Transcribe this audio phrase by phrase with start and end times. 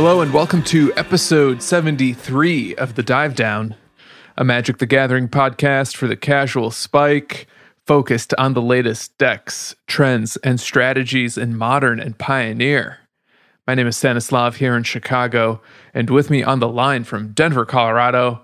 [0.00, 3.74] Hello and welcome to episode 73 of The Dive Down,
[4.36, 7.48] a Magic the Gathering podcast for the casual spike,
[7.84, 13.00] focused on the latest decks, trends, and strategies in modern and pioneer.
[13.66, 15.60] My name is Stanislav here in Chicago,
[15.92, 18.40] and with me on the line from Denver, Colorado,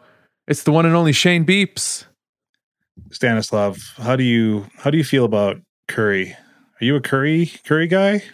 [0.48, 2.07] it's the one and only Shane Beeps.
[3.12, 6.32] Stanislav, how do you how do you feel about curry?
[6.32, 8.24] Are you a curry curry guy?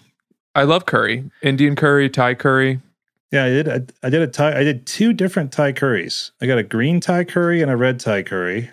[0.55, 2.81] I love curry, Indian curry, Thai curry.
[3.31, 3.69] Yeah, I did.
[3.69, 4.59] I, I did a Thai.
[4.59, 6.33] I did two different Thai curries.
[6.41, 8.71] I got a green Thai curry and a red Thai curry,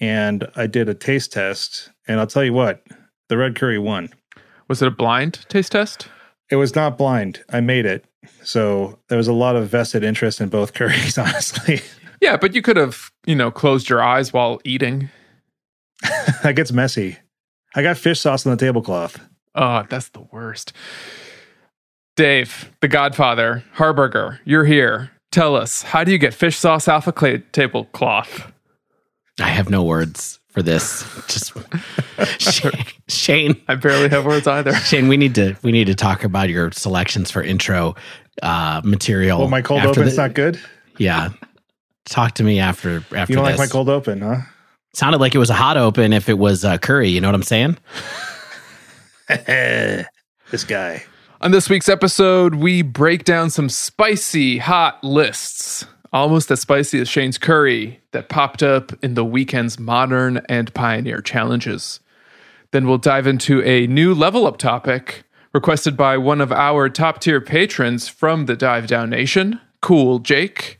[0.00, 1.90] and I did a taste test.
[2.06, 2.84] And I'll tell you what,
[3.28, 4.10] the red curry won.
[4.68, 6.08] Was it a blind taste test?
[6.50, 7.42] It was not blind.
[7.50, 8.04] I made it,
[8.42, 11.16] so there was a lot of vested interest in both curries.
[11.16, 11.80] Honestly,
[12.20, 15.08] Yeah, but you could have, you know, closed your eyes while eating.
[16.42, 17.16] that gets messy.
[17.74, 19.18] I got fish sauce on the tablecloth.
[19.54, 20.72] Oh, that's the worst.
[22.16, 25.10] Dave, the Godfather, Harburger, you're here.
[25.30, 28.52] Tell us, how do you get fish sauce off a clay tablecloth?
[29.40, 31.02] I have no words for this.
[31.26, 31.52] Just
[32.38, 32.72] Shane,
[33.08, 34.74] Shane, I barely have words either.
[34.84, 37.94] Shane, we need to we need to talk about your selections for intro
[38.42, 39.38] uh, material.
[39.38, 40.60] Well, my cold after open's the- not good.
[40.98, 41.30] Yeah,
[42.04, 44.42] talk to me after after You don't like my cold open, huh?
[44.92, 46.12] Sounded like it was a hot open.
[46.12, 47.78] If it was uh, curry, you know what I'm saying?
[49.28, 51.02] this guy.
[51.42, 57.08] On this week's episode, we break down some spicy hot lists, almost as spicy as
[57.08, 61.98] Shane's curry that popped up in the weekend's modern and pioneer challenges.
[62.70, 67.18] Then we'll dive into a new level up topic requested by one of our top
[67.18, 70.78] tier patrons from the Dive Down Nation, Cool Jake,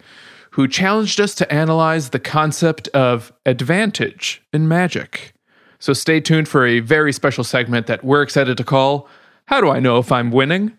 [0.53, 5.33] who challenged us to analyze the concept of advantage in magic.
[5.81, 9.09] So stay tuned for a very special segment that we're excited to call
[9.47, 10.77] How Do I Know If I'm Winning?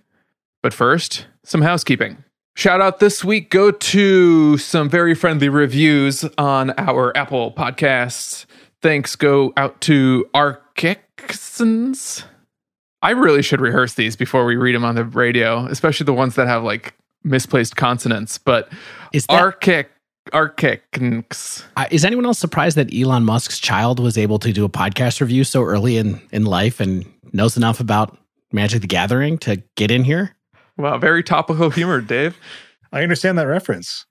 [0.61, 2.23] But first, some housekeeping.
[2.55, 8.45] Shout out this week go to some very friendly reviews on our Apple podcasts.
[8.81, 12.25] Thanks go out to Arkixons.
[13.01, 16.35] I really should rehearse these before we read them on the radio, especially the ones
[16.35, 16.93] that have like
[17.23, 18.37] misplaced consonants.
[18.37, 18.71] But
[19.11, 19.87] Is that, Arkic
[21.75, 25.19] uh, is anyone else surprised that Elon Musk's child was able to do a podcast
[25.19, 28.17] review so early in in life and knows enough about
[28.53, 30.35] Magic the Gathering to get in here?
[30.77, 32.37] Wow, very topical humor, Dave.
[32.91, 34.05] I understand that reference.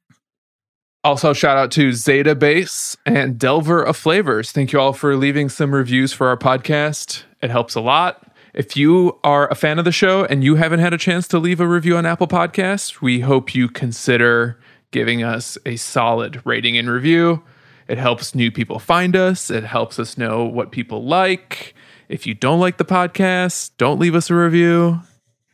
[1.04, 4.52] Also, shout out to Zeta Base and Delver of Flavors.
[4.52, 7.24] Thank you all for leaving some reviews for our podcast.
[7.40, 8.28] It helps a lot.
[8.54, 11.38] If you are a fan of the show and you haven't had a chance to
[11.38, 14.60] leave a review on Apple Podcasts, we hope you consider
[14.90, 17.42] giving us a solid rating and review.
[17.88, 21.74] It helps new people find us, it helps us know what people like.
[22.12, 25.00] If you don't like the podcast, don't leave us a review.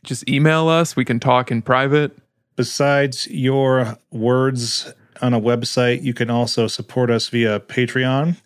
[0.03, 0.97] Just email us.
[0.97, 2.19] We can talk in private.
[2.57, 4.93] Besides your words
[5.23, 8.39] on a website, you can also support us via Patreon.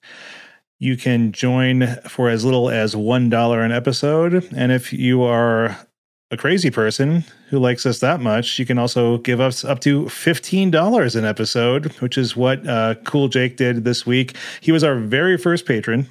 [0.78, 4.47] You can join for as little as $1 an episode.
[4.55, 5.78] And if you are
[6.31, 10.05] a crazy person who likes us that much, you can also give us up to
[10.05, 14.37] $15 an episode, which is what uh, Cool Jake did this week.
[14.61, 16.09] He was our very first patron.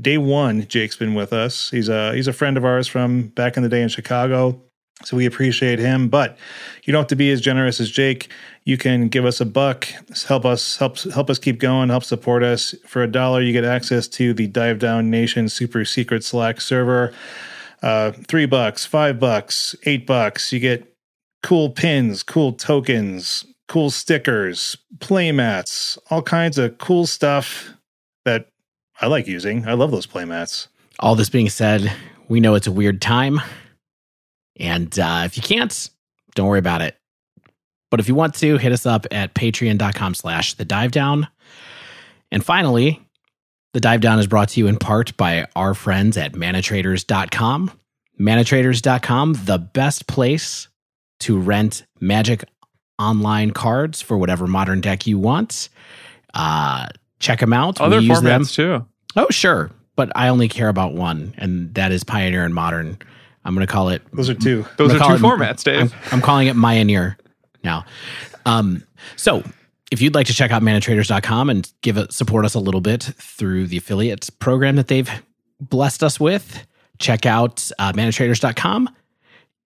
[0.00, 1.70] Day one, Jake's been with us.
[1.70, 4.60] He's a he's a friend of ours from back in the day in Chicago.
[5.04, 6.36] So we appreciate him, but
[6.82, 8.30] you don't have to be as generous as Jake.
[8.64, 9.86] You can give us a buck,
[10.26, 12.74] help us help help us keep going, help support us.
[12.86, 17.12] For a dollar, you get access to the Dive Down Nation super secret Slack server.
[17.82, 20.52] Uh, three bucks, five bucks, eight bucks.
[20.52, 20.92] You get
[21.42, 27.72] cool pins, cool tokens, cool stickers, play mats, all kinds of cool stuff
[29.00, 29.66] I like using.
[29.66, 30.68] I love those play mats.
[30.98, 31.92] All this being said,
[32.28, 33.40] we know it's a weird time.
[34.58, 35.90] And uh, if you can't,
[36.34, 36.96] don't worry about it.
[37.90, 41.28] But if you want to, hit us up at patreon.com slash the dive down.
[42.30, 43.00] And finally,
[43.72, 47.70] the dive down is brought to you in part by our friends at manatraders.com.
[48.20, 50.68] Manatraders.com, the best place
[51.20, 52.44] to rent magic
[52.98, 55.68] online cards for whatever modern deck you want.
[56.34, 56.88] Uh,
[57.20, 57.80] check them out.
[57.80, 58.42] Other We use them.
[58.42, 58.86] formats too.
[59.16, 59.70] Oh, sure.
[59.96, 62.98] But I only care about one, and that is Pioneer and Modern.
[63.44, 64.02] I'm going to call it.
[64.12, 64.64] Those are two.
[64.76, 65.92] Those I'm are two it- formats, Dave.
[65.92, 67.16] I'm, I'm calling it Mioneer
[67.64, 67.84] now.
[68.46, 68.84] Um,
[69.16, 69.42] so
[69.90, 73.02] if you'd like to check out manatraders.com and give it, support us a little bit
[73.02, 75.10] through the affiliate program that they've
[75.60, 76.66] blessed us with,
[76.98, 78.88] check out uh, manatraders.com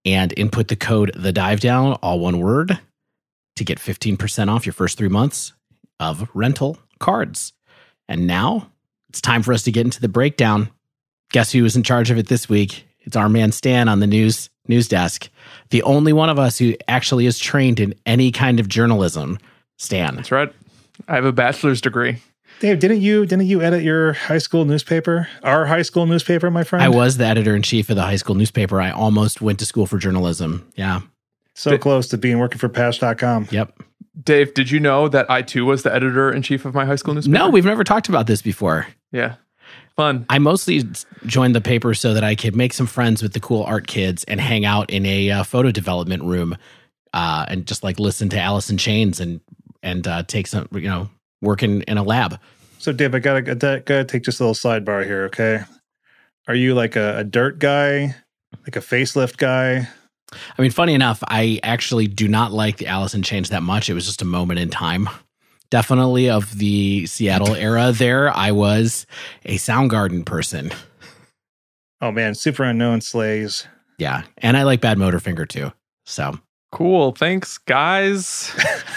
[0.05, 2.79] and input the code the dive down, all one word,
[3.57, 5.53] to get 15% off your first three months
[6.01, 7.53] of rental cards.
[8.09, 8.71] And now
[9.11, 10.71] it's time for us to get into the breakdown.
[11.33, 12.87] Guess who was in charge of it this week?
[13.01, 15.29] It's our man Stan on the news news desk.
[15.71, 19.39] The only one of us who actually is trained in any kind of journalism.
[19.77, 20.17] Stan.
[20.17, 20.53] That's right.
[21.09, 22.19] I have a bachelor's degree.
[22.61, 25.29] Dave, didn't you didn't you edit your high school newspaper?
[25.43, 26.85] Our high school newspaper, my friend.
[26.85, 28.81] I was the editor in chief of the high school newspaper.
[28.81, 30.71] I almost went to school for journalism.
[30.77, 31.01] Yeah.
[31.55, 33.49] so Did- close to being working for Patch.com.
[33.51, 33.83] Yep.
[34.21, 36.97] Dave, did you know that I too was the editor in chief of my high
[36.97, 37.37] school newspaper?
[37.37, 38.87] No, we've never talked about this before.
[39.11, 39.37] Yeah.
[39.97, 40.27] Fun.
[40.29, 40.85] I mostly
[41.27, 44.25] joined the paper so that I could make some friends with the cool art kids
[44.25, 46.57] and hang out in a uh, photo development room
[47.13, 49.41] uh, and just like listen to Alice in Chains and
[49.83, 51.11] and uh, take some you know
[51.41, 52.39] work in, in a lab.
[52.79, 55.65] So, Dave, I gotta, gotta gotta take just a little sidebar here, okay?
[56.49, 58.15] Are you like a, a dirt guy,
[58.63, 59.89] like a facelift guy?
[60.59, 63.89] I mean, funny enough, I actually do not like the Alice in Chains that much.
[63.89, 65.09] It was just a moment in time.
[65.71, 67.93] Definitely of the Seattle era.
[67.93, 69.07] There, I was
[69.45, 70.71] a Soundgarden person.
[72.01, 73.67] Oh man, Superunknown slays.
[73.99, 75.73] Yeah, and I like Badmotorfinger too.
[76.05, 76.39] So
[76.73, 77.13] Cool.
[77.13, 78.51] Thanks, guys.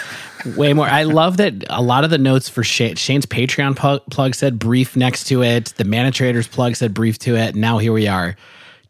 [0.56, 0.88] way more.
[0.88, 4.58] I love that a lot of the notes for Shane, Shane's Patreon pu- plug said
[4.58, 5.74] brief next to it.
[5.76, 7.54] The Mana Traders plug said brief to it.
[7.54, 8.38] Now here we are.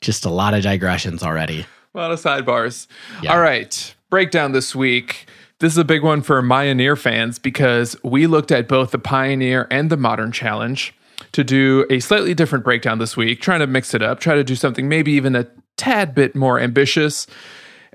[0.01, 1.65] Just a lot of digressions already.
[1.95, 2.88] A lot of sidebars.
[3.24, 3.33] Yeah.
[3.33, 3.95] All right.
[4.09, 5.27] Breakdown this week.
[5.59, 9.65] This is a big one for Pioneer fans because we looked at both the Pioneer
[9.71, 10.94] and the Modern Challenge
[11.31, 14.44] to do a slightly different breakdown this week, trying to mix it up, try to
[14.44, 15.47] do something maybe even a
[15.77, 17.27] tad bit more ambitious,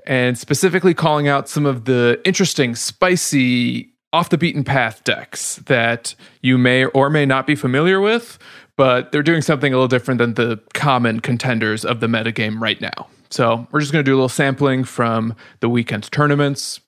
[0.07, 6.15] and specifically calling out some of the interesting, spicy, off the beaten path decks that
[6.41, 8.39] you may or may not be familiar with,
[8.77, 12.81] but they're doing something a little different than the common contenders of the metagame right
[12.81, 13.07] now.
[13.31, 16.81] So we're just going to do a little sampling from the weekend's tournaments,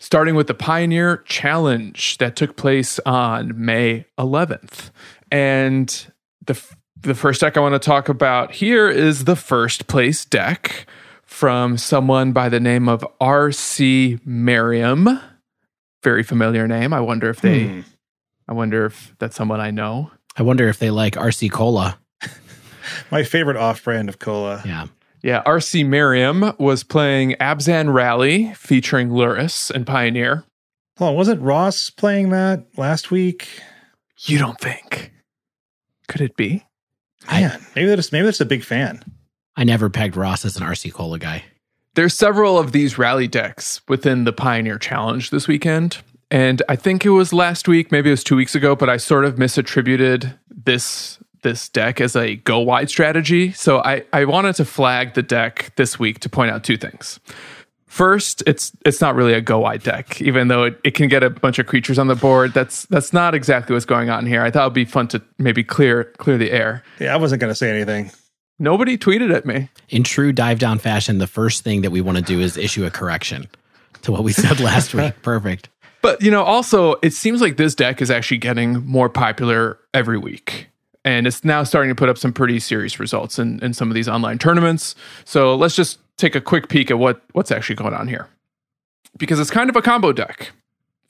[0.00, 4.90] starting with the Pioneer Challenge that took place on May 11th.
[5.30, 6.06] And
[6.44, 6.60] the,
[7.00, 10.86] the first deck I want to talk about here is the first place deck
[11.22, 14.18] from someone by the name of R.C.
[14.24, 15.08] Merriam.
[16.02, 16.92] Very familiar name.
[16.92, 17.80] I wonder if they, Hmm.
[18.46, 20.10] I wonder if that's someone I know.
[20.36, 21.98] I wonder if they like RC Cola.
[23.10, 24.60] My favorite off-brand of cola.
[24.66, 24.86] Yeah.
[25.24, 25.84] Yeah, R.C.
[25.84, 30.44] Merriam was playing Abzan Rally featuring Lurrus and Pioneer.
[30.98, 33.48] Hold on, wasn't Ross playing that last week?
[34.18, 35.12] You don't think?
[36.08, 36.66] Could it be?
[37.30, 39.02] Man, maybe they're maybe they're a big fan.
[39.56, 41.44] I never pegged Ross as an RC Cola guy.
[41.94, 46.02] There's several of these rally decks within the Pioneer Challenge this weekend.
[46.30, 48.98] And I think it was last week, maybe it was two weeks ago, but I
[48.98, 53.52] sort of misattributed this this deck as a go wide strategy.
[53.52, 57.20] So I, I wanted to flag the deck this week to point out two things.
[57.86, 61.22] First, it's it's not really a go wide deck, even though it, it can get
[61.22, 62.52] a bunch of creatures on the board.
[62.52, 64.42] That's that's not exactly what's going on here.
[64.42, 66.82] I thought it'd be fun to maybe clear clear the air.
[66.98, 68.10] Yeah, I wasn't gonna say anything.
[68.58, 69.68] Nobody tweeted at me.
[69.90, 72.84] In true dive down fashion, the first thing that we want to do is issue
[72.84, 73.46] a correction
[74.02, 75.14] to what we said last week.
[75.22, 75.68] Perfect.
[76.02, 80.18] But you know, also it seems like this deck is actually getting more popular every
[80.18, 80.68] week.
[81.04, 83.94] And it's now starting to put up some pretty serious results in, in some of
[83.94, 84.94] these online tournaments.
[85.24, 88.28] So let's just take a quick peek at what, what's actually going on here.
[89.18, 90.52] Because it's kind of a combo deck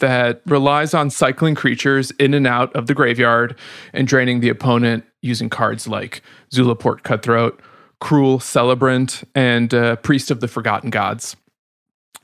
[0.01, 3.57] that relies on cycling creatures in and out of the graveyard
[3.93, 6.21] and draining the opponent using cards like
[6.51, 7.61] Zulaport Cutthroat,
[8.01, 11.37] Cruel Celebrant, and uh, Priest of the Forgotten Gods.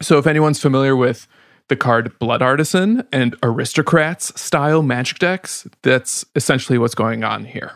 [0.03, 1.29] So if anyone's familiar with
[1.71, 7.73] the card Blood Artisan and Aristocrats style magic decks, that's essentially what's going on here.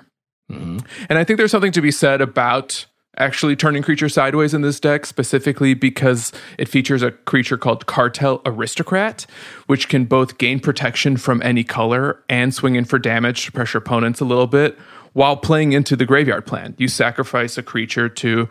[0.52, 0.84] Mhm.
[1.08, 2.84] And I think there's something to be said about
[3.16, 8.42] actually turning creature sideways in this deck, specifically because it features a creature called Cartel
[8.44, 9.24] Aristocrat,
[9.68, 13.78] which can both gain protection from any color and swing in for damage to pressure
[13.78, 14.76] opponents a little bit
[15.12, 16.74] while playing into the graveyard plan.
[16.76, 18.48] You sacrifice a creature to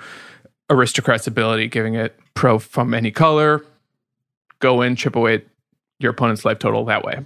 [0.70, 3.66] Aristocrat's ability, giving it pro from any color,
[4.64, 5.44] go in, chip away
[6.00, 7.24] your opponent's life total that way.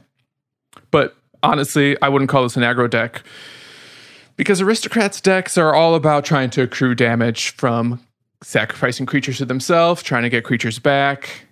[0.92, 3.24] But honestly, I wouldn't call this an aggro deck
[4.36, 8.02] because aristocrats decks are all about trying to accrue damage from
[8.42, 11.48] sacrificing creatures to themselves, trying to get creatures back.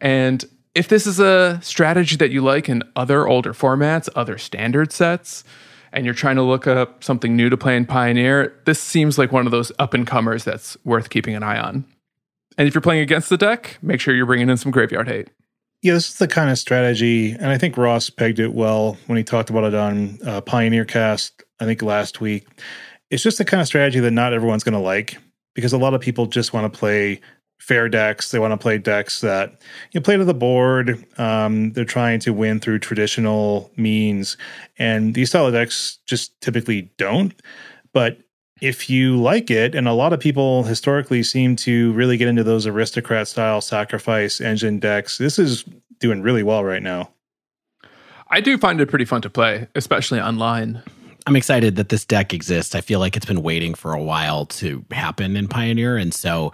[0.00, 4.92] And if this is a strategy that you like in other older formats, other standard
[4.92, 5.44] sets,
[5.92, 9.32] and you're trying to look up something new to play in Pioneer, this seems like
[9.32, 11.84] one of those up and comers that's worth keeping an eye on.
[12.58, 15.30] And if you're playing against the deck, make sure you're bringing in some graveyard hate.
[15.80, 19.16] Yeah, this is the kind of strategy, and I think Ross pegged it well when
[19.16, 21.44] he talked about it on uh, Pioneer Cast.
[21.60, 22.46] I think last week.
[23.10, 25.16] It's just the kind of strategy that not everyone's going to like
[25.54, 27.20] because a lot of people just want to play
[27.60, 28.30] fair decks.
[28.30, 29.60] They want to play decks that
[29.92, 31.04] you play to the board.
[31.18, 34.36] Um, they're trying to win through traditional means,
[34.78, 37.34] and these style decks just typically don't.
[37.92, 38.18] But
[38.60, 42.44] if you like it, and a lot of people historically seem to really get into
[42.44, 45.64] those aristocrat style sacrifice engine decks, this is
[45.98, 47.10] doing really well right now.
[48.30, 50.82] I do find it pretty fun to play, especially online.
[51.26, 52.74] I'm excited that this deck exists.
[52.74, 55.96] I feel like it's been waiting for a while to happen in Pioneer.
[55.96, 56.52] And so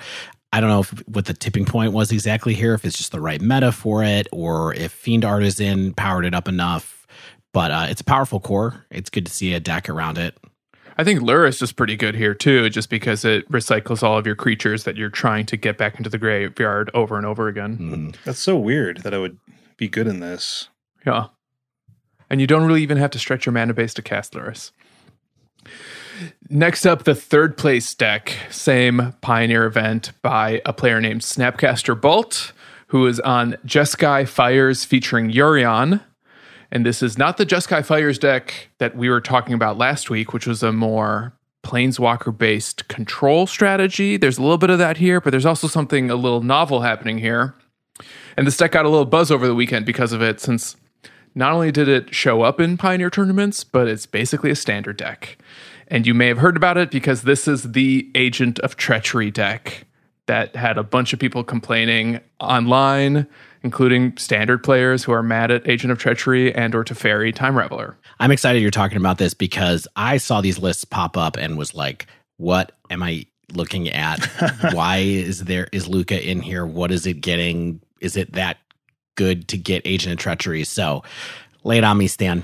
[0.53, 3.21] I don't know if, what the tipping point was exactly here, if it's just the
[3.21, 7.07] right meta for it, or if Fiend Artisan powered it up enough.
[7.53, 8.85] But uh, it's a powerful core.
[8.91, 10.37] It's good to see a deck around it.
[10.97, 14.37] I think Lurrus is pretty good here too, just because it recycles all of your
[14.37, 17.79] creatures that you're trying to get back into the graveyard over and over again.
[17.79, 18.11] Mm-hmm.
[18.25, 19.39] That's so weird that I would
[19.77, 20.69] be good in this.
[21.05, 21.27] Yeah.
[22.31, 24.71] And you don't really even have to stretch your mana base to cast Lurrus.
[26.49, 32.53] Next up, the third place deck, same Pioneer event by a player named Snapcaster Bolt,
[32.89, 36.01] who is on Jeskai Fires featuring Yorion.
[36.75, 40.33] And this is not the Jeskai Fires deck that we were talking about last week,
[40.33, 41.33] which was a more
[41.65, 44.17] planeswalker based control strategy.
[44.17, 47.19] There's a little bit of that here, but there's also something a little novel happening
[47.19, 47.55] here.
[48.37, 50.77] And this deck got a little buzz over the weekend because of it, since
[51.37, 55.39] not only did it show up in Pioneer tournaments, but it's basically a standard deck.
[55.87, 59.87] And you may have heard about it because this is the Agent of Treachery deck
[60.27, 63.29] that had a bunch of people complaining online,
[63.65, 67.97] including standard players who are mad at Agent of Treachery and or Teferi Time Raveler.
[68.21, 71.75] I'm excited you're talking about this because I saw these lists pop up and was
[71.75, 72.07] like,
[72.37, 74.23] what am I looking at?
[74.73, 76.67] Why is there is Lukka in here?
[76.67, 77.81] What is it getting?
[78.01, 78.59] Is it that
[79.17, 80.65] good to get Agent of Treachery?
[80.65, 81.03] So
[81.65, 82.43] lay it on me, Stan.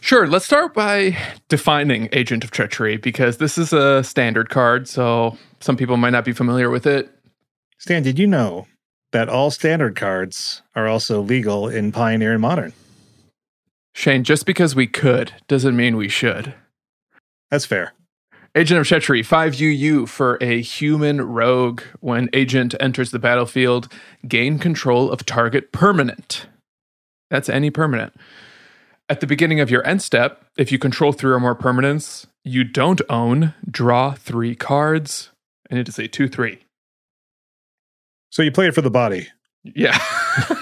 [0.00, 1.16] Sure, let's start by
[1.48, 6.24] defining Agent of Treachery because this is a standard card, so some people might not
[6.24, 7.08] be familiar with it.
[7.78, 8.66] Stan, did you know
[9.12, 12.72] that all standard cards are also legal in Pioneer and Modern?
[13.94, 16.54] Shane, just because we could doesn't mean we should.
[17.50, 17.92] That's fair.
[18.54, 21.82] Agent of Treachery, 5 UU for a human rogue.
[22.00, 23.88] When Agent enters the battlefield,
[24.26, 26.46] gain control of target permanent.
[27.30, 28.14] That's any permanent.
[29.08, 32.64] At the beginning of your end step, if you control three or more permanents you
[32.64, 35.30] don't own, draw three cards.
[35.70, 36.58] And it is a 2 3.
[38.32, 39.28] So you play it for the body.
[39.62, 39.96] Yeah.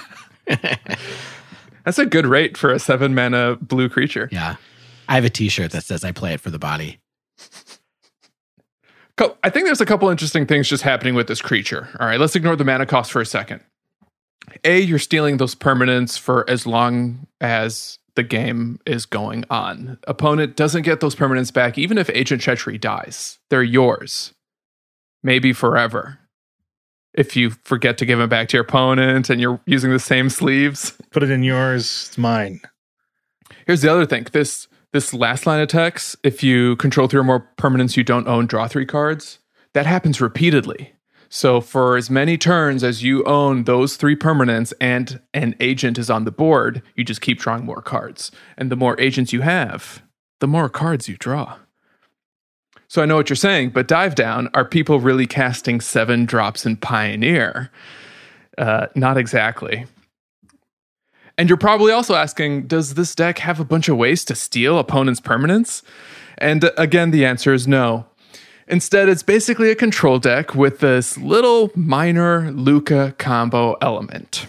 [1.85, 4.29] That's a good rate for a seven mana blue creature.
[4.31, 4.57] Yeah.
[5.09, 6.99] I have a t shirt that says I play it for the body.
[9.43, 11.89] I think there's a couple interesting things just happening with this creature.
[11.99, 13.61] All right, let's ignore the mana cost for a second.
[14.63, 19.99] A, you're stealing those permanents for as long as the game is going on.
[20.07, 23.39] Opponent doesn't get those permanents back, even if Agent Treachery dies.
[23.49, 24.33] They're yours.
[25.23, 26.17] Maybe forever.
[27.13, 30.29] If you forget to give them back to your opponent and you're using the same
[30.29, 30.93] sleeves.
[31.11, 32.61] Put it in yours, it's mine.
[33.65, 34.27] Here's the other thing.
[34.31, 38.27] This this last line of text, if you control three or more permanents you don't
[38.27, 39.39] own, draw three cards.
[39.73, 40.93] That happens repeatedly.
[41.29, 46.09] So for as many turns as you own those three permanents and an agent is
[46.09, 48.31] on the board, you just keep drawing more cards.
[48.57, 50.03] And the more agents you have,
[50.41, 51.57] the more cards you draw.
[52.91, 54.49] So I know what you're saying, but dive down.
[54.53, 57.71] Are people really casting seven drops in Pioneer?
[58.57, 59.85] Uh, not exactly.
[61.37, 64.77] And you're probably also asking, does this deck have a bunch of ways to steal
[64.77, 65.83] opponents' permanents?
[66.37, 68.07] And uh, again, the answer is no.
[68.67, 74.47] Instead, it's basically a control deck with this little minor Lukka combo element.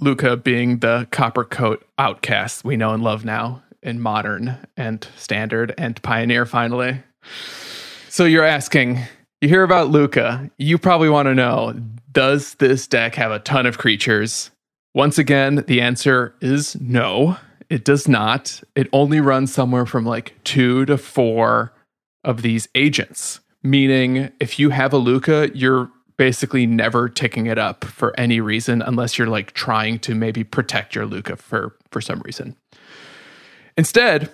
[0.00, 5.74] Lukka being the copper coat outcast we know and love now in modern and standard
[5.76, 7.02] and pioneer finally.
[8.08, 9.00] So you're asking,
[9.40, 11.74] you hear about Lukka, you probably want to know,
[12.12, 14.50] does this deck have a ton of creatures?
[14.94, 17.36] Once again, the answer is no.
[17.68, 18.62] It does not.
[18.74, 21.72] It only runs somewhere from like two to four
[22.24, 27.84] of these agents, meaning if you have a Lukka, you're basically never ticking it up
[27.84, 32.20] for any reason unless you're like trying to maybe protect your Lukka for for some
[32.20, 32.56] reason.
[33.76, 34.30] Instead,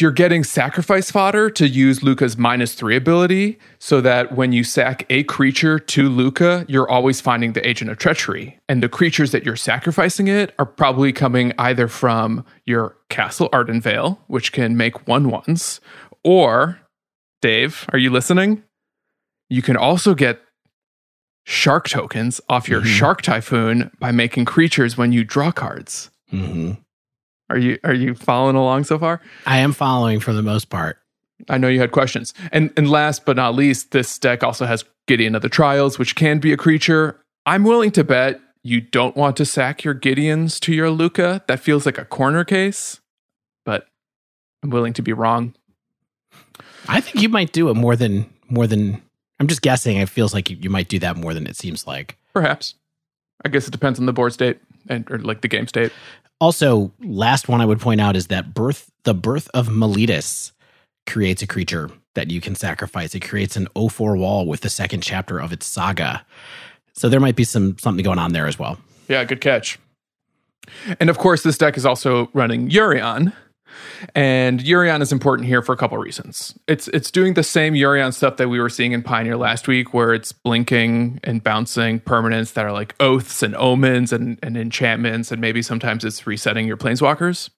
[0.00, 5.06] you're getting sacrifice fodder to use Lukka's minus three ability so that when you sack
[5.08, 8.58] a creature to Lukka, you're always finding the agent of treachery.
[8.68, 14.18] And the creatures that you're sacrificing it are probably coming either from your Castle Ardenvale,
[14.26, 15.80] which can make one ones,
[16.24, 16.80] or
[17.40, 18.62] Dave, are you listening?
[19.50, 20.40] You can also get
[21.46, 22.86] shark tokens off your Mhm.
[22.86, 26.10] shark typhoon by making creatures when you draw cards.
[26.30, 26.72] hmm
[27.50, 29.20] Are you are you following along so far?
[29.46, 30.98] I am following for the most part.
[31.48, 32.32] I know you had questions.
[32.52, 36.14] And and last but not least, this deck also has Gideon of the Trials, which
[36.16, 37.20] can be a creature.
[37.46, 41.46] I'm willing to bet you don't want to sack your Gideons to your Lukka.
[41.46, 43.00] That feels like a corner case,
[43.66, 43.86] but
[44.62, 45.54] I'm willing to be wrong.
[46.88, 49.02] I think you might do it more than more than.
[49.38, 49.98] I'm just guessing.
[49.98, 52.16] It feels like you, you might do that more than it seems like.
[52.32, 52.74] Perhaps.
[53.44, 54.58] I guess it depends on the board state
[54.88, 55.92] and or like the game state.
[56.44, 60.52] Also, last one I would point out is that birth the birth of Meletis
[61.06, 63.14] creates a creature that you can sacrifice.
[63.14, 66.22] It creates an O4 wall with the second chapter of its saga.
[66.92, 68.78] So there might be some something going on there as well.
[69.08, 69.78] Yeah, good catch.
[71.00, 73.32] And of course, this deck is also running Yorion.
[74.14, 76.58] And Yorion is important here for a couple of reasons.
[76.66, 79.94] It's it's doing the same Yorion stuff that we were seeing in Pioneer last week,
[79.94, 85.30] where it's blinking and bouncing permanents that are like oaths and omens and, and enchantments,
[85.32, 87.50] and maybe sometimes it's resetting your planeswalkers.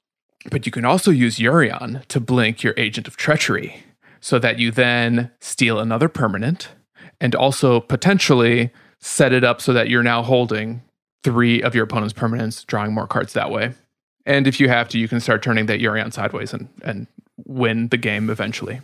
[0.50, 3.82] But you can also use Yorion to blink your Agent of Treachery
[4.20, 6.68] so that you then steal another permanent
[7.20, 8.70] and also potentially
[9.00, 10.82] set it up so that you're now holding
[11.22, 13.72] three of your opponent's permanents, drawing more cards that way.
[14.26, 17.06] And if you have to, you can start turning that Yorion sideways and, and
[17.44, 18.80] win the game eventually.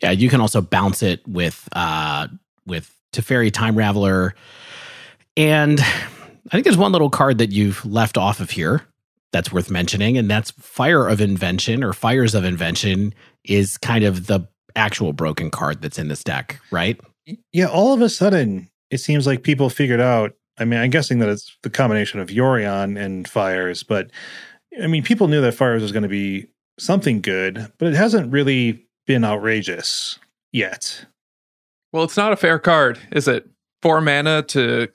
[0.00, 2.28] Yeah, you can also bounce it with uh
[2.66, 4.32] with Teferi Time Raveler.
[5.36, 8.82] And I think there's one little card that you've left off of here
[9.32, 13.12] that's worth mentioning, and that's Fire of Invention or Fires of Invention
[13.44, 14.40] is kind of the
[14.74, 16.98] actual broken card that's in this deck, right?
[17.52, 20.32] Yeah, all of a sudden, it seems like people figured out.
[20.58, 24.10] I mean, I'm guessing that it's the combination of Yorion and Fires, but
[24.82, 26.46] I mean, people knew that Fires was going to be
[26.78, 30.18] something good, but it hasn't really been outrageous
[30.52, 31.06] yet.
[31.92, 33.48] Well, it's not a fair card, is it?
[33.82, 34.88] Four mana to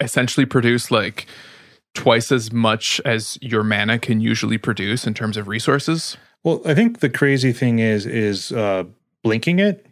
[0.00, 1.26] essentially produce like
[1.94, 6.16] twice as much as your mana can usually produce in terms of resources.
[6.42, 8.84] Well, I think the crazy thing is is uh,
[9.22, 9.86] blinking it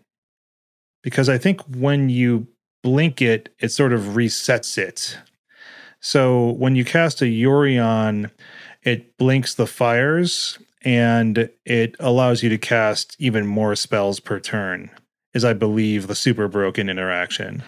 [1.03, 2.47] because I think when you
[2.83, 5.19] blink it, it sort of resets it.
[6.01, 8.31] So when you cast a Yorion,
[8.83, 14.91] it blinks the fires and it allows you to cast even more spells per turn.
[15.35, 17.63] Is I believe the super broken interaction.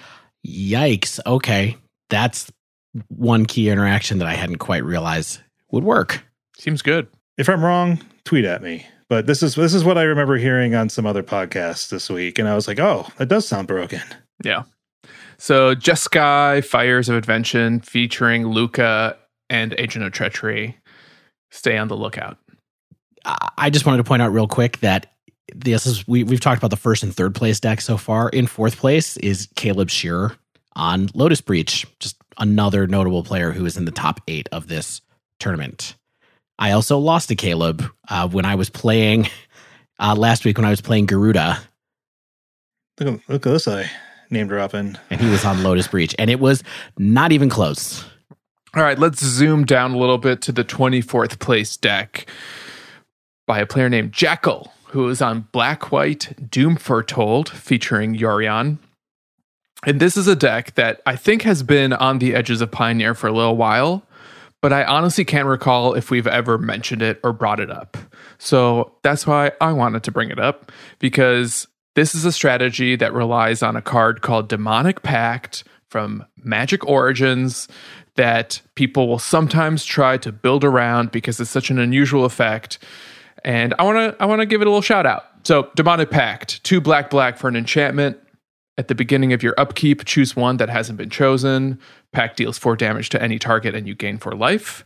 [0.47, 1.19] Yikes.
[1.25, 1.77] Okay.
[2.11, 2.53] That's
[3.09, 6.23] one key interaction that I hadn't quite realized would work.
[6.59, 7.09] Seems good.
[7.39, 8.87] If I'm wrong, tweet at me.
[9.09, 12.39] But this is this is what I remember hearing on some other podcasts this week,
[12.39, 14.03] and I was like, "Oh, that does sound broken."
[14.43, 14.63] Yeah.
[15.37, 19.17] So Jeskai Fires of Invention featuring Lukka
[19.51, 20.79] and Agent of Treachery.
[21.55, 22.37] Stay on the lookout.
[23.25, 25.13] I just wanted to point out real quick that
[25.55, 28.29] this is we we've talked about the first and third place deck so far.
[28.29, 30.37] In fourth place is Caleb Scherer
[30.75, 35.01] on Lotus Breach, just another notable player who is in the top eight of this
[35.39, 35.95] tournament.
[36.59, 39.29] I also lost to Caleb uh, when I was playing
[40.01, 41.61] uh, last week when I was playing Garuda.
[43.01, 43.89] Look, at- look at this I
[44.29, 44.97] name dropping.
[45.11, 46.63] and he was on Lotus Breach, and it was
[46.99, 48.05] not even close.
[48.77, 52.27] All right, let's zoom down a little bit to the 24th place deck
[53.47, 58.79] by a player named Jackal, who is on Black White Doom Foretold featuring Yorion.
[59.87, 63.15] And this is a deck that I think has been on the edges of Pioneer
[63.15, 64.03] for a little while,
[64.61, 67.97] but I honestly can't recall if we've ever mentioned it or brought it up.
[68.39, 73.15] So that's why I wanted to bring it up because this is a strategy that
[73.15, 77.69] relies on a card called Demonic Pact from Magic Origins
[78.17, 82.79] that people will sometimes try to build around because it's such an unusual effect.
[83.45, 85.25] And I want to I want to give it a little shout out.
[85.43, 88.19] So, Demonic Pact, two black black for an enchantment.
[88.77, 91.79] At the beginning of your upkeep, choose one that hasn't been chosen.
[92.13, 94.85] Pact deals 4 damage to any target and you gain 4 life.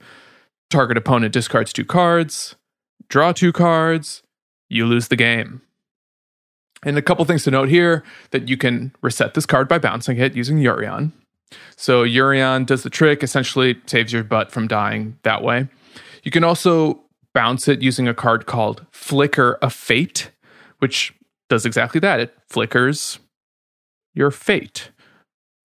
[0.69, 2.57] Target opponent discards 2 cards.
[3.09, 4.23] Draw 2 cards.
[4.69, 5.63] You lose the game.
[6.85, 10.19] And a couple things to note here that you can reset this card by bouncing
[10.19, 11.13] it using Yorion.
[11.77, 15.69] So Yorion does the trick, essentially saves your butt from dying that way.
[16.23, 17.01] You can also
[17.35, 20.31] bounce it using a card called Flicker of Fate,
[20.79, 21.15] which
[21.49, 22.21] does exactly that.
[22.21, 23.19] It flickers
[24.15, 24.91] your fate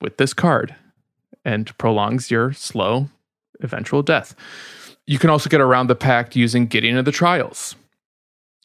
[0.02, 0.76] with this card
[1.44, 3.10] and prolongs your slow
[3.62, 4.36] eventual death.
[5.06, 7.76] You can also get around the pact using Gideon of the Trials,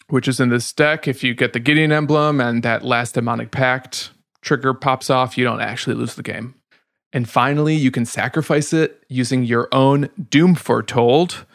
[0.08, 1.08] which is in this deck.
[1.08, 5.44] If you get the Gideon emblem and that last demonic pact trigger pops off, you
[5.44, 6.54] don't actually lose the game.
[7.12, 11.46] And finally, you can sacrifice it using your own Doom Foretold,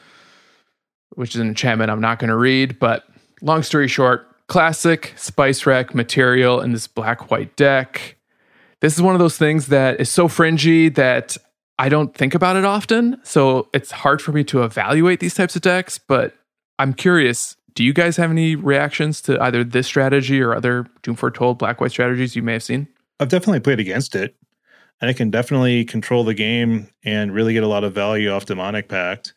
[1.12, 2.80] which is an enchantment I'm not going to read.
[2.80, 3.06] But
[3.42, 8.18] long story short, classic Spice Rack material in this black white deck.
[8.82, 11.38] This is one of those things that is so fringy that
[11.78, 13.20] I don't think about it often.
[13.24, 15.98] So it's hard for me to evaluate these types of decks.
[16.00, 16.36] But
[16.80, 21.16] I'm curious do you guys have any reactions to either this strategy or other Doom
[21.16, 22.88] Foretold black white strategies you may have seen?
[23.20, 24.36] I've definitely played against it.
[25.04, 28.46] And it can definitely control the game and really get a lot of value off
[28.46, 29.34] Demonic Pact.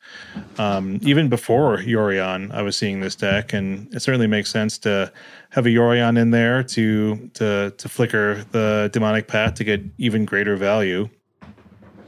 [0.58, 5.12] Um, even before Yorion, I was seeing this deck, and it certainly makes sense to
[5.50, 10.24] have a Yorion in there to to to flicker the Demonic Pact to get even
[10.24, 11.08] greater value.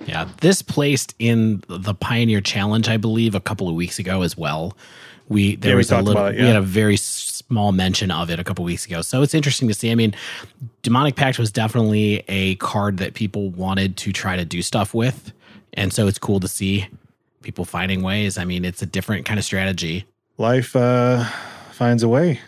[0.06, 4.38] Yeah, this placed in the Pioneer Challenge, I believe, a couple of weeks ago as
[4.38, 4.76] well.
[5.26, 6.96] We there Yeah, we was a little, it, we had a very
[7.48, 9.90] small mention of it a couple weeks ago, so it's interesting to see.
[9.90, 10.14] I mean,
[10.82, 15.32] Demonic Pact was definitely a card that people wanted to try to do stuff with,
[15.74, 16.86] and so it's cool to see
[17.42, 18.36] people finding ways.
[18.36, 20.06] I mean, it's a different kind of strategy.
[20.36, 21.24] Life uh,
[21.72, 22.40] finds a way.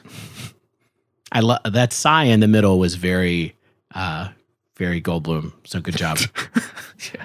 [1.32, 3.56] I love that sigh in the middle was very,
[3.94, 4.28] uh,
[4.76, 5.52] very Goldblum.
[5.64, 6.18] So good job.
[7.14, 7.24] yeah.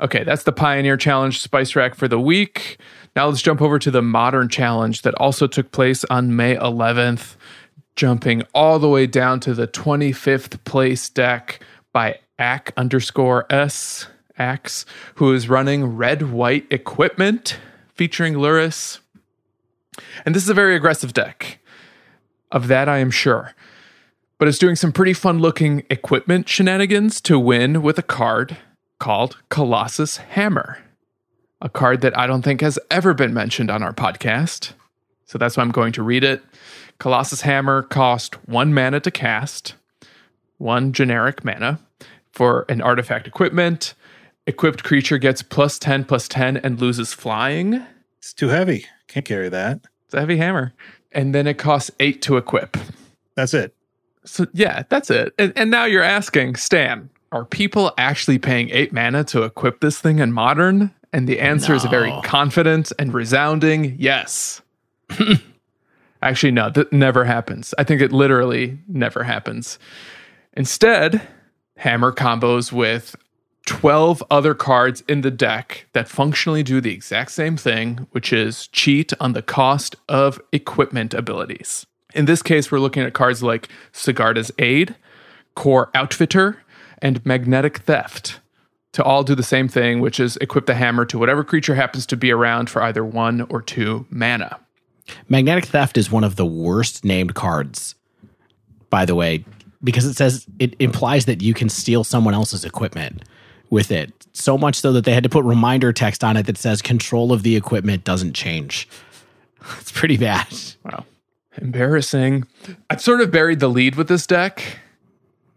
[0.00, 2.78] Okay, that's the Pioneer Challenge Spice Rack for the week.
[3.16, 7.36] Now let's jump over to the Modern Challenge that also took place on May 11th,
[7.96, 11.60] jumping all the way down to the 25th place deck
[11.92, 14.06] by Ack underscore S
[14.38, 17.58] Axe, who is running red white equipment
[17.94, 19.00] featuring Lurrus.
[20.24, 21.58] And this is a very aggressive deck.
[22.50, 23.54] Of that, I am sure.
[24.38, 28.56] But it's doing some pretty fun looking equipment shenanigans to win with a card
[28.98, 30.78] called Colossus Hammer,
[31.60, 34.72] a card that I don't think has ever been mentioned on our podcast.
[35.26, 36.42] So that's why I'm going to read it.
[36.98, 39.74] Colossus Hammer cost one mana to cast,
[40.58, 41.80] one generic mana
[42.32, 43.94] for an artifact equipment.
[44.46, 47.84] Equipped creature gets plus 10 plus 10 and loses flying.
[48.18, 48.86] It's too heavy.
[49.08, 49.80] Can't carry that.
[50.06, 50.72] It's a heavy hammer.
[51.12, 52.76] And then it costs eight to equip.
[53.34, 53.74] That's it.
[54.24, 55.34] So yeah, that's it.
[55.38, 59.98] And, and now you're asking, Stan, are people actually paying eight mana to equip this
[60.00, 60.92] thing in modern?
[61.12, 64.62] And the answer is a very confident and resounding yes.
[66.22, 67.74] actually, no, that never happens.
[67.78, 69.78] I think it literally never happens.
[70.52, 71.26] Instead,
[71.76, 73.16] Hammer combos with
[73.66, 78.68] 12 other cards in the deck that functionally do the exact same thing, which is
[78.68, 81.86] cheat on the cost of equipment abilities.
[82.14, 84.96] In this case, we're looking at cards like Sigarda's Aid,
[85.54, 86.62] Kor Outfitter,
[86.98, 88.39] and Magnetic Theft
[88.92, 92.06] to all do the same thing, which is equip the hammer to whatever creature happens
[92.06, 94.58] to be around for either one or two mana.
[95.28, 97.94] Magnetic Theft is one of the worst named cards,
[98.90, 99.44] by the way,
[99.82, 103.24] because it says it implies that you can steal someone else's equipment
[103.70, 104.26] with it.
[104.32, 107.32] So much so that they had to put reminder text on it that says control
[107.32, 108.88] of the equipment doesn't change.
[109.78, 110.46] It's pretty bad.
[110.86, 111.04] Wow.
[111.58, 112.46] Embarrassing.
[112.88, 114.78] I've sort of buried the lead with this deck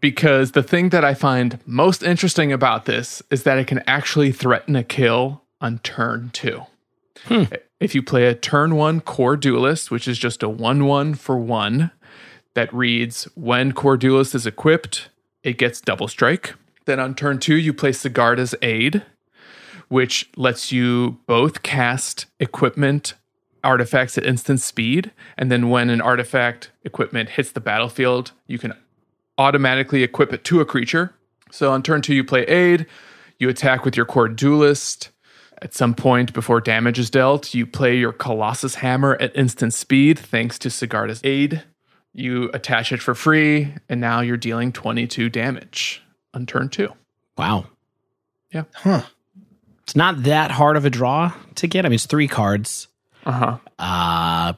[0.04, 4.32] because the thing that I find most interesting about this is that it can actually
[4.32, 6.64] threaten a kill on turn two.
[7.24, 7.44] Hmm.
[7.80, 11.38] If you play a turn one Kor Duelist, which is just a 1 1 for
[11.38, 11.90] one,
[12.52, 15.08] that reads when Kor Duelist is equipped,
[15.42, 16.52] it gets double strike.
[16.84, 19.04] Then on turn two, you play Sigarda's Aid,
[19.88, 23.14] which lets you both cast equipment
[23.62, 25.12] artifacts at instant speed.
[25.38, 28.74] And then when an artifact equipment hits the battlefield, you can
[29.38, 31.14] automatically equip it to a creature.
[31.50, 32.86] So on turn two, you play Aid,
[33.38, 35.10] you attack with your Kor Duelist.
[35.62, 40.18] At some point before damage is dealt, you play your Colossus Hammer at instant speed
[40.18, 41.62] thanks to Sigarda's Aid.
[42.12, 46.02] You attach it for free, and now you're dealing 22 damage
[46.34, 46.92] on turn two.
[47.38, 47.66] Wow.
[48.52, 48.64] Yeah.
[48.74, 49.02] Huh.
[49.82, 51.84] It's not that hard of a draw to get.
[51.84, 52.88] I mean, it's three cards.
[53.26, 53.58] Uh huh.
[53.78, 54.52] Uh,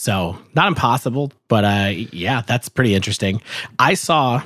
[0.00, 3.42] so not impossible, but uh, yeah, that's pretty interesting.
[3.78, 4.42] I saw,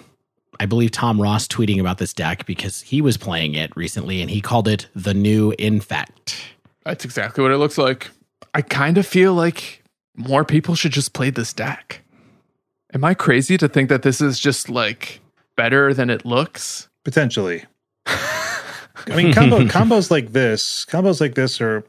[0.58, 4.28] I believe Tom Ross tweeting about this deck because he was playing it recently, and
[4.28, 6.42] he called it the new Infect.
[6.84, 8.10] That's exactly what it looks like.
[8.52, 9.84] I kind of feel like
[10.16, 12.00] more people should just play this deck.
[12.92, 15.20] Am I crazy to think that this is just like
[15.56, 16.88] better than it looks?
[17.04, 17.64] Potentially.
[18.06, 21.84] I mean, combo combos like this, combos like this are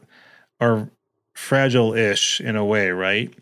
[0.60, 0.88] are
[1.34, 3.32] fragile-ish in a way, right?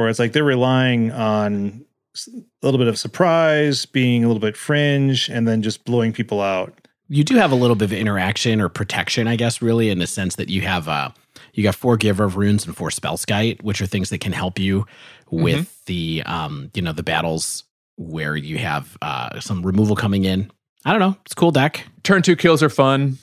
[0.00, 1.84] Where it's like they're relying on
[2.26, 6.40] a little bit of surprise, being a little bit fringe, and then just blowing people
[6.40, 6.74] out.
[7.08, 10.06] You do have a little bit of interaction or protection, I guess, really, in the
[10.06, 11.10] sense that you have uh,
[11.54, 14.58] you got four Giver of Runes and four Spellskite, which are things that can help
[14.58, 14.86] you
[15.30, 17.64] with the um, you know, the battles
[17.96, 20.50] where you have uh, some removal coming in.
[20.84, 21.16] I don't know.
[21.24, 21.86] It's a cool deck.
[22.02, 23.18] Turn two kills are fun.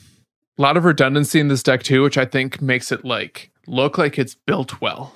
[0.58, 3.98] A lot of redundancy in this deck too, which I think makes it like look
[3.98, 5.14] like it's built well.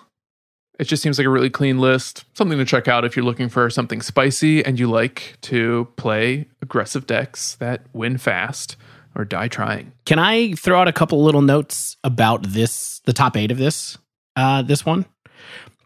[0.79, 2.25] It just seems like a really clean list.
[2.35, 6.49] Something to check out if you're looking for something spicy and you like to play
[6.61, 8.77] aggressive decks that win fast
[9.15, 9.93] or die trying.
[10.07, 13.99] Can I throw out a couple little notes about this, the top eight of this,
[14.35, 15.05] uh, this one?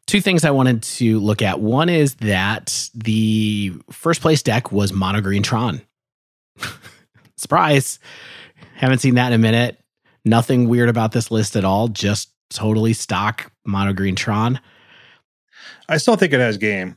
[0.07, 1.59] Two things I wanted to look at.
[1.59, 5.83] One is that the first place deck was Mono Green Tron.
[7.37, 7.99] Surprise.
[8.77, 9.81] Haven't seen that in a minute.
[10.25, 11.89] Nothing weird about this list at all.
[11.89, 14.61] Just totally stock mono green Tron.
[15.89, 16.97] I still think it has game.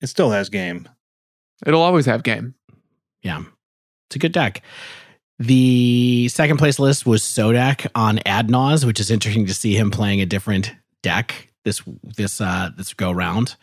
[0.00, 0.88] It still has game.
[1.66, 2.54] It'll always have game.
[3.22, 3.42] Yeah.
[4.08, 4.62] It's a good deck.
[5.38, 10.20] The second place list was Sodak on AdNaus, which is interesting to see him playing
[10.20, 11.82] a different deck this
[12.16, 13.56] this uh this go round.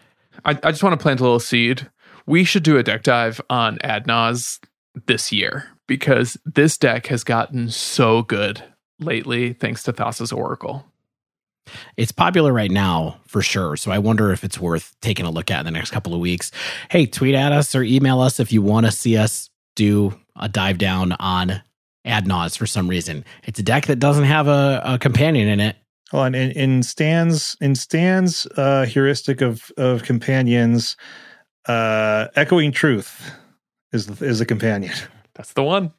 [0.43, 1.89] I, I just want to plant a little seed.
[2.25, 4.59] We should do a deck dive on AdNaus
[5.07, 8.63] this year because this deck has gotten so good
[8.99, 10.85] lately thanks to Thassa's Oracle.
[11.97, 13.75] It's popular right now for sure.
[13.77, 16.19] So I wonder if it's worth taking a look at in the next couple of
[16.19, 16.51] weeks.
[16.89, 20.49] Hey, tweet at us or email us if you want to see us do a
[20.49, 21.61] dive down on
[22.05, 23.23] AdNaus for some reason.
[23.43, 25.75] It's a deck that doesn't have a, a companion in it.
[26.11, 30.97] Well, and in, in Stan's in Stan's uh, heuristic of of companions,
[31.67, 33.31] uh, echoing truth
[33.93, 34.93] is is a companion.
[35.35, 35.93] That's the one.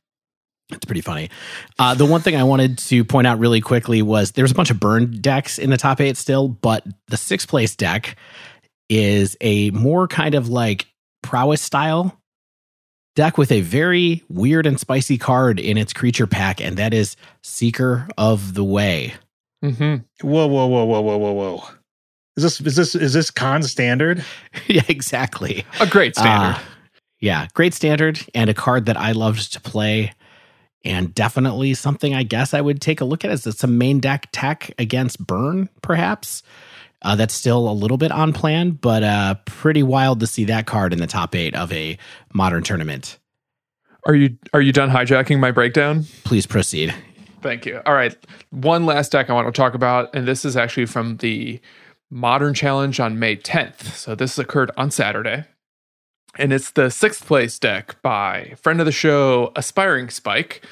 [0.72, 1.30] It's pretty funny.
[1.78, 4.70] Uh, the one thing I wanted to point out really quickly was there's a bunch
[4.70, 8.16] of burn decks in the top eight still, but the sixth place deck
[8.88, 10.86] is a more kind of like
[11.22, 12.18] prowess style
[13.14, 17.16] deck with a very weird and spicy card in its creature pack, and that is
[17.42, 19.14] Seeker of the Way.
[19.64, 20.26] Mm-hmm.
[20.26, 21.64] Whoa, whoa, whoa, whoa, whoa, whoa, whoa!
[22.36, 24.24] Is this is this is this Khans standard?
[24.66, 25.64] yeah, exactly.
[25.80, 26.56] A great standard.
[26.56, 26.62] Uh,
[27.20, 30.12] yeah, great standard, and a card that I loved to play,
[30.84, 34.28] and definitely something I guess I would take a look at as some main deck
[34.32, 36.42] tech against Burn, perhaps.
[37.04, 40.66] Uh, that's still a little bit on plan, but uh, pretty wild to see that
[40.66, 41.98] card in the top eight of a
[42.32, 43.18] modern tournament.
[44.06, 46.04] Are you are you done hijacking my breakdown?
[46.24, 46.94] Please proceed.
[47.40, 47.80] Thank you.
[47.84, 48.16] All right.
[48.50, 51.60] One last deck I want to talk about, and this is actually from the
[52.10, 53.96] Modern Challenge on May 10th.
[53.96, 55.44] So this occurred on Saturday.
[56.38, 60.64] And it's the sixth place deck by friend of the show, Aspiring Spike,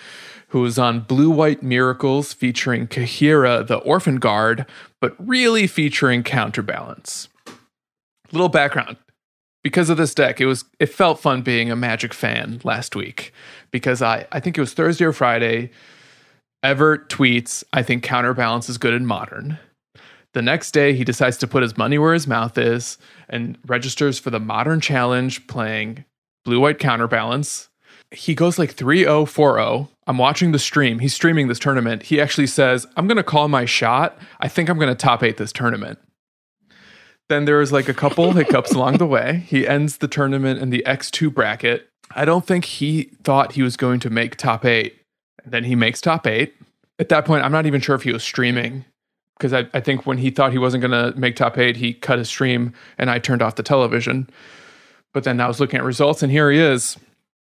[0.48, 4.66] who was on Blue White Miracles featuring Kaheera the Orphanguard,
[5.00, 7.28] but really featuring Counterbalance.
[8.32, 8.96] Little background.
[9.62, 13.32] Because of this deck, it was it felt fun being a Magic fan last week
[13.70, 15.70] because I I think it was Thursday or Friday
[16.62, 19.58] Evert tweets, I think counterbalance is good in modern.
[20.34, 22.98] The next day, he decides to put his money where his mouth is
[23.30, 26.04] and registers for the modern challenge playing
[26.44, 27.68] blue white counterbalance.
[28.10, 29.88] He goes like 3 0 4 0.
[30.06, 30.98] I'm watching the stream.
[30.98, 32.02] He's streaming this tournament.
[32.02, 34.18] He actually says, I'm going to call my shot.
[34.40, 35.98] I think I'm going to top eight this tournament.
[37.28, 39.44] Then there was like a couple hiccups along the way.
[39.46, 41.88] He ends the tournament in the X2 bracket.
[42.12, 45.00] I don't think he thought he was going to make top eight
[45.44, 46.54] then he makes top eight.
[46.98, 48.84] At that point, I'm not even sure if he was streaming
[49.40, 51.94] because I, I think when he thought he wasn't going to make top eight, he
[51.94, 54.28] cut his stream and I turned off the television.
[55.14, 56.98] But then I was looking at results and here he is.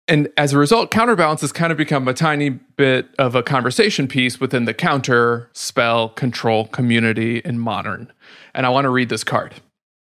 [0.06, 4.06] And as a result, counterbalance has kind of become a tiny bit of a conversation
[4.06, 8.12] piece within the counter spell control community in modern.
[8.54, 9.54] And I want to read this card.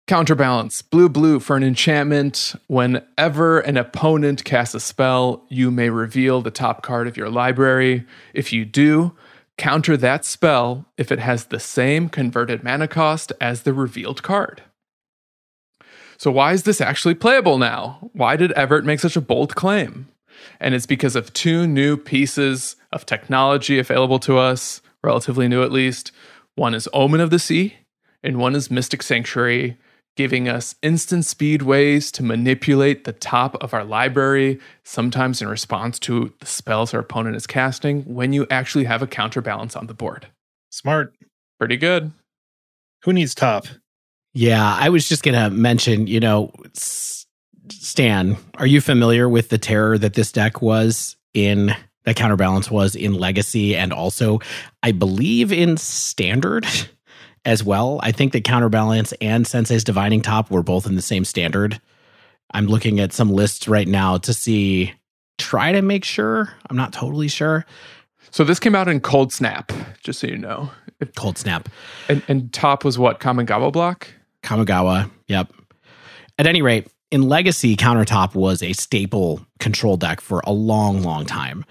[0.08, 2.54] Counterbalance, blue blue for an enchantment.
[2.68, 8.04] Whenever an opponent casts a spell, you may reveal the top card of your library.
[8.32, 9.12] If you do,
[9.58, 14.62] counter that spell if it has the same converted mana cost as the revealed card.
[16.18, 18.10] So, why is this actually playable now?
[18.12, 20.08] Why did Everett make such a bold claim?
[20.60, 25.72] And it's because of two new pieces of technology available to us, relatively new at
[25.72, 26.12] least.
[26.54, 27.76] One is Omen of the Sea,
[28.22, 29.76] and one is Mystic Sanctuary
[30.16, 35.98] giving us instant speed ways to manipulate the top of our library, sometimes in response
[36.00, 39.94] to the spells our opponent is casting, when you actually have a counterbalance on the
[39.94, 40.26] board.
[40.70, 41.14] Smart.
[41.58, 42.12] Pretty good.
[43.04, 43.66] Who needs top?
[44.34, 49.58] Yeah, I was just going to mention, you know, Stan, are you familiar with the
[49.58, 51.74] terror that this deck was in
[52.04, 54.40] that counterbalance was in legacy and also
[54.82, 56.66] I believe in standard?
[57.46, 58.00] as well.
[58.02, 61.80] I think that Counterbalance and Sensei's Divining Top were both in the same standard.
[62.50, 64.92] I'm looking at some lists right now to see,
[65.38, 66.52] try to make sure.
[66.68, 67.64] I'm not totally sure.
[68.32, 69.70] So this came out in Coldsnap,
[70.02, 70.70] just so you know.
[71.00, 71.66] Coldsnap.
[72.08, 73.20] And, and top was what?
[73.20, 74.08] Kamigawa block?
[74.42, 75.52] Kamigawa, yep.
[76.38, 81.24] At any rate, in Legacy, Countertop was a staple control deck for a long, long
[81.24, 81.64] time.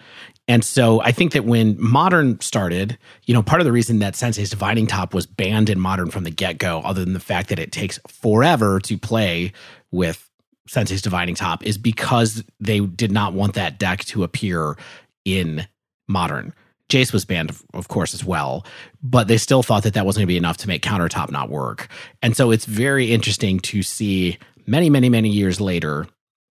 [0.48, 4.16] And so I think that when modern started, you know, part of the reason that
[4.16, 7.50] Sensei's Divining Top was banned in modern from the get go, other than the fact
[7.50, 9.54] that it takes forever to play
[9.92, 10.30] with
[10.68, 14.78] Sensei's Divining Top, is because they did not want that deck to appear
[15.24, 15.68] in
[16.08, 16.54] modern.
[16.90, 18.64] Jace was banned, of course, as well,
[19.02, 21.50] but they still thought that that wasn't going to be enough to make countertop not
[21.50, 21.88] work.
[22.22, 26.06] And so it's very interesting to see many, many, many years later,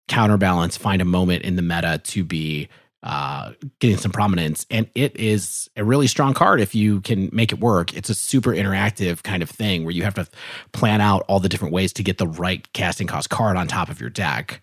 [0.09, 2.69] counterbalance find a moment in the meta to be
[3.03, 4.65] uh, getting some prominence.
[4.71, 7.95] And it is a really strong card if you can make it work.
[7.95, 10.27] It's a super interactive kind of thing where you have to
[10.73, 13.89] plan out all the different ways to get the right casting cost card on top
[13.89, 14.63] of your deck.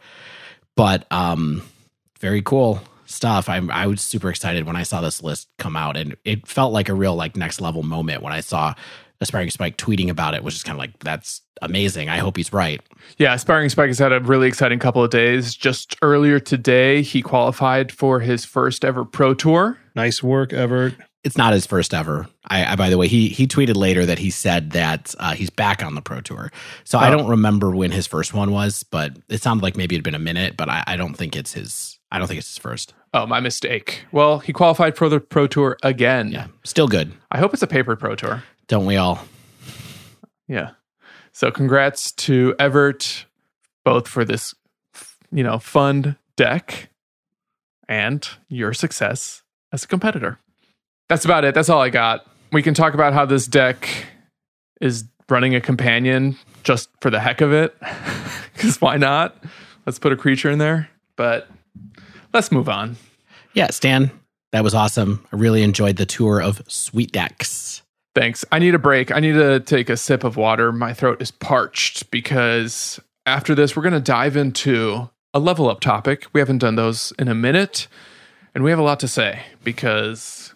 [0.75, 1.63] But um,
[2.19, 3.49] very cool stuff.
[3.49, 6.71] I'm I was super excited when I saw this list come out, and it felt
[6.71, 8.73] like a real like next level moment when I saw
[9.21, 12.07] Aspiring Spike tweeting about it, which is kind of like that's amazing.
[12.09, 12.79] I hope he's right.
[13.17, 15.53] Yeah, Aspiring Spike has had a really exciting couple of days.
[15.55, 19.77] Just earlier today, he qualified for his first ever pro tour.
[19.95, 20.95] Nice work, Everett.
[21.25, 22.27] It's not his first ever.
[22.47, 25.49] I, I by the way, he he tweeted later that he said that uh, he's
[25.49, 26.49] back on the pro tour.
[26.85, 27.17] So I Oh.
[27.17, 30.19] don't remember when his first one was, but it sounded like maybe it'd been a
[30.19, 30.55] minute.
[30.55, 31.99] But I, I don't think it's his.
[32.09, 32.93] I don't think it's his first.
[33.13, 34.05] Oh, my mistake.
[34.13, 36.31] Well, he qualified for the pro tour again.
[36.31, 37.11] Yeah, still good.
[37.31, 38.43] I hope it's a paper pro tour.
[38.69, 39.19] Don't we all?
[40.47, 40.71] Yeah.
[41.33, 43.25] So congrats to Everett
[43.83, 44.55] both for this
[45.31, 46.89] you know, fun deck
[47.87, 50.39] and your success as a competitor.
[51.07, 51.55] That's about it.
[51.55, 52.25] That's all I got.
[52.51, 53.87] We can talk about how this deck
[54.81, 57.75] is running a companion just for the heck of it.
[58.55, 59.35] Cuz why not?
[59.85, 60.89] Let's put a creature in there.
[61.15, 61.49] But
[62.33, 62.97] let's move on.
[63.53, 64.11] Yeah, Stan,
[64.51, 65.25] that was awesome.
[65.31, 67.81] I really enjoyed the tour of Sweet Decks.
[68.19, 68.43] Thanks.
[68.51, 69.13] I need a break.
[69.13, 70.73] I need to take a sip of water.
[70.73, 75.79] My throat is parched because after this, we're going to dive into a level up
[75.79, 76.25] topic.
[76.33, 77.87] We haven't done those in a minute,
[78.53, 80.53] and we have a lot to say because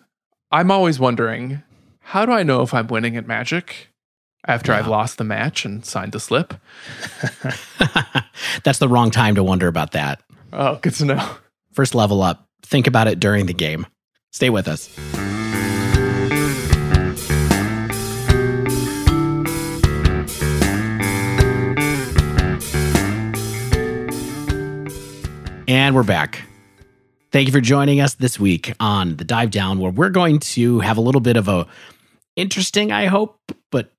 [0.52, 1.64] I'm always wondering
[2.02, 3.88] how do I know if I'm winning at Magic
[4.46, 6.56] after I've lost the match and signed the slip?
[8.66, 10.22] That's the wrong time to wonder about that.
[10.52, 11.36] Oh, good to know.
[11.72, 12.46] First level up.
[12.62, 13.88] Think about it during the game.
[14.32, 14.94] Stay with us.
[25.68, 26.44] And we're back.
[27.32, 30.82] Thank you for joining us this week on the dive down where we're going to
[30.82, 31.66] have a little bit of a
[32.36, 33.40] interesting, I hope,
[33.72, 33.90] but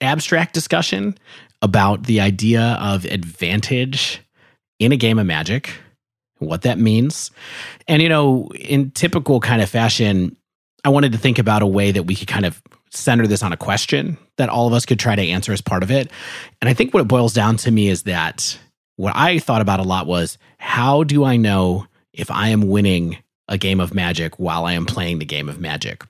[0.00, 1.16] abstract discussion
[1.62, 4.20] about the idea of advantage
[4.80, 5.70] in a game of magic,
[6.38, 7.30] what that means.
[7.86, 10.36] And, you know, in typical kind of fashion,
[10.84, 13.52] I wanted to think about a way that we could kind of center this on
[13.52, 16.10] a question that all of us could try to answer as part of it.
[16.60, 18.58] And I think what it boils down to me is that
[18.98, 23.16] what I thought about a lot was how do I know if I am winning
[23.46, 26.04] a game of magic while I am playing the game of magic?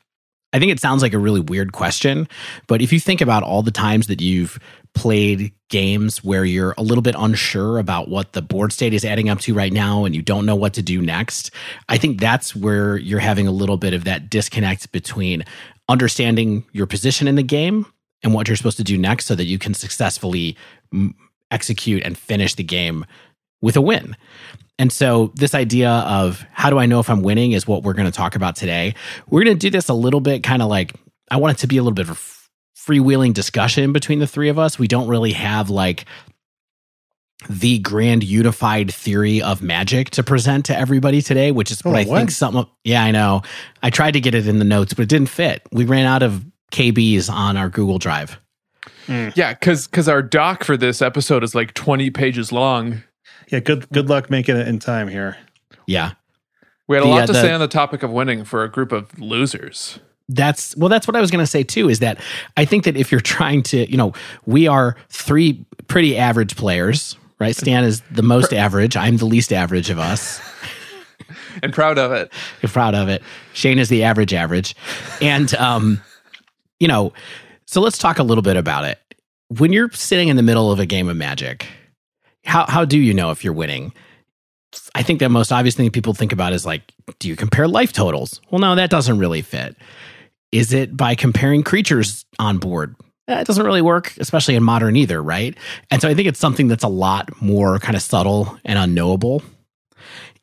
[0.54, 2.26] I think it sounds like a really weird question,
[2.66, 4.58] but if you think about all the times that you've
[4.94, 9.28] played games where you're a little bit unsure about what the board state is adding
[9.28, 11.50] up to right now and you don't know what to do next,
[11.90, 15.44] I think that's where you're having a little bit of that disconnect between
[15.90, 17.84] understanding your position in the game
[18.22, 20.56] and what you're supposed to do next so that you can successfully
[21.50, 23.04] execute and finish the game
[23.62, 24.16] with a win.
[24.78, 27.94] And so, this idea of how do I know if I'm winning is what we're
[27.94, 28.94] going to talk about today.
[29.28, 30.94] We're going to do this a little bit kind of like
[31.30, 34.48] I want it to be a little bit of a freewheeling discussion between the three
[34.48, 34.78] of us.
[34.78, 36.04] We don't really have like
[37.48, 41.98] the grand unified theory of magic to present to everybody today, which is what Oh,
[41.98, 42.16] I what?
[42.18, 42.66] think something.
[42.84, 43.42] yeah, I know.
[43.82, 45.62] I tried to get it in the notes, but it didn't fit.
[45.70, 48.38] We ran out of KBs on our Google Drive.
[49.08, 53.02] Yeah, because because our doc for this episode is like 20 pages long.
[53.48, 55.36] Yeah, good good luck making it in time here.
[55.86, 56.12] Yeah.
[56.86, 58.64] We had a The, lot uh, to the- say on the topic of winning for
[58.64, 59.98] a group of losers.
[60.28, 61.88] That's well, that's what I was going to say too.
[61.88, 62.20] Is that
[62.56, 64.12] I think that if you're trying to, you know,
[64.44, 67.56] we are three pretty average players, right?
[67.56, 68.94] Stan is the most average.
[68.96, 70.40] I'm the least average of us.
[71.62, 72.32] And proud of it.
[72.62, 73.20] You're proud of it.
[73.52, 74.74] Shane is the average average,
[75.20, 76.00] and um,
[76.78, 77.12] you know,
[77.68, 78.98] so let's talk a little bit about it.
[79.58, 81.66] When you're sitting in the middle of a game of Magic,
[82.42, 83.92] how how do you know if you're winning?
[84.94, 87.92] I think the most obvious thing people think about is like, do you compare life
[87.92, 88.40] totals?
[88.50, 89.76] Well, no, that doesn't really fit.
[90.50, 92.96] Is it by comparing creatures on board?
[93.26, 95.54] That doesn't really work, especially in modern either, right?
[95.90, 99.42] And so I think it's something that's a lot more kind of subtle and unknowable.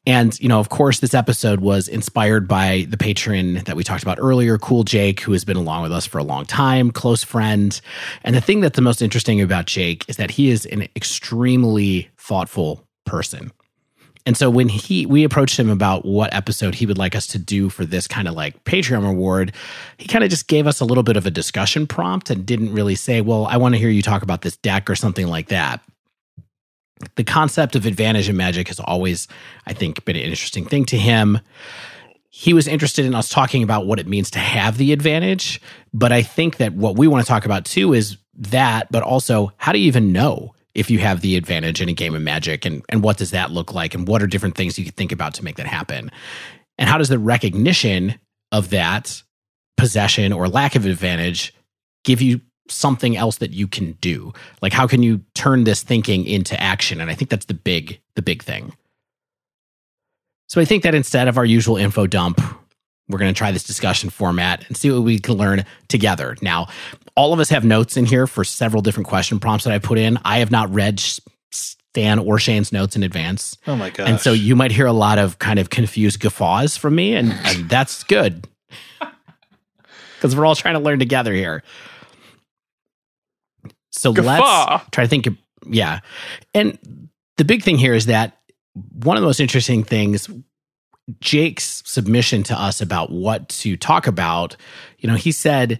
[0.07, 4.03] And, you know, of course, this episode was inspired by the patron that we talked
[4.03, 7.23] about earlier, Cool Jake, who has been along with us for a long time, close
[7.23, 7.79] friend.
[8.23, 12.09] And the thing that's the most interesting about Jake is that he is an extremely
[12.17, 13.51] thoughtful person.
[14.27, 17.39] And so when he we approached him about what episode he would like us to
[17.39, 19.53] do for this kind of like Patreon reward,
[19.97, 22.73] he kind of just gave us a little bit of a discussion prompt and didn't
[22.73, 25.49] really say, "Well, I want to hear you talk about this deck or something like
[25.49, 25.81] that."
[27.15, 29.27] The concept of advantage in Magic has always,
[29.67, 31.39] I think, been an interesting thing to him.
[32.29, 35.61] He was interested in us talking about what it means to have the advantage,
[35.93, 39.51] but I think that what we want to talk about too is that, but also
[39.57, 42.65] how do you even know if you have the advantage in a game of magic
[42.65, 45.13] and, and what does that look like and what are different things you can think
[45.13, 46.11] about to make that happen
[46.77, 48.15] And how does the recognition
[48.51, 49.23] of that
[49.77, 51.53] possession or lack of advantage
[52.03, 54.33] give you something else that you can do?
[54.61, 57.01] Like how can you turn this thinking into action?
[57.01, 58.73] And I think that's the big the big thing.
[60.47, 62.39] So I think that instead of our usual info dump,
[63.09, 66.35] we're going to try this discussion format and see what we can learn together.
[66.41, 66.67] Now,
[67.15, 69.97] all of us have notes in here for several different question prompts that I put
[69.97, 70.19] in.
[70.25, 70.99] I have not read
[71.51, 73.57] Stan or Shane's notes in advance.
[73.67, 74.09] Oh my god!
[74.09, 77.31] And so you might hear a lot of kind of confused guffaws from me, and,
[77.31, 78.47] and that's good
[80.15, 81.63] because we're all trying to learn together here.
[84.05, 84.69] So Guffaw.
[84.71, 85.25] let's try to think.
[85.25, 85.35] Of,
[85.67, 86.01] yeah,
[86.53, 88.37] and the big thing here is that
[89.03, 90.29] one of the most interesting things
[91.21, 94.55] Jake's submission to us about what to talk about,
[94.99, 95.79] you know, he said,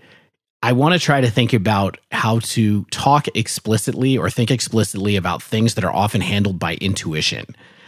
[0.64, 5.44] I want to try to think about how to talk explicitly or think explicitly about
[5.44, 7.46] things that are often handled by intuition.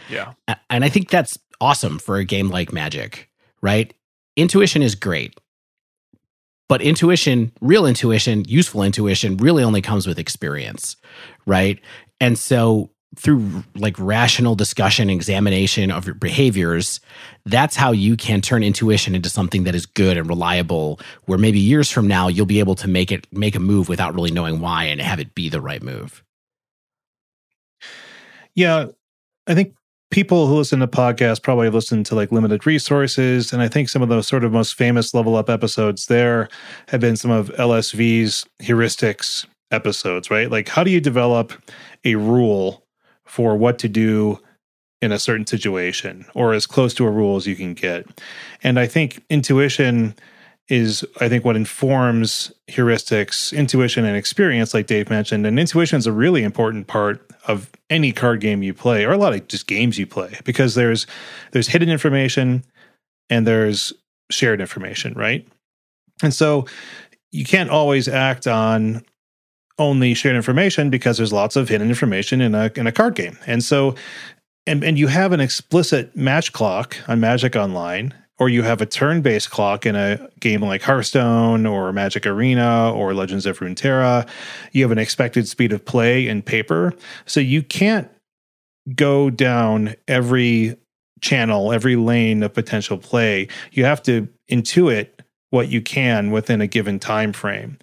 [0.08, 0.34] Yeah.
[0.70, 3.28] And I think that's awesome for a game like Magic,
[3.60, 3.92] right?
[4.36, 5.36] Intuition is great.
[6.68, 10.96] But intuition, real intuition, useful intuition really only comes with experience,
[11.46, 11.80] right?
[12.20, 17.00] And so through like rational discussion, examination of your behaviors,
[17.46, 21.00] that's how you can turn intuition into something that is good and reliable.
[21.24, 24.14] Where maybe years from now, you'll be able to make it make a move without
[24.14, 26.22] really knowing why and have it be the right move.
[28.54, 28.86] Yeah,
[29.46, 29.74] I think
[30.10, 33.52] people who listen to podcasts probably listen to like limited resources.
[33.52, 36.48] And I think some of those sort of most famous level up episodes there
[36.88, 40.50] have been some of LSV's heuristics episodes, right?
[40.50, 41.52] Like, how do you develop
[42.04, 42.84] a rule
[43.24, 44.40] for what to do
[45.00, 48.06] in a certain situation or as close to a rule as you can get.
[48.62, 50.14] And I think intuition
[50.68, 55.46] is I think what informs heuristics, intuition and experience like Dave mentioned.
[55.46, 59.18] And intuition is a really important part of any card game you play or a
[59.18, 61.06] lot of just games you play because there's
[61.52, 62.62] there's hidden information
[63.30, 63.92] and there's
[64.30, 65.46] shared information, right?
[66.22, 66.66] And so
[67.32, 69.02] you can't always act on
[69.78, 73.38] only shared information because there's lots of hidden information in a in a card game.
[73.46, 73.94] And so
[74.66, 78.86] and and you have an explicit match clock on Magic Online or you have a
[78.86, 84.28] turn-based clock in a game like Hearthstone or Magic Arena or Legends of Runeterra.
[84.72, 86.94] You have an expected speed of play in paper.
[87.26, 88.08] So you can't
[88.94, 90.76] go down every
[91.20, 93.48] channel, every lane of potential play.
[93.72, 95.08] You have to intuit
[95.50, 97.78] what you can within a given time frame.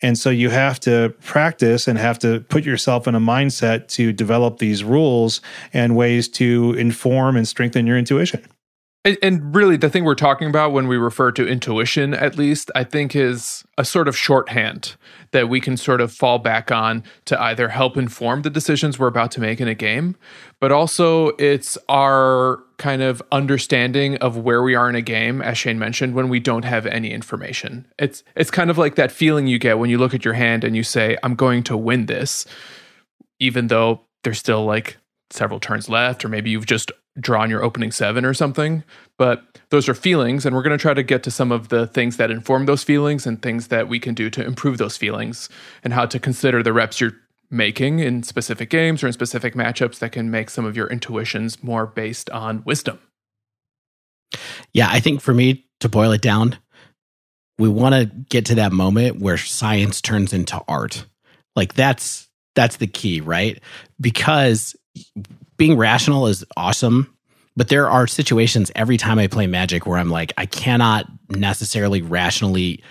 [0.00, 4.12] And so you have to practice and have to put yourself in a mindset to
[4.12, 5.40] develop these rules
[5.72, 8.44] and ways to inform and strengthen your intuition.
[9.04, 12.84] And, really, the thing we're talking about when we refer to intuition, at least, I
[12.84, 14.94] think is a sort of shorthand
[15.32, 19.08] that we can sort of fall back on to either help inform the decisions we're
[19.08, 20.14] about to make in a game,
[20.60, 25.58] but also it's our kind of understanding of where we are in a game, as
[25.58, 27.86] Shane mentioned, when we don't have any information.
[27.98, 30.62] It's it's kind of like that feeling you get when you look at your hand
[30.62, 32.46] and you say, "I'm going to win this,"
[33.40, 34.98] even though there's still like
[35.30, 38.84] several turns left, or maybe you've just drawn your opening seven or something.
[39.18, 41.86] But those are feelings, and we're going to try to get to some of the
[41.86, 45.48] things that inform those feelings and things that we can do to improve those feelings
[45.84, 47.16] and how to consider the reps you're
[47.50, 51.62] making in specific games or in specific matchups that can make some of your intuitions
[51.62, 52.98] more based on wisdom.
[54.72, 56.56] Yeah, I think for me to boil it down,
[57.58, 61.04] we want to get to that moment where science turns into art.
[61.54, 63.60] Like that's that's the key, right?
[64.00, 64.74] Because
[65.62, 67.16] being rational is awesome,
[67.54, 72.02] but there are situations every time I play Magic where I'm like, I cannot necessarily
[72.02, 72.82] rationally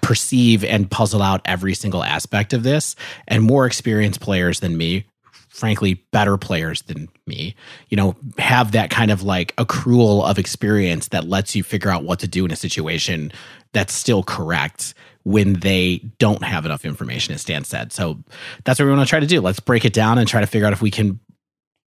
[0.00, 2.96] perceive and puzzle out every single aspect of this.
[3.28, 5.04] And more experienced players than me,
[5.50, 7.54] frankly, better players than me,
[7.90, 12.02] you know, have that kind of like accrual of experience that lets you figure out
[12.02, 13.30] what to do in a situation
[13.72, 17.92] that's still correct when they don't have enough information, as Stan said.
[17.92, 18.18] So
[18.64, 19.40] that's what we want to try to do.
[19.40, 21.20] Let's break it down and try to figure out if we can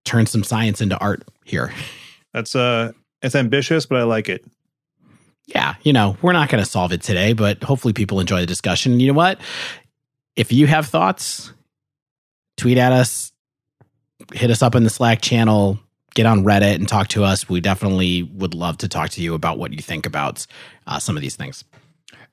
[0.06, 1.74] turn some science into art here.
[2.34, 4.46] That's uh it's ambitious, but I like it.
[5.48, 8.46] Yeah, you know, we're not going to solve it today, but hopefully people enjoy the
[8.46, 9.00] discussion.
[9.00, 9.40] You know what?
[10.36, 11.54] If you have thoughts,
[12.58, 13.32] tweet at us,
[14.34, 15.80] hit us up in the Slack channel,
[16.16, 17.48] get on Reddit and talk to us.
[17.48, 20.46] We definitely would love to talk to you about what you think about
[20.88, 21.64] uh, some of these things.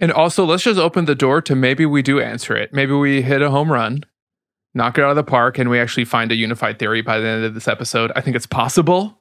[0.01, 2.73] And also, let's just open the door to maybe we do answer it.
[2.73, 4.05] Maybe we hit a home run
[4.75, 7.29] knock it out of the park, and we actually find a unified theory by the
[7.29, 8.13] end of this episode.
[8.17, 9.21] I think it's possible.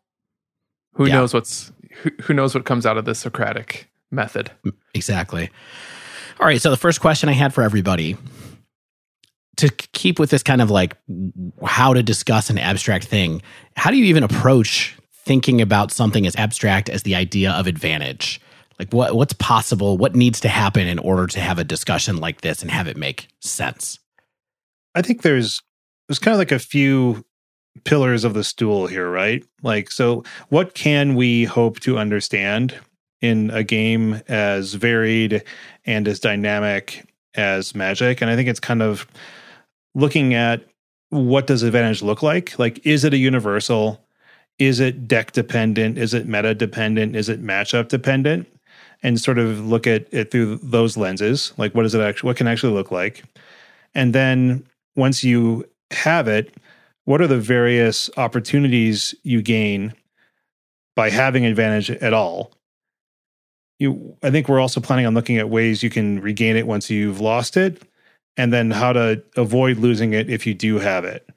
[0.93, 1.15] Who yeah.
[1.15, 1.71] knows what's
[2.01, 4.51] who, who knows what comes out of the Socratic method?
[4.93, 5.49] Exactly.
[6.39, 6.61] All right.
[6.61, 8.17] So the first question I had for everybody
[9.57, 10.97] to keep with this kind of like
[11.63, 13.41] how to discuss an abstract thing,
[13.75, 18.41] how do you even approach thinking about something as abstract as the idea of advantage?
[18.79, 19.97] Like what what's possible?
[19.97, 22.97] What needs to happen in order to have a discussion like this and have it
[22.97, 23.99] make sense?
[24.95, 25.61] I think there's
[26.07, 27.23] there's kind of like a few
[27.85, 29.43] pillars of the stool here, right?
[29.61, 32.75] Like so what can we hope to understand
[33.21, 35.43] in a game as varied
[35.85, 38.21] and as dynamic as Magic?
[38.21, 39.07] And I think it's kind of
[39.95, 40.65] looking at
[41.09, 42.57] what does advantage look like?
[42.59, 44.03] Like is it a universal?
[44.59, 45.97] Is it deck dependent?
[45.97, 47.15] Is it meta dependent?
[47.15, 48.47] Is it matchup dependent?
[49.03, 52.37] and sort of look at it through those lenses like what does it actually what
[52.37, 53.23] can actually look like
[53.93, 54.63] and then
[54.95, 56.53] once you have it
[57.05, 59.93] what are the various opportunities you gain
[60.95, 62.51] by having advantage at all?
[63.79, 66.89] You i think we're also planning on looking at ways you can regain it once
[66.89, 67.81] you've lost it
[68.37, 71.27] and then how to avoid losing it if you do have it.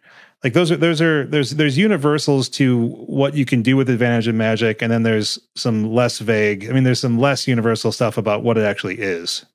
[0.43, 4.29] Like those are those are there's there's universals to what you can do with advantage
[4.29, 8.19] of magic and then there's some less vague i mean there's some less universal stuff
[8.19, 9.47] about what it actually is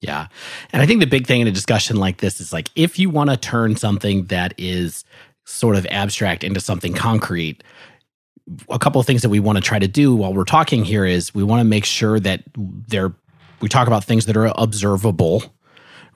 [0.00, 0.28] yeah
[0.72, 3.10] and i think the big thing in a discussion like this is like if you
[3.10, 5.04] want to turn something that is
[5.44, 7.62] sort of abstract into something concrete
[8.70, 11.04] a couple of things that we want to try to do while we're talking here
[11.04, 13.12] is we want to make sure that they're
[13.60, 15.42] we talk about things that are observable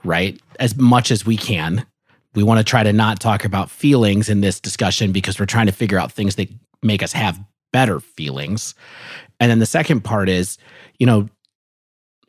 [0.05, 1.85] right as much as we can
[2.35, 5.67] we want to try to not talk about feelings in this discussion because we're trying
[5.67, 6.49] to figure out things that
[6.83, 7.39] make us have
[7.73, 8.75] better feelings.
[9.41, 10.59] And then the second part is,
[10.99, 11.29] you know,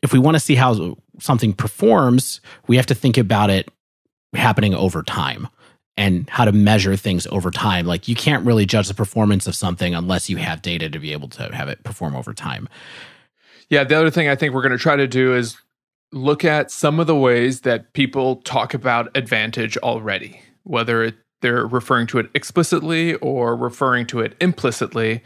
[0.02, 3.68] if we want to see how something performs, we have to think about it
[4.34, 5.48] happening over time
[5.96, 7.86] and how to measure things over time.
[7.86, 11.12] Like you can't really judge the performance of something unless you have data to be
[11.12, 12.68] able to have it perform over time.
[13.68, 15.56] Yeah, the other thing I think we're going to try to do is
[16.12, 21.66] look at some of the ways that people talk about advantage already, whether it, they're
[21.66, 25.22] referring to it explicitly or referring to it implicitly.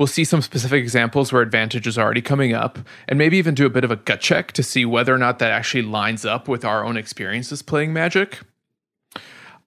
[0.00, 3.66] We'll see some specific examples where advantage is already coming up, and maybe even do
[3.66, 6.48] a bit of a gut check to see whether or not that actually lines up
[6.48, 8.38] with our own experiences playing Magic.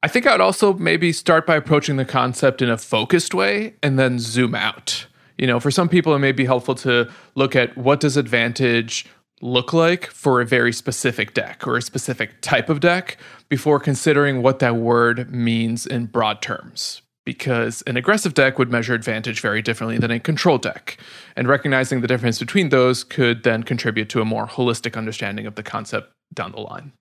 [0.02, 4.00] I think I'd also maybe start by approaching the concept in a focused way and
[4.00, 5.06] then zoom out.
[5.38, 9.06] You know, for some people, it may be helpful to look at what does advantage
[9.40, 13.18] look like for a very specific deck or a specific type of deck
[13.50, 17.03] before considering what that word means in broad terms.
[17.26, 20.98] Because an aggressive deck would measure advantage very differently than a control deck.
[21.36, 25.56] And recognizing the difference between those could then contribute to a more holistic understanding of
[25.56, 26.92] the concept down the line.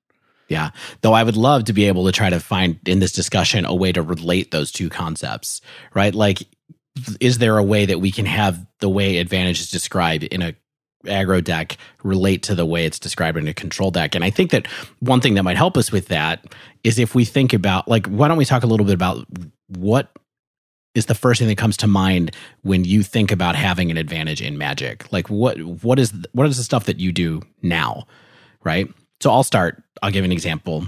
[0.49, 0.71] Yeah.
[1.01, 3.75] Though I would love to be able to try to find in this discussion a
[3.75, 5.61] way to relate those two concepts,
[5.95, 6.15] right?
[6.15, 6.43] Like,
[7.21, 10.55] is there a way that we can have the way advantage is described in a
[11.05, 14.15] aggro deck relate to the way it's described in a control deck.
[14.15, 14.67] And I think that
[15.01, 16.45] one thing that might help us with that
[16.85, 19.27] is if we think about like why don't we talk a little bit about
[19.77, 20.11] what
[20.95, 24.43] is the first thing that comes to mind when you think about having an advantage
[24.43, 25.11] in magic?
[25.13, 28.07] Like what what is what is the stuff that you do now,
[28.65, 28.89] right?
[29.21, 29.83] So I'll start.
[30.03, 30.87] I'll give an example.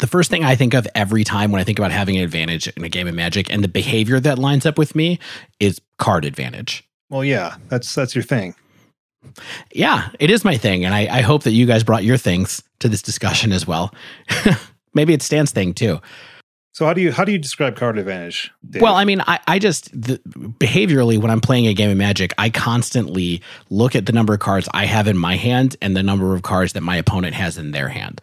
[0.00, 2.66] The first thing I think of every time when I think about having an advantage
[2.68, 5.18] in a game of magic and the behavior that lines up with me
[5.60, 6.82] is card advantage.
[7.10, 8.54] Well, yeah, that's that's your thing.
[9.72, 10.84] Yeah, it is my thing.
[10.84, 13.94] And I, I hope that you guys brought your things to this discussion as well.
[14.94, 16.00] Maybe it's Stan's thing too.
[16.72, 18.50] So how do you how do you describe card advantage?
[18.80, 22.32] Well, I mean, I, I just the, behaviorally when I'm playing a game of Magic,
[22.38, 26.02] I constantly look at the number of cards I have in my hand and the
[26.02, 28.22] number of cards that my opponent has in their hand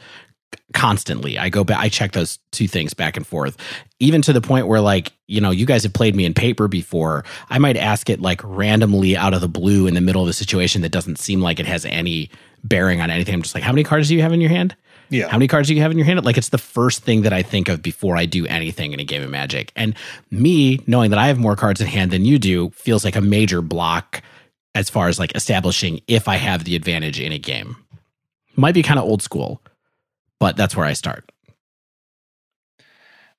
[0.73, 1.37] constantly.
[1.37, 3.57] I go back, I check those two things back and forth,
[3.99, 6.67] even to the point where, like, you know, you guys have played me in paper
[6.67, 7.25] before.
[7.49, 10.33] I might ask it like randomly out of the blue in the middle of a
[10.33, 12.29] situation that doesn't seem like it has any
[12.63, 13.33] bearing on anything.
[13.33, 14.75] I'm just like, how many cards do you have in your hand?
[15.09, 15.27] Yeah.
[15.27, 16.23] How many cards do you have in your hand?
[16.23, 19.03] Like, it's the first thing that I think of before I do anything in a
[19.03, 19.71] game of Magic.
[19.75, 19.95] And
[20.29, 23.21] me knowing that I have more cards in hand than you do feels like a
[23.21, 24.21] major block
[24.75, 27.75] as far as like establishing if I have the advantage in a game.
[28.55, 29.61] Might be kind of old school
[30.39, 31.31] but that's where I start.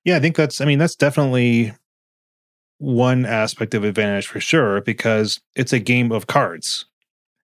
[0.05, 1.73] Yeah, I think that's, I mean, that's definitely
[2.79, 6.87] one aspect of advantage for sure because it's a game of cards.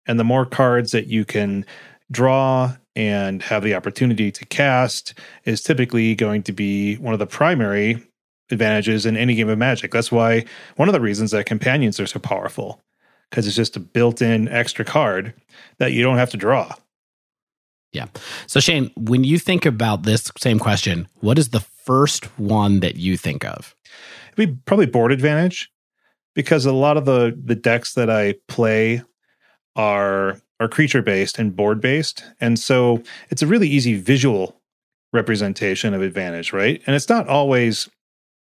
[0.06, 1.66] And the more cards that you can
[2.10, 7.26] draw and have the opportunity to cast is typically going to be one of the
[7.26, 8.02] primary
[8.50, 9.92] advantages in any game of magic.
[9.92, 10.44] That's why
[10.76, 12.82] one of the reasons that companions are so powerful
[13.30, 15.34] because it's just a built in extra card
[15.78, 16.72] that you don't have to draw.
[17.92, 18.06] Yeah.
[18.46, 22.96] So Shane, when you think about this same question, what is the first one that
[22.96, 23.74] you think of?
[24.32, 25.70] It'd be probably board advantage
[26.34, 29.02] because a lot of the the decks that I play
[29.74, 34.56] are are creature based and board based, and so it's a really easy visual
[35.12, 36.82] representation of advantage, right?
[36.86, 37.88] And it's not always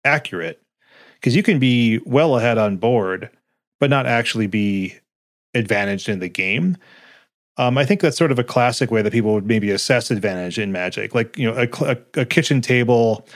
[0.03, 0.61] accurate
[1.15, 3.29] because you can be well ahead on board,
[3.79, 4.95] but not actually be
[5.53, 6.77] advantaged in the game.
[7.57, 10.59] Um, I think that's sort of a classic way that people would maybe assess advantage
[10.59, 11.15] in Magic.
[11.15, 13.27] Like you know, a, a, a kitchen table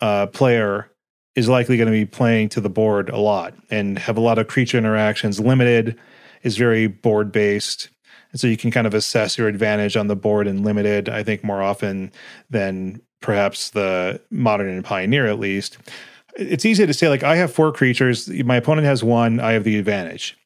[0.00, 0.90] uh, player
[1.36, 4.38] is likely going to be playing to the board a lot and have a lot
[4.38, 5.38] of creature interactions.
[5.38, 5.98] Limited
[6.42, 7.90] is very board based.
[8.32, 11.22] And so you can kind of assess your advantage on the board and limited, I
[11.22, 12.12] think, more often
[12.48, 15.78] than perhaps the modern and pioneer, at least.
[16.36, 19.64] It's easy to say, like, I have four creatures, my opponent has one, I have
[19.64, 20.38] the advantage.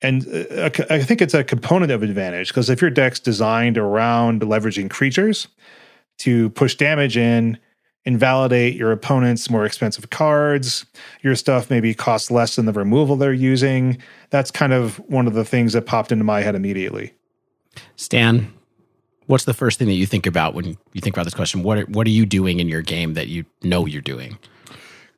[0.00, 4.42] And uh, I think it's a component of advantage because if your deck's designed around
[4.42, 5.48] leveraging creatures
[6.18, 7.58] to push damage in,
[8.08, 10.86] invalidate your opponent's more expensive cards.
[11.22, 13.98] Your stuff maybe costs less than the removal they're using.
[14.30, 17.12] That's kind of one of the things that popped into my head immediately.
[17.96, 18.50] Stan,
[19.26, 21.62] what's the first thing that you think about when you think about this question?
[21.62, 24.38] What are, what are you doing in your game that you know you're doing?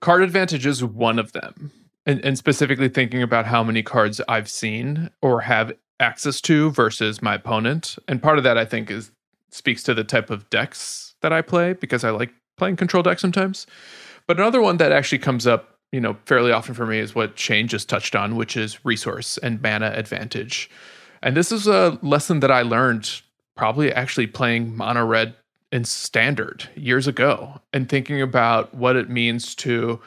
[0.00, 1.70] Card advantage is one of them.
[2.06, 7.22] And, and specifically thinking about how many cards I've seen or have access to versus
[7.22, 7.98] my opponent.
[8.08, 9.12] And part of that I think is
[9.50, 13.18] speaks to the type of decks that I play because I like playing control deck
[13.18, 13.66] sometimes.
[14.26, 17.38] But another one that actually comes up, you know, fairly often for me is what
[17.38, 20.70] Shane just touched on, which is resource and mana advantage.
[21.22, 23.22] And this is a lesson that I learned
[23.56, 25.34] probably actually playing mono red
[25.72, 29.98] in standard years ago and thinking about what it means to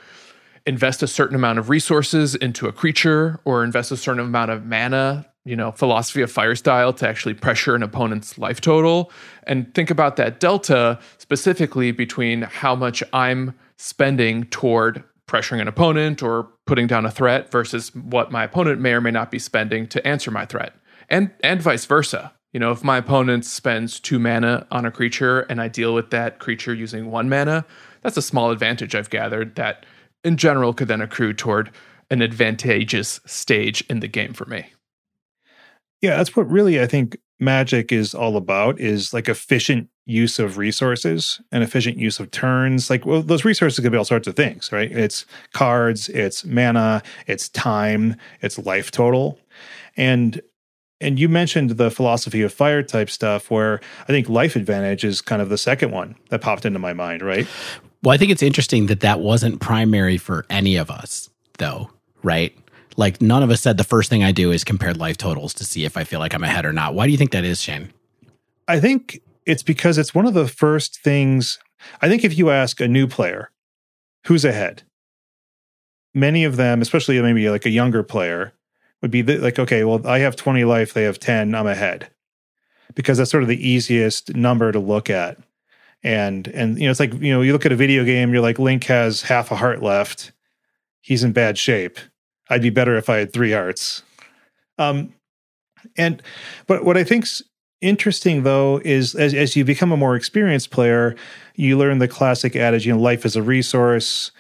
[0.66, 4.66] invest a certain amount of resources into a creature or invest a certain amount of
[4.66, 9.12] mana you know, philosophy of fire style to actually pressure an opponent's life total
[9.46, 16.24] and think about that delta specifically between how much I'm spending toward pressuring an opponent
[16.24, 19.88] or putting down a threat versus what my opponent may or may not be spending
[19.88, 20.74] to answer my threat.
[21.10, 22.34] And and vice versa.
[22.54, 26.12] You know, if my opponent spends 2 mana on a creature and I deal with
[26.12, 27.66] that creature using 1 mana,
[28.02, 29.86] that's a small advantage I've gathered that
[30.24, 31.72] in general could then accrue toward
[32.10, 34.68] an advantageous stage in the game for me.
[36.02, 40.58] Yeah, that's what really I think magic is all about is like efficient use of
[40.58, 42.90] resources and efficient use of turns.
[42.90, 44.92] Like well, those resources could be all sorts of things, right?
[44.92, 49.40] It's cards, it's mana, it's time, it's life total.
[49.96, 50.42] And
[51.00, 55.22] and you mentioned the philosophy of fire type stuff where I think life advantage is
[55.22, 57.48] kind of the second one that popped into my mind, right?
[58.04, 61.90] Well, I think it's interesting that that wasn't primary for any of us though,
[62.22, 62.56] right?
[62.98, 65.64] Like none of us said the first thing I do is compare life totals to
[65.64, 66.94] see if I feel like I'm ahead or not.
[66.94, 67.92] Why do you think that is, Shane?
[68.68, 71.60] I think it's because it's one of the first things.
[72.02, 73.52] I think if you ask a new player
[74.28, 74.84] who's ahead,
[76.14, 78.54] many of them, especially maybe like a younger player,
[79.02, 82.10] would be like, okay, well, I have 20 life, they have 10, I'm ahead.
[82.96, 85.38] Because that's sort of the easiest number to look at.
[86.04, 88.42] And and you know, it's like, you know, you look at a video game, you're
[88.42, 90.32] like, Link has half a heart left.
[91.02, 92.00] He's in bad shape
[92.50, 94.04] I'd be better if I had three hearts.
[94.78, 95.14] Um,
[95.98, 96.22] and
[96.68, 97.42] but what I think's
[97.82, 101.16] interesting though is as as you become a more experienced player,
[101.56, 104.32] you learn the classic adage, you know, life is a resource.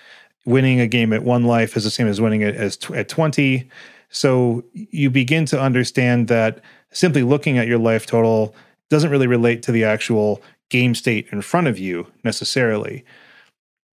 [0.45, 3.07] Winning a game at one life is the same as winning it as t- at
[3.07, 3.69] twenty.
[4.09, 6.59] So you begin to understand that
[6.91, 8.53] simply looking at your life total
[8.89, 10.41] doesn't really relate to the actual
[10.73, 13.05] game state in front of you necessarily.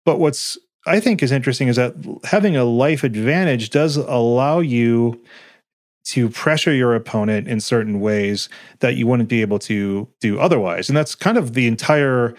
[0.04, 0.56] But what's
[0.86, 5.20] I think is interesting is that having a life advantage does allow you
[6.04, 8.48] to pressure your opponent in certain ways
[8.78, 10.88] that you wouldn't be able to do otherwise.
[10.88, 12.34] And that's kind of the entire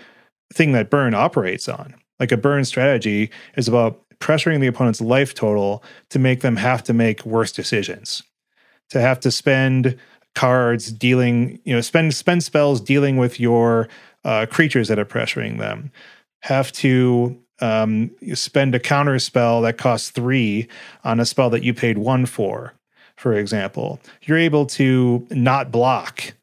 [0.53, 1.93] thing that burn operates on.
[2.19, 6.81] Like a burn strategy is about pressuring the opponent's life total to make them have
[6.83, 8.23] to make worse decisions,
[8.89, 9.97] to have to spend
[10.33, 13.89] cards dealing, you know, spend spend spells dealing with your
[14.23, 15.91] uh, creatures that are pressuring them,
[16.41, 20.67] have to um, spend a counter spell that costs three
[21.03, 22.73] on a spell that you paid one for,
[23.17, 26.33] for example, you're able to not block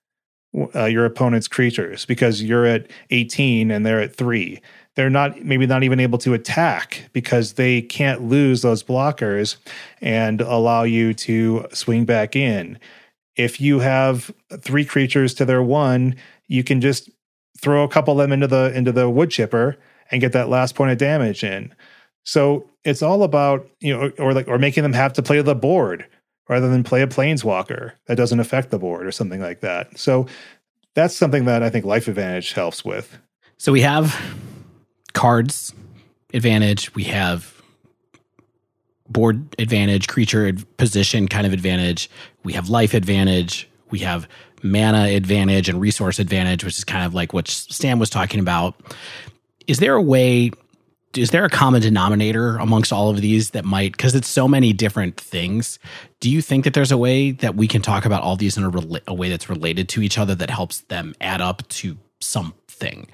[0.75, 4.61] uh, your opponent's creatures because you're at 18 and they're at three.
[4.95, 9.57] They're not maybe not even able to attack because they can't lose those blockers
[10.01, 12.79] and allow you to swing back in.
[13.37, 16.17] If you have three creatures to their one,
[16.49, 17.11] you can just
[17.61, 19.77] throw a couple of them into the into the wood chipper
[20.11, 21.75] and get that last point of damage in.
[22.25, 25.55] So it's all about, you know, or like, or making them have to play the
[25.55, 26.07] board
[26.49, 29.99] rather than play a planeswalker that doesn't affect the board or something like that.
[29.99, 30.27] So
[30.95, 33.19] that's something that I think Life Advantage helps with.
[33.59, 34.21] So we have
[35.13, 35.73] cards
[36.35, 37.63] advantage, we have
[39.09, 42.11] board advantage, creature position kind of advantage,
[42.45, 44.29] we have life advantage, we have
[44.63, 48.75] mana advantage and resource advantage, which is kind of like what Stan was talking about.
[49.67, 50.51] Is there a way
[51.17, 54.73] is there a common denominator amongst all of these that might because it's so many
[54.73, 55.79] different things.
[56.21, 58.65] Do you think that there's a way that we can talk about all these in
[58.65, 63.09] a, a way that's related to each other that helps them add up to something?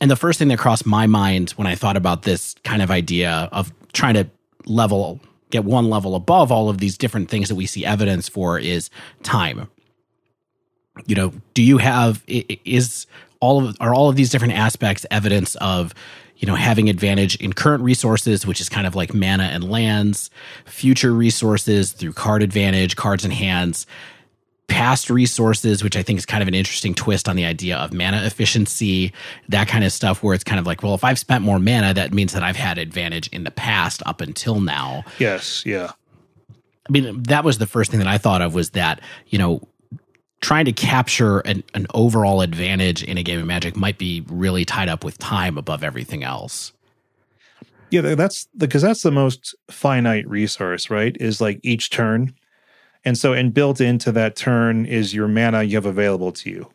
[0.00, 2.90] And the first thing that crossed my mind when i thought about this kind of
[2.90, 4.28] idea of trying to
[4.66, 8.58] level get one level above all of these different things that we see evidence for
[8.58, 8.90] is
[9.22, 9.68] time
[11.06, 13.06] you know do you have is
[13.40, 15.94] all of are all of these different aspects evidence of
[16.36, 20.30] you know having advantage in current resources which is kind of like mana and lands
[20.64, 23.86] future resources through card advantage cards in hands
[24.68, 27.92] past resources which i think is kind of an interesting twist on the idea of
[27.92, 29.12] mana efficiency
[29.48, 31.94] that kind of stuff where it's kind of like well if i've spent more mana
[31.94, 35.04] that means that i've had advantage in the past up until now.
[35.18, 35.92] Yes yeah.
[36.86, 39.67] I mean that was the first thing that i thought of was that you know
[40.40, 44.64] trying to capture an, an overall advantage in a game of magic might be really
[44.64, 46.72] tied up with time above everything else.
[47.90, 52.34] Yeah that's because that's the most finite resource right is like each turn.
[53.04, 56.70] And so and built into that turn is your mana you have available to you.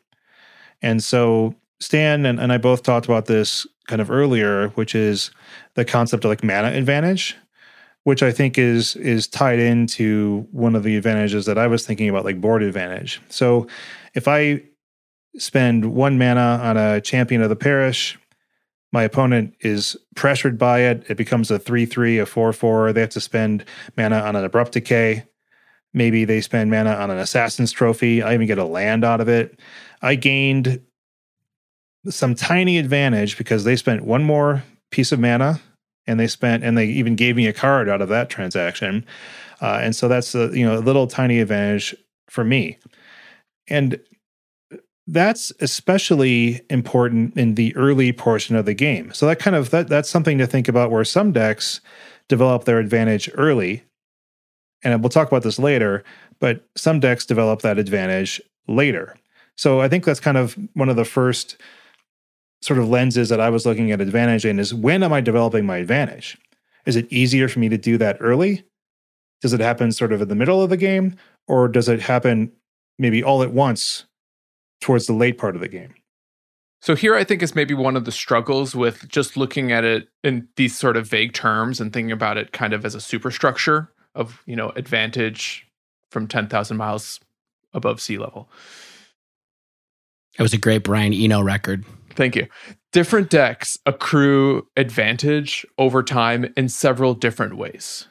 [0.81, 5.31] And so stan and, and i both talked about this kind of earlier which is
[5.73, 7.35] the concept of like mana advantage
[8.03, 12.09] which I think is is tied into one of the advantages that I was thinking
[12.09, 13.21] about, like board advantage.
[13.29, 13.67] So
[14.13, 14.63] if I
[15.37, 18.17] spend one mana on a champion of the parish,
[18.91, 21.03] my opponent is pressured by it.
[21.09, 22.93] It becomes a 3 3, a 4 4.
[22.93, 23.65] They have to spend
[23.97, 25.25] mana on an abrupt decay.
[25.93, 28.21] Maybe they spend mana on an assassin's trophy.
[28.21, 29.59] I even get a land out of it.
[30.01, 30.81] I gained
[32.09, 35.61] some tiny advantage because they spent one more piece of mana
[36.07, 39.05] and they spent and they even gave me a card out of that transaction.
[39.61, 41.95] Uh, and so that's a you know a little tiny advantage
[42.29, 42.77] for me.
[43.67, 43.99] And
[45.07, 49.13] that's especially important in the early portion of the game.
[49.13, 51.81] So that kind of that, that's something to think about where some decks
[52.29, 53.83] develop their advantage early.
[54.83, 56.03] And we'll talk about this later
[56.43, 59.15] but some decks develop that advantage later.
[59.55, 61.55] So i think that's kind of one of the first
[62.63, 65.65] sort of lenses that I was looking at advantage in is when am I developing
[65.65, 66.37] my advantage?
[66.85, 68.63] Is it easier for me to do that early?
[69.41, 71.17] Does it happen sort of in the middle of the game?
[71.45, 72.53] Or does it happen
[72.97, 74.05] maybe all at once
[74.79, 75.93] towards the late part of the game?
[76.81, 80.07] So here I think is maybe one of the struggles with just looking at it
[80.23, 83.91] in these sort of vague terms and thinking about it kind of as a superstructure
[84.15, 85.67] of, you know, advantage
[86.11, 87.19] from 10,000 miles
[87.73, 88.49] above sea level.
[90.37, 91.85] It was a great Brian Eno record.
[92.15, 92.47] Thank you.
[92.91, 98.07] Different decks accrue advantage over time in several different ways.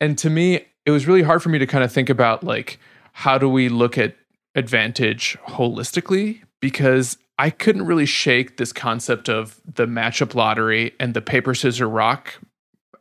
[0.00, 2.78] And to me, it was really hard for me to kind of think about like
[3.12, 4.16] how do we look at
[4.54, 11.22] advantage holistically because I couldn't really shake this concept of the matchup lottery and the
[11.22, 12.34] paper scissors rock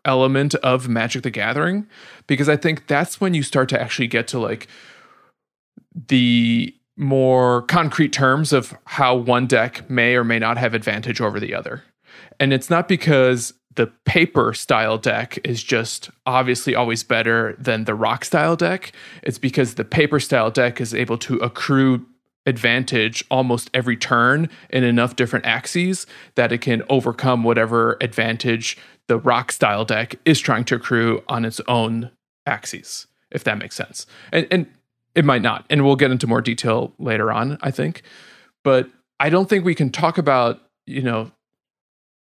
[0.06, 1.88] element of Magic the Gathering
[2.28, 4.68] because I think that's when you start to actually get to like
[6.08, 11.40] the more concrete terms of how one deck may or may not have advantage over
[11.40, 11.82] the other.
[12.40, 17.96] And it's not because the paper style deck is just obviously always better than the
[17.96, 18.92] rock style deck.
[19.24, 22.06] It's because the paper style deck is able to accrue
[22.46, 28.78] advantage almost every turn in enough different axes that it can overcome whatever advantage
[29.08, 32.12] the rock style deck is trying to accrue on its own
[32.46, 34.06] axes, if that makes sense.
[34.34, 34.68] And, and
[35.20, 35.66] it might not.
[35.70, 38.04] And we'll get into more detail later on, I think.
[38.64, 38.90] But
[39.20, 41.30] I don't think we can talk about, you know,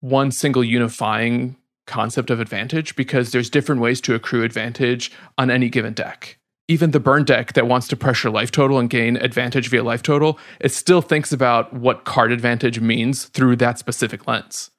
[0.00, 5.68] one single unifying concept of advantage because there's different ways to accrue advantage on any
[5.68, 6.38] given deck.
[6.66, 10.02] Even the burn deck that wants to pressure life total and gain advantage via life
[10.02, 14.70] total, it still thinks about what card advantage means through that specific lens.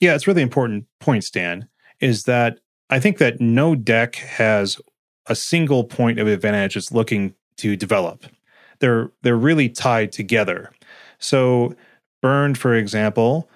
[0.00, 1.68] Yeah, it's really important point, Stan,
[2.00, 2.58] is that
[2.90, 4.80] I think that no deck has
[5.28, 8.26] a single point of advantage it's looking to develop.
[8.78, 10.72] They're they're really tied together.
[11.18, 11.74] So
[12.22, 13.48] Burned, for example,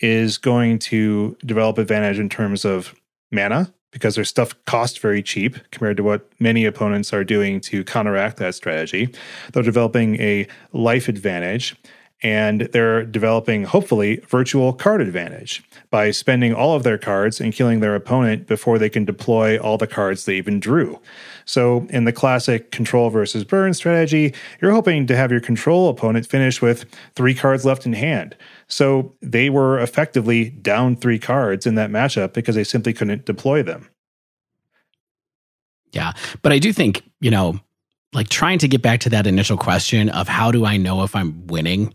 [0.00, 2.94] is going to develop advantage in terms of
[3.30, 7.82] mana because their stuff costs very cheap compared to what many opponents are doing to
[7.84, 9.12] counteract that strategy.
[9.52, 11.76] They're developing a life advantage
[12.22, 17.80] and they're developing, hopefully, virtual card advantage by spending all of their cards and killing
[17.80, 21.00] their opponent before they can deploy all the cards they even drew.
[21.46, 26.26] So, in the classic control versus burn strategy, you're hoping to have your control opponent
[26.26, 28.36] finish with three cards left in hand.
[28.68, 33.62] So, they were effectively down three cards in that matchup because they simply couldn't deploy
[33.62, 33.88] them.
[35.92, 36.12] Yeah.
[36.42, 37.58] But I do think, you know,
[38.12, 41.14] like trying to get back to that initial question of how do I know if
[41.14, 41.94] I'm winning?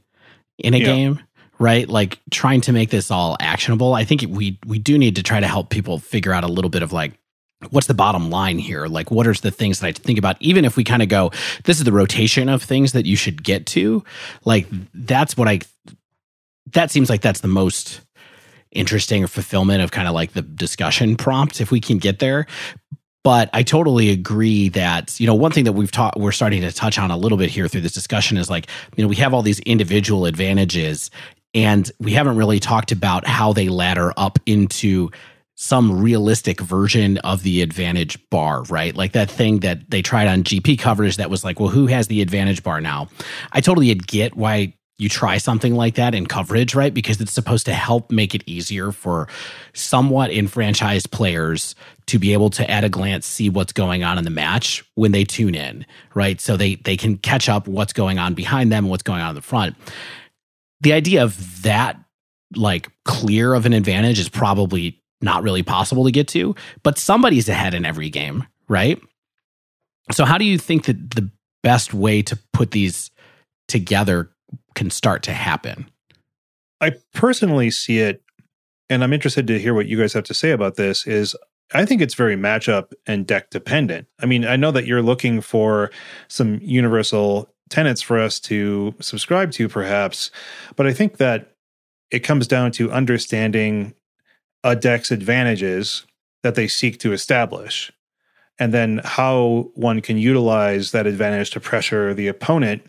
[0.57, 0.85] In a yeah.
[0.85, 1.19] game,
[1.59, 1.87] right?
[1.87, 3.93] Like trying to make this all actionable.
[3.93, 6.69] I think we we do need to try to help people figure out a little
[6.69, 7.13] bit of like
[7.69, 8.85] what's the bottom line here?
[8.87, 10.37] Like, what are the things that I think about?
[10.39, 11.31] Even if we kind of go,
[11.63, 14.03] this is the rotation of things that you should get to,
[14.43, 15.61] like, that's what I,
[16.73, 18.01] that seems like that's the most
[18.71, 22.45] interesting fulfillment of kind of like the discussion prompt if we can get there.
[23.25, 26.71] But I totally agree that, you know, one thing that we've taught, we're starting to
[26.71, 29.33] touch on a little bit here through this discussion is like, you know, we have
[29.33, 31.09] all these individual advantages
[31.55, 35.09] and we haven't really talked about how they ladder up into
[35.55, 38.95] some realistic version of the advantage bar, right?
[38.95, 42.05] Like that thing that they tried on GP coverage that was like, well, who has
[42.05, 43.07] the advantage bar now?
[43.53, 46.93] I totally get why you try something like that in coverage, right?
[46.93, 49.27] Because it's supposed to help make it easier for
[49.73, 51.75] somewhat enfranchised players
[52.07, 55.11] to be able to at a glance see what's going on in the match when
[55.11, 56.39] they tune in, right?
[56.39, 59.29] So they they can catch up what's going on behind them and what's going on
[59.29, 59.75] in the front.
[60.81, 61.99] The idea of that
[62.55, 67.49] like clear of an advantage is probably not really possible to get to, but somebody's
[67.49, 69.01] ahead in every game, right?
[70.11, 71.29] So, how do you think that the
[71.63, 73.09] best way to put these
[73.67, 74.29] together
[74.73, 75.89] can start to happen?
[76.81, 78.21] I personally see it,
[78.89, 81.07] and I'm interested to hear what you guys have to say about this.
[81.07, 81.35] Is
[81.73, 84.07] I think it's very matchup and deck dependent.
[84.19, 85.91] I mean, I know that you're looking for
[86.27, 90.29] some universal tenets for us to subscribe to, perhaps,
[90.75, 91.53] but I think that
[92.11, 93.95] it comes down to understanding
[94.63, 96.05] a deck's advantages
[96.43, 97.91] that they seek to establish,
[98.59, 102.83] and then how one can utilize that advantage to pressure the opponent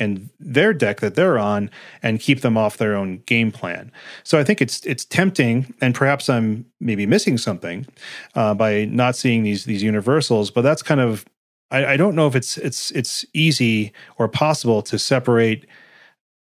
[0.00, 1.70] and their deck that they're on
[2.02, 3.92] and keep them off their own game plan.
[4.24, 7.86] So I think it's it's tempting, and perhaps I'm maybe missing something
[8.34, 10.50] uh, by not seeing these these universals.
[10.50, 11.24] But that's kind of
[11.70, 15.66] I, I don't know if it's it's it's easy or possible to separate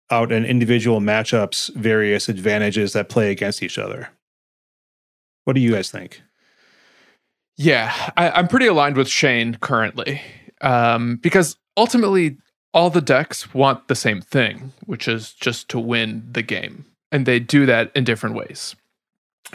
[0.10, 4.10] out an individual matchup's various advantages that play against each other.
[5.44, 6.22] What do you guys think?
[7.56, 10.22] Yeah, I, am pretty aligned with Shane currently
[10.62, 12.38] um, because ultimately
[12.74, 16.86] all the decks want the same thing, which is just to win the game.
[17.12, 18.76] And they do that in different ways.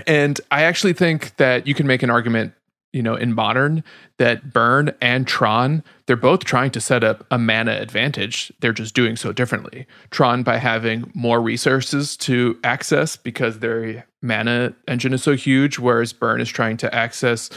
[0.07, 2.53] And I actually think that you can make an argument
[2.93, 3.85] you know, in modern
[4.17, 8.51] that Burn and Tron, they're both trying to set up a mana advantage.
[8.61, 9.87] They're just doing so differently.
[10.11, 16.13] Tron by having more resources to access because their mana engine is so huge, whereas
[16.13, 17.51] Burn is trying to access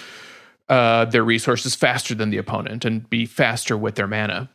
[0.67, 4.49] uh, their resources faster than the opponent and be faster with their mana.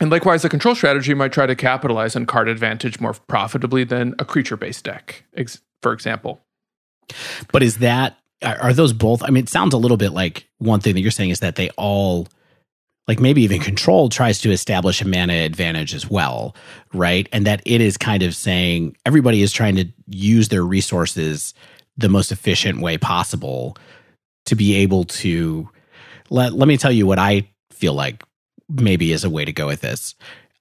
[0.00, 4.14] And likewise, a control strategy might try to capitalize on card advantage more profitably than
[4.18, 5.24] a creature based deck,
[5.82, 6.40] for example.
[7.52, 9.22] But is that are those both?
[9.22, 11.56] I mean, it sounds a little bit like one thing that you're saying is that
[11.56, 12.28] they all,
[13.08, 16.54] like maybe even control tries to establish a mana advantage as well,
[16.92, 17.28] right?
[17.32, 21.54] And that it is kind of saying everybody is trying to use their resources
[21.96, 23.76] the most efficient way possible
[24.46, 25.68] to be able to
[26.30, 28.22] let let me tell you what I feel like
[28.68, 30.14] maybe is a way to go with this.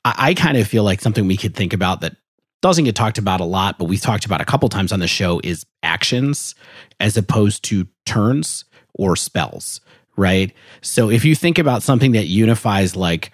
[0.05, 2.16] I, I kind of feel like something we could think about that
[2.62, 5.08] doesn't get talked about a lot, but we've talked about a couple times on the
[5.08, 6.55] show is actions
[6.99, 9.80] as opposed to turns or spells,
[10.16, 10.51] right?
[10.82, 13.32] So if you think about something that unifies like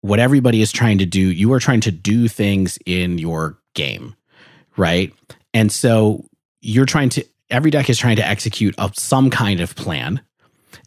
[0.00, 4.16] what everybody is trying to do, you are trying to do things in your game,
[4.76, 5.12] right?
[5.52, 6.24] And so
[6.60, 10.22] you're trying to every deck is trying to execute a, some kind of plan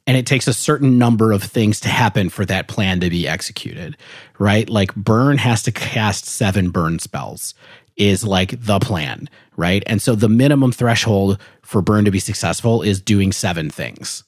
[0.08, 3.28] and it takes a certain number of things to happen for that plan to be
[3.28, 3.98] executed,
[4.38, 4.70] right?
[4.70, 7.54] Like burn has to cast seven burn spells
[7.98, 9.82] is like the plan, right?
[9.88, 14.24] And so the minimum threshold for burn to be successful is doing seven things,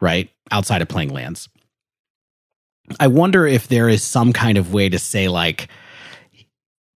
[0.00, 0.30] right?
[0.50, 1.48] Outside of playing lands.
[3.00, 5.68] I wonder if there is some kind of way to say, like,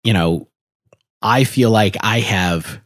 [0.04, 0.48] you know,
[1.22, 2.80] I feel like I have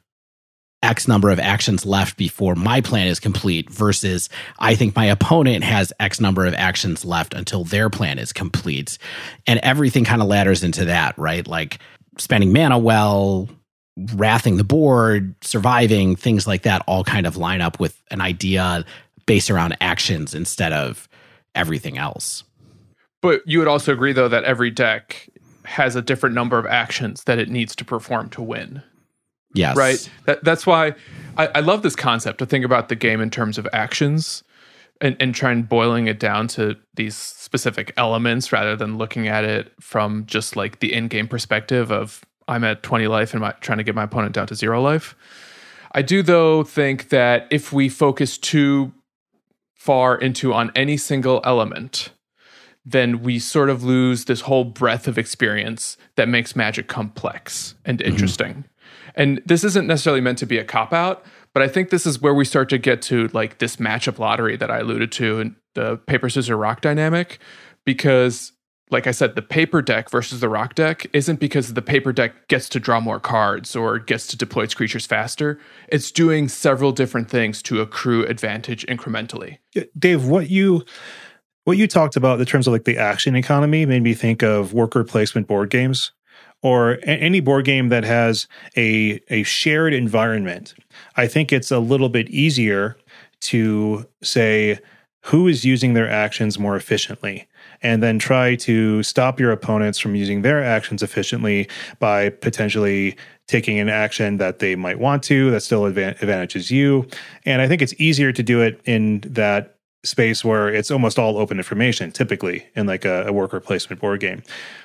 [0.83, 4.29] X number of actions left before my plan is complete versus
[4.59, 8.97] I think my opponent has X number of actions left until their plan is complete.
[9.47, 11.47] And everything kind of ladders into that, right?
[11.47, 11.79] Like
[12.17, 13.49] spending mana well,
[14.15, 18.85] wrathing the board, surviving, things like that all kind of line up with an idea
[19.27, 21.09] based around actions instead of
[21.55, 22.43] everything else.
[23.21, 25.29] But you would also agree though that every deck
[25.65, 28.83] has a different number of actions that it needs to perform to win.
[29.55, 29.77] Yes.
[29.77, 30.11] Right.
[30.27, 30.95] That, that's why
[31.37, 34.45] I, I, love this concept to think about the game in terms of actions
[35.01, 39.73] and, and trying boiling it down to these specific elements rather than looking at it
[39.81, 43.85] from just like the in-game perspective of I'm at 20 life and my, trying to
[43.85, 45.17] get my opponent down to zero life.
[45.93, 48.93] I do though think that if we focus too
[49.75, 52.11] far into on any single element,
[52.85, 58.01] then we sort of lose this whole breadth of experience that makes magic complex and
[58.01, 58.51] interesting.
[58.51, 58.70] Mm-hmm.
[59.15, 62.21] And this isn't necessarily meant to be a cop out, but I think this is
[62.21, 65.57] where we start to get to like this matchup lottery that I alluded to and
[65.75, 67.39] the paper scissors rock dynamic
[67.85, 68.53] because
[68.91, 72.49] like I said, the paper deck versus the rock deck isn't because the paper deck
[72.49, 75.61] gets to draw more cards or gets to deploy its creatures faster.
[75.89, 79.59] It's doing several different things to accrue advantage incrementally.
[79.97, 80.85] Dave, what you
[81.65, 84.73] what you talked about in terms of like the action economy made me think of
[84.73, 86.11] worker placement board games
[86.63, 88.47] or any board game that has
[88.77, 90.75] a a shared environment.
[91.17, 92.97] I think it's a little bit easier
[93.41, 94.79] to say
[95.23, 97.47] who is using their actions more efficiently
[97.83, 103.79] and then try to stop your opponents from using their actions efficiently by potentially taking
[103.79, 107.07] an action that they might want to that still advantages you
[107.45, 111.37] and i think it's easier to do it in that space where it's almost all
[111.37, 114.43] open information typically in like a, a worker placement board game.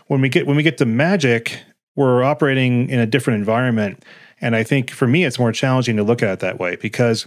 [0.08, 1.60] When we get when we get to magic
[1.96, 4.04] we're operating in a different environment
[4.42, 7.26] and i think for me it's more challenging to look at it that way because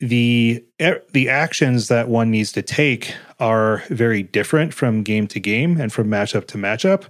[0.00, 0.64] the
[1.12, 5.92] the actions that one needs to take are very different from game to game and
[5.92, 7.04] from matchup to matchup.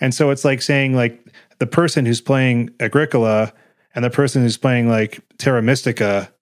[0.00, 1.20] And so it's like saying like
[1.58, 3.52] the person who's playing agricola
[3.94, 6.32] and the person who's playing like terra mystica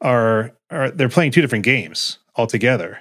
[0.00, 3.00] are are they're playing two different games altogether.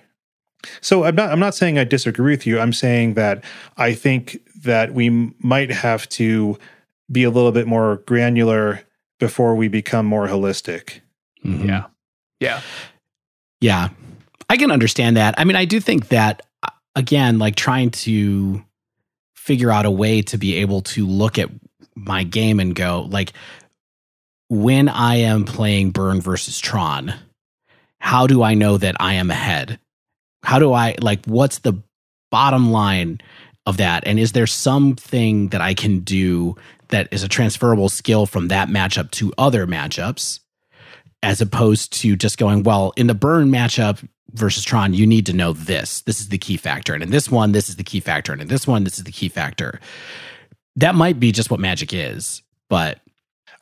[0.82, 2.60] So I'm not I'm not saying I disagree with you.
[2.60, 3.44] I'm saying that
[3.78, 5.10] I think that we
[5.40, 6.58] might have to
[7.12, 8.82] be a little bit more granular
[9.20, 11.02] before we become more holistic.
[11.44, 11.68] Mm-hmm.
[11.68, 11.86] Yeah.
[12.40, 12.62] Yeah.
[13.60, 13.90] Yeah.
[14.50, 15.36] I can understand that.
[15.38, 18.64] I mean, I do think that uh, again, like trying to
[19.36, 21.50] figure out a way to be able to look at
[21.96, 23.34] my game and go like
[24.50, 27.14] when I am playing Burn versus Tron,
[28.04, 29.80] how do I know that I am ahead?
[30.43, 31.82] How do I like what's the
[32.32, 33.22] bottom line
[33.66, 34.06] of that?
[34.06, 36.58] And is there something that I can do
[36.89, 40.41] that is a transferable skill from that matchup to other matchups?
[41.24, 45.34] As opposed to just going, well, in the burn matchup versus Tron, you need to
[45.34, 46.01] know this.
[46.01, 46.93] This is the key factor.
[46.93, 48.34] And in this one, this is the key factor.
[48.34, 49.80] And in this one, this is the key factor.
[50.76, 52.99] That might be just what magic is, but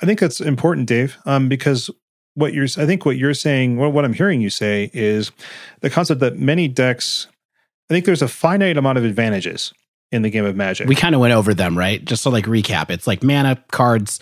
[0.02, 1.92] I think that's important, Dave, um, because
[2.36, 5.32] what you're I think what you're saying, what, what I'm hearing you say is
[5.82, 7.28] the concept that many decks
[7.90, 9.74] I think there's a finite amount of advantages
[10.14, 10.88] in the game of magic.
[10.88, 12.04] We kind of went over them, right?
[12.04, 12.90] Just to like recap.
[12.90, 14.22] It's like mana, cards,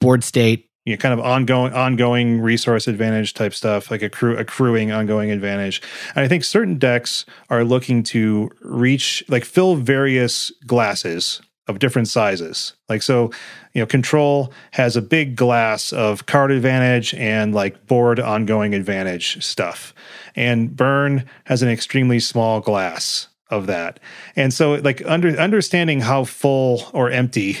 [0.00, 4.90] board state, you know, kind of ongoing ongoing resource advantage type stuff, like accrue, accruing
[4.90, 5.82] ongoing advantage.
[6.14, 12.08] And I think certain decks are looking to reach like fill various glasses of different
[12.08, 12.74] sizes.
[12.88, 13.30] Like so,
[13.72, 19.42] you know, control has a big glass of card advantage and like board ongoing advantage
[19.44, 19.94] stuff.
[20.36, 24.00] And burn has an extremely small glass of that.
[24.36, 27.58] And so like under understanding how full or empty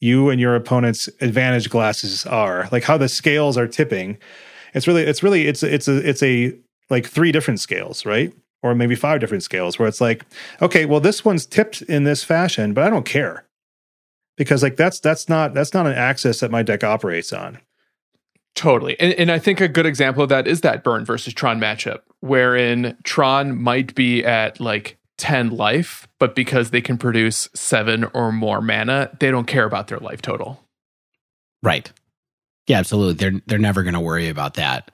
[0.00, 4.18] you and your opponent's advantage glasses are, like how the scales are tipping,
[4.74, 6.56] it's really it's really it's it's a it's a
[6.88, 8.32] like three different scales, right?
[8.62, 10.24] Or maybe five different scales where it's like,
[10.60, 13.46] okay, well, this one's tipped in this fashion, but I don't care
[14.36, 17.58] because like that's that's not that's not an axis that my deck operates on.
[18.54, 18.98] Totally.
[18.98, 22.00] And, and I think a good example of that is that Burn versus Tron matchup,
[22.20, 28.32] wherein Tron might be at like 10 life, but because they can produce seven or
[28.32, 30.64] more mana, they don't care about their life total.
[31.62, 31.92] Right.
[32.66, 33.14] Yeah, absolutely.
[33.14, 34.90] They're they're never gonna worry about that.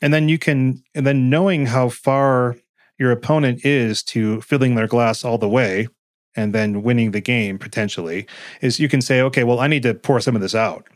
[0.00, 2.56] And then you can and then knowing how far
[2.98, 5.88] your opponent is to filling their glass all the way
[6.36, 8.26] and then winning the game potentially
[8.60, 10.86] is you can say, okay, well, I need to pour some of this out.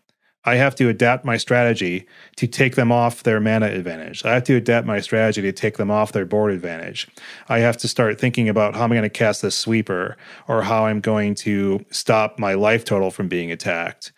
[0.44, 4.24] I have to adapt my strategy to take them off their mana advantage.
[4.24, 7.08] I have to adapt my strategy to take them off their board advantage.
[7.48, 10.86] I have to start thinking about how I'm going to cast this sweeper or how
[10.86, 14.12] I'm going to stop my life total from being attacked.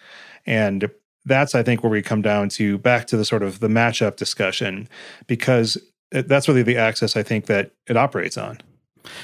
[0.47, 0.91] And
[1.25, 4.17] that's, I think, where we come down to back to the sort of the matchup
[4.17, 4.89] discussion
[5.27, 5.79] because
[6.11, 8.59] that's really the axis I think that it operates on.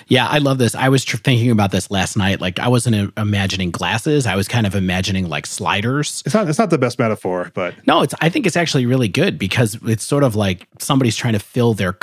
[0.09, 0.75] Yeah, I love this.
[0.75, 2.41] I was tr- thinking about this last night.
[2.41, 4.27] Like, I wasn't uh, imagining glasses.
[4.27, 6.23] I was kind of imagining like sliders.
[6.25, 6.49] It's not.
[6.49, 8.03] It's not the best metaphor, but no.
[8.03, 8.15] It's.
[8.21, 11.75] I think it's actually really good because it's sort of like somebody's trying to fill
[11.75, 11.99] their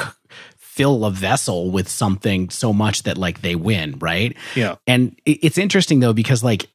[0.74, 4.36] fill a vessel with something so much that like they win, right?
[4.56, 4.76] Yeah.
[4.88, 6.68] And it's interesting though because like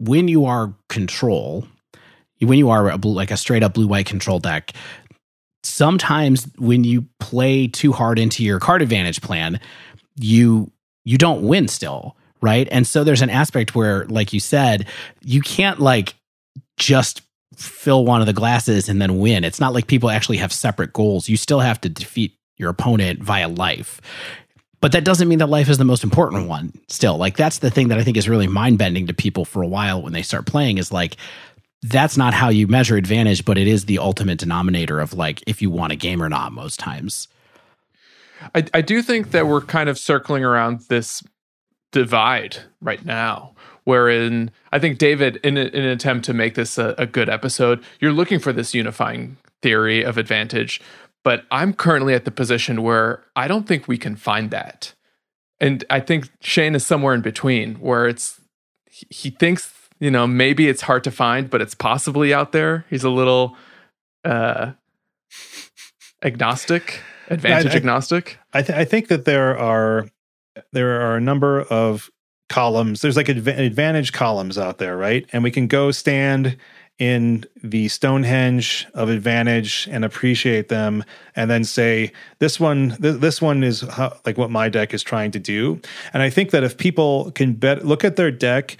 [0.00, 1.66] when you are control,
[2.40, 4.72] when you are a blue, like a straight up blue white control deck,
[5.62, 9.60] sometimes when you play too hard into your card advantage plan,
[10.16, 10.70] you
[11.04, 12.68] you don't win still, right?
[12.70, 14.86] And so there's an aspect where like you said,
[15.22, 16.14] you can't like
[16.76, 17.22] just
[17.56, 19.44] fill one of the glasses and then win.
[19.44, 21.28] It's not like people actually have separate goals.
[21.28, 24.00] You still have to defeat your opponent via life.
[24.80, 27.18] but that doesn't mean that life is the most important one still.
[27.18, 29.66] Like that's the thing that I think is really mind bending to people for a
[29.66, 31.16] while when they start playing is like
[31.82, 35.62] that's not how you measure advantage, but it is the ultimate denominator of like if
[35.62, 37.28] you want a game or not most times.
[38.54, 41.22] I, I do think that we're kind of circling around this
[41.92, 43.54] divide right now
[43.84, 47.28] wherein I think David, in, a, in an attempt to make this a, a, good
[47.28, 50.80] episode, you're looking for this unifying theory of advantage.
[51.24, 54.94] But I'm currently at the position where I don't think we can find that.
[55.58, 58.40] And I think Shane is somewhere in between where it's,
[58.86, 62.84] he thinks, you know, maybe it's hard to find, but it's possibly out there.
[62.90, 63.56] He's a little
[64.24, 64.72] uh,
[66.22, 68.38] agnostic, advantage I, I, agnostic.
[68.52, 70.08] I, th- I think that there are
[70.72, 72.10] there are a number of
[72.48, 73.00] columns.
[73.00, 75.24] There's like adv- advantage columns out there, right?
[75.32, 76.56] And we can go stand
[76.98, 81.02] in the Stonehenge of advantage and appreciate them,
[81.34, 85.02] and then say this one, th- this one is how, like what my deck is
[85.02, 85.80] trying to do.
[86.12, 88.76] And I think that if people can bet, look at their deck,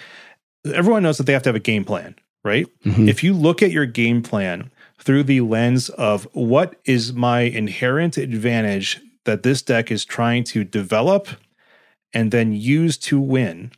[0.65, 2.67] everyone knows that they have to have a game plan, right?
[2.85, 3.09] Mm-hmm.
[3.09, 8.17] If you look at your game plan through the lens of what is my inherent
[8.17, 11.29] advantage that this deck is trying to develop
[12.13, 13.73] and then use to win,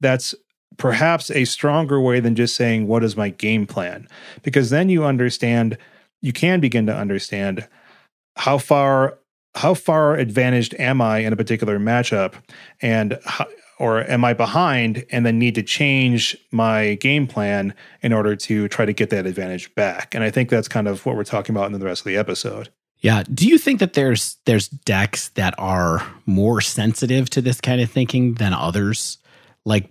[0.00, 0.34] that's
[0.76, 4.08] perhaps a stronger way than just saying, What is my game plan?
[4.42, 5.78] Because then you understand,
[6.20, 7.68] you can begin to understand
[8.36, 9.18] how far.
[9.56, 12.34] How far advantaged am I in a particular matchup,
[12.82, 13.46] and how,
[13.78, 18.68] or am I behind and then need to change my game plan in order to
[18.68, 20.14] try to get that advantage back?
[20.14, 22.16] And I think that's kind of what we're talking about in the rest of the
[22.16, 22.70] episode.
[23.00, 23.22] Yeah.
[23.32, 27.90] Do you think that there's there's decks that are more sensitive to this kind of
[27.90, 29.18] thinking than others?
[29.64, 29.86] Like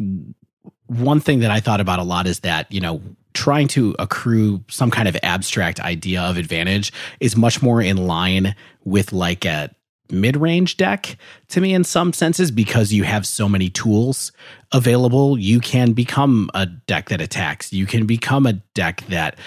[0.87, 3.01] one thing that I thought about a lot is that, you know,
[3.33, 8.55] trying to accrue some kind of abstract idea of advantage is much more in line
[8.83, 9.69] with like a
[10.09, 14.31] mid-range deck to me in some senses because you have so many tools
[14.71, 19.37] available you can become a deck that attacks you can become a deck that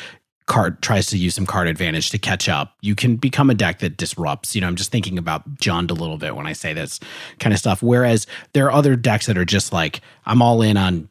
[0.46, 3.80] card tries to use some card advantage to catch up, you can become a deck
[3.80, 4.54] that disrupts.
[4.54, 7.00] You know, I'm just thinking about Jund a little bit when I say this
[7.40, 7.82] kind of stuff.
[7.82, 11.09] Whereas there are other decks that are just like, I'm all in on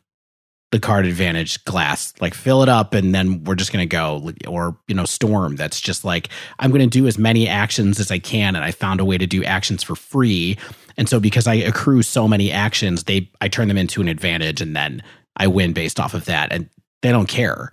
[0.75, 4.33] the card advantage glass, like fill it up and then we're just going to go.
[4.45, 6.27] Or, you know, Storm, that's just like,
[6.59, 8.57] I'm going to do as many actions as I can.
[8.57, 10.57] And I found a way to do actions for free.
[10.97, 14.59] And so because I accrue so many actions, they I turn them into an advantage
[14.59, 15.01] and then
[15.37, 16.51] I win based off of that.
[16.51, 16.69] And
[17.01, 17.71] they don't care.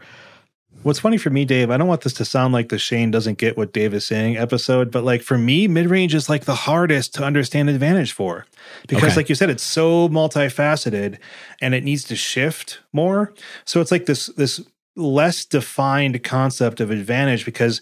[0.83, 3.39] What's funny for me, Dave, I don't want this to sound like the Shane doesn't
[3.39, 6.55] get what Dave is saying episode, but like for me, mid range is like the
[6.55, 8.47] hardest to understand advantage for
[8.89, 9.17] because, okay.
[9.17, 11.19] like you said, it's so multifaceted
[11.61, 13.33] and it needs to shift more.
[13.65, 14.61] So it's like this this
[14.97, 17.81] less defined concept of advantage because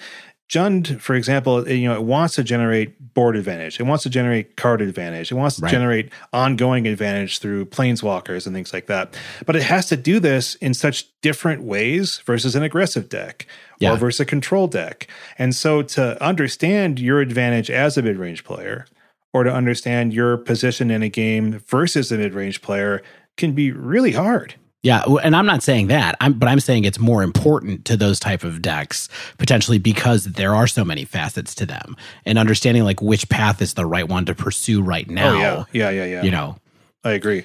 [0.51, 3.79] Jund, for example, eh, you know, it wants to generate board advantage.
[3.79, 5.31] It wants to generate card advantage.
[5.31, 5.71] It wants to right.
[5.71, 9.17] generate ongoing advantage through planeswalkers and things like that.
[9.47, 13.47] But it has to do this in such different ways versus an aggressive deck
[13.79, 13.93] yeah.
[13.93, 15.07] or versus a control deck.
[15.39, 18.87] And so to understand your advantage as a mid-range player
[19.33, 23.03] or to understand your position in a game versus a mid-range player
[23.37, 24.57] can be really hard.
[24.83, 26.17] Yeah, and I'm not saying that.
[26.21, 30.55] I'm but I'm saying it's more important to those type of decks potentially because there
[30.55, 34.25] are so many facets to them and understanding like which path is the right one
[34.25, 35.35] to pursue right now.
[35.35, 35.65] Oh, yeah.
[35.73, 36.23] Yeah, yeah, yeah.
[36.23, 36.57] You know.
[37.05, 37.45] I agree.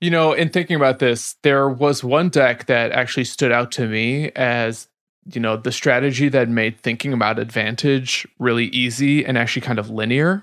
[0.00, 3.86] You know, in thinking about this, there was one deck that actually stood out to
[3.86, 4.88] me as
[5.32, 9.88] you know, the strategy that made thinking about advantage really easy and actually kind of
[9.88, 10.42] linear.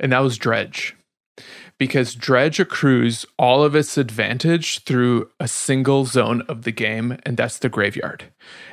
[0.00, 0.96] And that was Dredge
[1.78, 7.36] because Dredge accrues all of its advantage through a single zone of the game, and
[7.36, 8.24] that's the graveyard.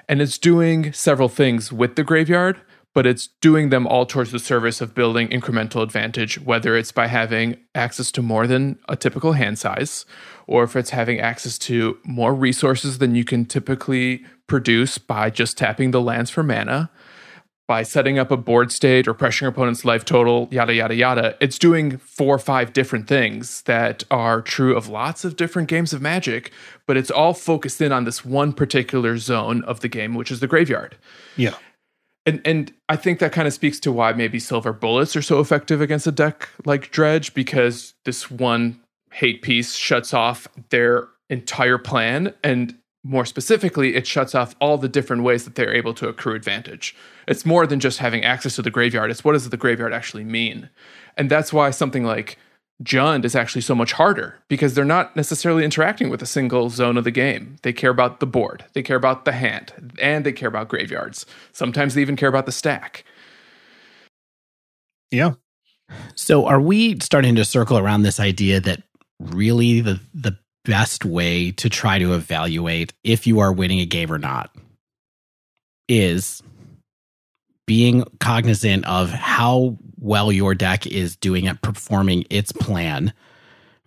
[0.10, 2.60] And it's doing several things with the graveyard,
[2.96, 7.08] but it's doing them all towards the service of building incremental advantage, whether it's by
[7.08, 10.06] having access to more than a typical hand size,
[10.48, 15.58] or if it's having access to more resources than you can typically produce by just
[15.58, 16.90] tapping the lands for mana
[17.68, 21.36] by setting up a board state or pressuring your opponent's life total, yada, yada, yada.
[21.40, 25.92] It's doing four or five different things that are true of lots of different games
[25.92, 26.52] of magic,
[26.86, 30.42] but it's all focused in on this one particular zone of the game, which is
[30.42, 30.96] the graveyard.
[31.36, 31.56] Yeah.
[32.28, 35.40] And, and I think that kind of speaks to why maybe silver bullets are so
[35.40, 38.80] effective against a deck like Dredge, because this one
[39.12, 44.90] hate piece shuts off their entire plan and more specifically, it shuts off all the
[44.90, 46.96] different ways that they're able to accrue advantage.
[47.28, 50.24] It's more than just having access to the graveyard, it's what does the graveyard actually
[50.24, 50.70] mean?
[51.16, 52.40] And that's why something like
[52.84, 56.98] Jund is actually so much harder because they're not necessarily interacting with a single zone
[56.98, 57.58] of the game.
[57.62, 61.28] They care about the board, they care about the hand, and they care about graveyards.
[61.52, 63.06] Sometimes they even care about the stack.
[65.12, 65.34] Yeah.
[66.16, 68.82] So are we starting to circle around this idea that
[69.20, 74.12] really the the best way to try to evaluate if you are winning a game
[74.12, 74.54] or not
[75.88, 76.42] is
[77.68, 83.14] being cognizant of how well your deck is doing at performing its plan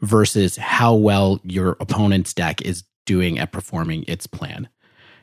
[0.00, 4.68] versus how well your opponent's deck is doing at performing its plan.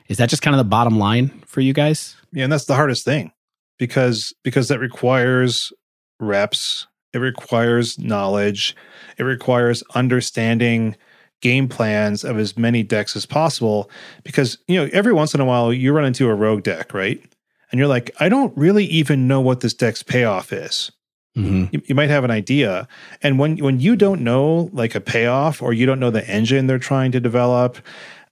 [0.08, 2.16] Is that just kind of the bottom line for you guys?
[2.32, 3.32] Yeah, and that's the hardest thing
[3.78, 5.72] because because that requires
[6.20, 8.76] reps, it requires knowledge,
[9.18, 10.96] it requires understanding
[11.42, 13.90] game plans of as many decks as possible
[14.24, 17.22] because you know every once in a while you run into a rogue deck, right?
[17.70, 20.92] And you're like, I don't really even know what this deck's payoff is.
[21.36, 21.74] Mm-hmm.
[21.74, 22.88] You, you, might have an idea,
[23.22, 26.66] and when when you don't know like a payoff or you don't know the engine
[26.66, 27.78] they're trying to develop,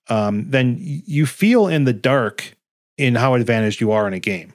[0.09, 2.57] um, then you feel in the dark
[2.97, 4.55] in how advantaged you are in a game.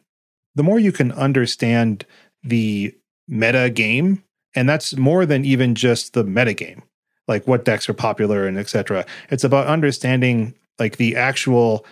[0.55, 2.07] The more you can understand
[2.41, 2.95] the
[3.27, 4.23] meta game,
[4.55, 6.81] and that's more than even just the meta game,
[7.29, 9.05] like what decks are popular and etc.
[9.29, 11.85] It's about understanding like the actual,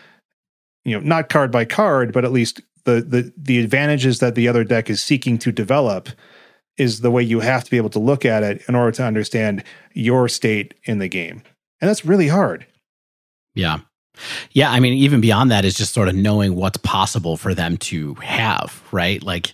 [0.84, 4.48] you know, not card by card, but at least the the the advantages that the
[4.48, 6.10] other deck is seeking to develop
[6.78, 9.04] is the way you have to be able to look at it in order to
[9.04, 11.42] understand your state in the game.
[11.82, 12.66] And that's really hard.
[13.56, 13.80] Yeah.
[14.52, 17.78] Yeah, I mean, even beyond that is just sort of knowing what's possible for them
[17.78, 19.22] to have, right?
[19.22, 19.54] Like,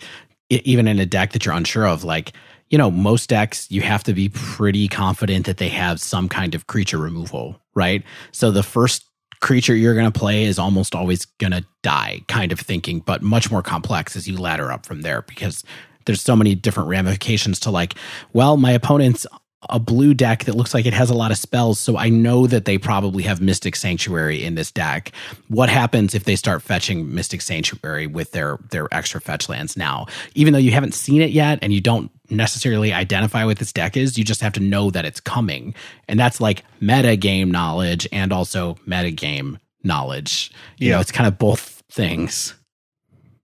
[0.49, 2.33] even in a deck that you're unsure of, like,
[2.69, 6.55] you know, most decks, you have to be pretty confident that they have some kind
[6.55, 8.03] of creature removal, right?
[8.31, 9.05] So the first
[9.41, 13.21] creature you're going to play is almost always going to die, kind of thinking, but
[13.21, 15.63] much more complex as you ladder up from there because
[16.05, 17.95] there's so many different ramifications to like,
[18.31, 19.27] well, my opponent's
[19.69, 22.47] a blue deck that looks like it has a lot of spells, so I know
[22.47, 25.11] that they probably have Mystic Sanctuary in this deck.
[25.47, 30.07] What happens if they start fetching Mystic Sanctuary with their their extra fetch lands now?
[30.35, 33.97] Even though you haven't seen it yet and you don't necessarily identify what this deck
[33.97, 35.75] is, you just have to know that it's coming.
[36.07, 40.51] And that's like meta game knowledge and also meta game knowledge.
[40.77, 40.95] You yeah.
[40.95, 42.55] know, it's kind of both things.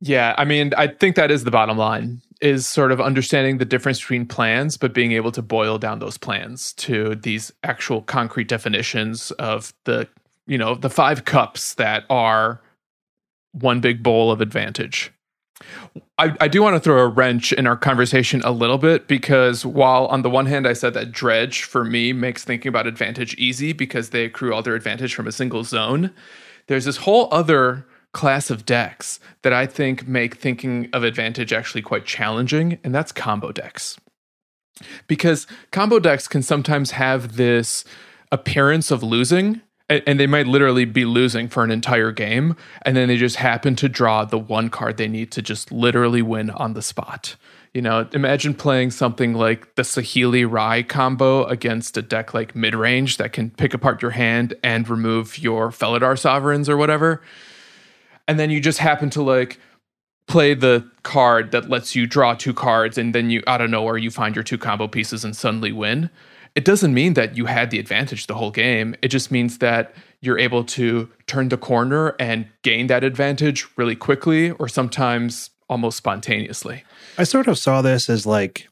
[0.02, 3.66] Yeah, I mean, I think that is the bottom line is sort of understanding the
[3.66, 8.48] difference between plans, but being able to boil down those plans to these actual concrete
[8.48, 10.07] definitions of the,
[10.48, 12.61] you know, the five cups that are
[13.52, 15.11] one big bowl of advantage.
[16.18, 19.66] I, I do want to throw a wrench in our conversation a little bit because
[19.66, 23.34] while on the one hand I said that dredge for me makes thinking about advantage
[23.36, 26.11] easy because they accrue all their advantage from a single zone,
[26.68, 31.81] there's this whole other class of decks that I think make thinking of advantage actually
[31.81, 33.98] quite challenging, and that's combo decks.
[35.07, 37.84] Because combo decks can sometimes have this
[38.31, 43.07] appearance of losing, and they might literally be losing for an entire game, and then
[43.07, 46.73] they just happen to draw the one card they need to just literally win on
[46.73, 47.36] the spot.
[47.73, 53.18] You know, imagine playing something like the Saheeli Rai combo against a deck like Midrange
[53.18, 57.22] that can pick apart your hand and remove your Felidar Sovereigns or whatever
[58.30, 59.60] and then you just happen to like
[60.27, 63.97] play the card that lets you draw two cards and then you out of nowhere
[63.97, 66.11] you find your two combo pieces and suddenly win.
[66.53, 68.95] It doesn't mean that you had the advantage the whole game.
[69.01, 73.95] It just means that you're able to turn the corner and gain that advantage really
[73.95, 76.84] quickly or sometimes almost spontaneously.
[77.18, 78.68] I sort of saw this as like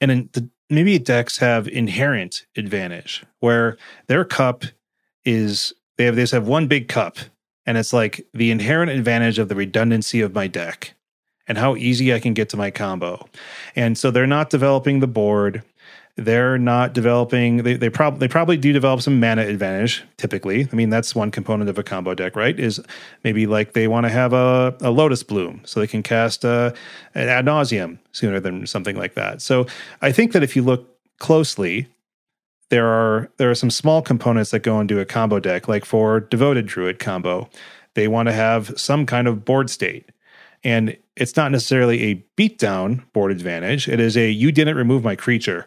[0.00, 3.76] and the, maybe decks have inherent advantage where
[4.06, 4.62] their cup
[5.24, 7.18] is they have they just have one big cup
[7.66, 10.94] and it's like the inherent advantage of the redundancy of my deck
[11.46, 13.28] and how easy I can get to my combo.
[13.76, 15.62] And so they're not developing the board.
[16.16, 17.58] They're not developing.
[17.64, 20.04] They they probably they probably do develop some mana advantage.
[20.16, 22.58] Typically, I mean that's one component of a combo deck, right?
[22.58, 22.80] Is
[23.24, 26.72] maybe like they want to have a, a lotus bloom so they can cast uh,
[27.16, 29.42] an Ad Nauseam sooner than something like that.
[29.42, 29.66] So
[30.02, 30.88] I think that if you look
[31.18, 31.88] closely,
[32.70, 36.20] there are there are some small components that go into a combo deck, like for
[36.20, 37.48] devoted druid combo,
[37.94, 40.10] they want to have some kind of board state.
[40.62, 43.88] And it's not necessarily a beatdown board advantage.
[43.88, 45.66] It is a you didn't remove my creature.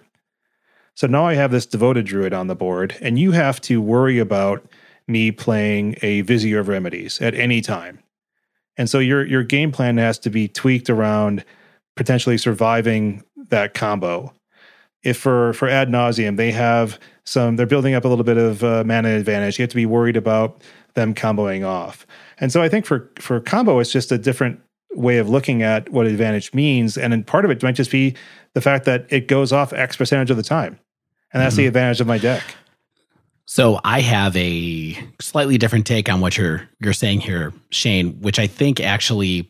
[0.95, 4.17] So now I have this devoted druid on the board, and you have to worry
[4.17, 4.67] about
[5.07, 7.99] me playing a Vizier of Remedies at any time.
[8.77, 11.45] And so your your game plan has to be tweaked around
[11.95, 14.33] potentially surviving that combo
[15.03, 18.63] if for for Ad Nauseam they have some they're building up a little bit of
[18.63, 19.57] uh, mana advantage.
[19.59, 20.61] You have to be worried about
[20.95, 22.05] them comboing off.
[22.39, 24.59] And so i think for for combo it's just a different
[24.93, 26.97] way of looking at what advantage means.
[26.97, 28.15] And then part of it might just be
[28.53, 30.79] the fact that it goes off x percentage of the time.
[31.31, 31.63] And that's mm-hmm.
[31.63, 32.43] the advantage of my deck.
[33.45, 38.39] So I have a slightly different take on what you're you're saying here, Shane, which
[38.39, 39.49] I think actually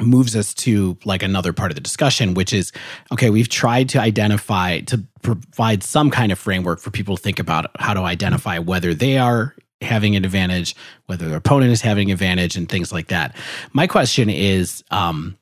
[0.00, 2.72] moves us to like another part of the discussion, which is
[3.12, 7.38] okay, we've tried to identify, to provide some kind of framework for people to think
[7.38, 10.74] about how to identify whether they are having an advantage,
[11.06, 13.36] whether their opponent is having an advantage, and things like that.
[13.72, 15.36] My question is, um,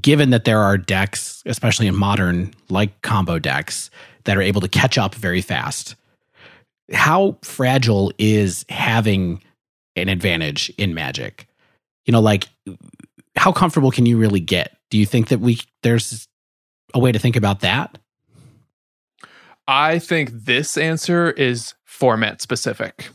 [0.00, 3.90] given that there are decks, especially in modern, like combo decks,
[4.24, 5.94] that are able to catch up very fast,
[6.92, 9.42] how fragile is having
[9.96, 11.46] an advantage in Magic?
[12.06, 12.48] You know, like
[13.36, 14.76] how comfortable can you really get?
[14.90, 16.28] Do you think that we there's
[16.92, 17.98] a way to think about that?
[19.66, 23.08] I think this answer is format specific.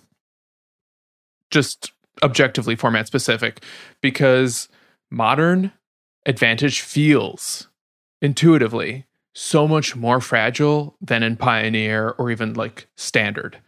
[1.51, 1.91] Just
[2.23, 3.63] objectively format specific
[4.01, 4.67] because
[5.09, 5.71] modern
[6.25, 7.67] advantage feels
[8.21, 13.59] intuitively so much more fragile than in Pioneer or even like standard.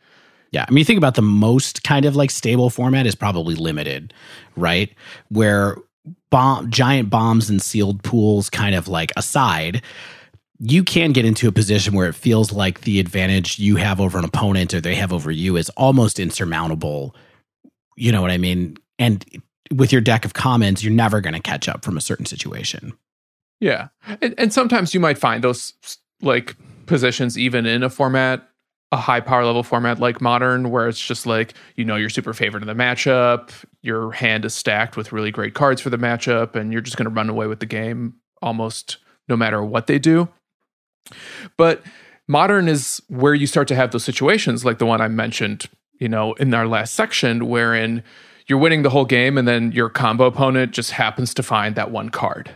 [0.52, 0.66] Yeah.
[0.68, 4.14] I mean, think about the most kind of like stable format is probably limited,
[4.58, 4.94] right?
[5.30, 5.78] Where
[6.30, 9.82] bomb, giant bombs and sealed pools kind of like aside,
[10.60, 14.20] you can get into a position where it feels like the advantage you have over
[14.20, 17.16] an opponent or they have over you is almost insurmountable.
[17.96, 18.78] You know what I mean?
[19.00, 19.26] And
[19.74, 22.94] with your deck of commons, you're never going to catch up from a certain situation.
[23.60, 23.88] Yeah.
[24.22, 25.74] And, and sometimes you might find those
[26.22, 26.56] like
[26.86, 28.48] positions even in a format,
[28.92, 32.34] a high power level format like modern, where it's just like, you know, you're super
[32.34, 33.52] favored in the matchup,
[33.82, 37.10] your hand is stacked with really great cards for the matchup, and you're just going
[37.10, 38.98] to run away with the game almost
[39.28, 40.30] no matter what they do.
[41.58, 41.84] But
[42.28, 45.68] modern is where you start to have those situations like the one I mentioned,
[46.00, 48.04] you know, in our last section, wherein
[48.48, 51.92] you're winning the whole game and then your combo opponent just happens to find that
[51.92, 52.52] one card.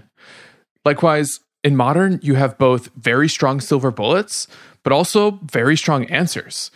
[0.83, 4.47] Likewise, in modern, you have both very strong silver bullets,
[4.83, 6.69] but also very strong answers,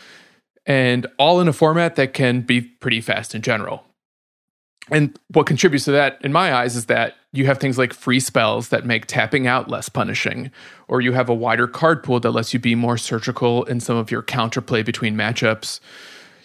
[0.66, 3.84] and all in a format that can be pretty fast in general.
[4.92, 8.20] And what contributes to that, in my eyes, is that you have things like free
[8.20, 10.52] spells that make tapping out less punishing,
[10.88, 13.98] or you have a wider card pool that lets you be more surgical in some
[13.98, 15.80] of your counterplay between matchups.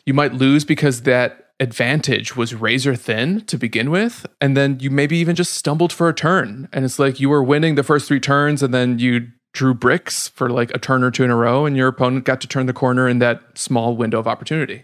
[0.04, 4.90] You might lose because that advantage was razor thin to begin with and then you
[4.90, 6.68] maybe even just stumbled for a turn.
[6.72, 10.28] And it's like you were winning the first three turns and then you drew bricks
[10.28, 12.66] for like a turn or two in a row and your opponent got to turn
[12.66, 14.82] the corner in that small window of opportunity.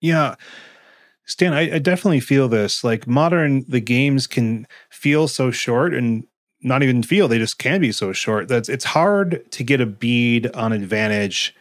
[0.00, 0.36] Yeah
[1.30, 6.26] stan I, I definitely feel this like modern the games can feel so short and
[6.62, 9.86] not even feel they just can be so short that it's hard to get a
[9.86, 11.54] bead on advantage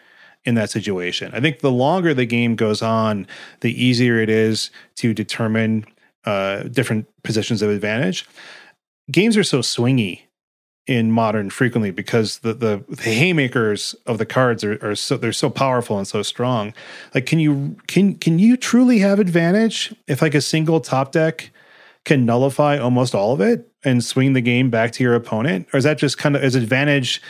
[0.45, 1.31] in that situation.
[1.33, 3.27] I think the longer the game goes on,
[3.61, 5.85] the easier it is to determine
[6.25, 8.25] uh, different positions of advantage.
[9.11, 10.23] Games are so swingy
[10.89, 15.31] in modern frequently because the, the, the haymakers of the cards are, are so they're
[15.31, 16.73] so powerful and so strong.
[17.13, 21.51] Like, can you can can you truly have advantage if like a single top deck
[22.05, 25.77] can nullify almost all of it and swing the game back to your opponent, or
[25.77, 27.21] is that just kind of is advantage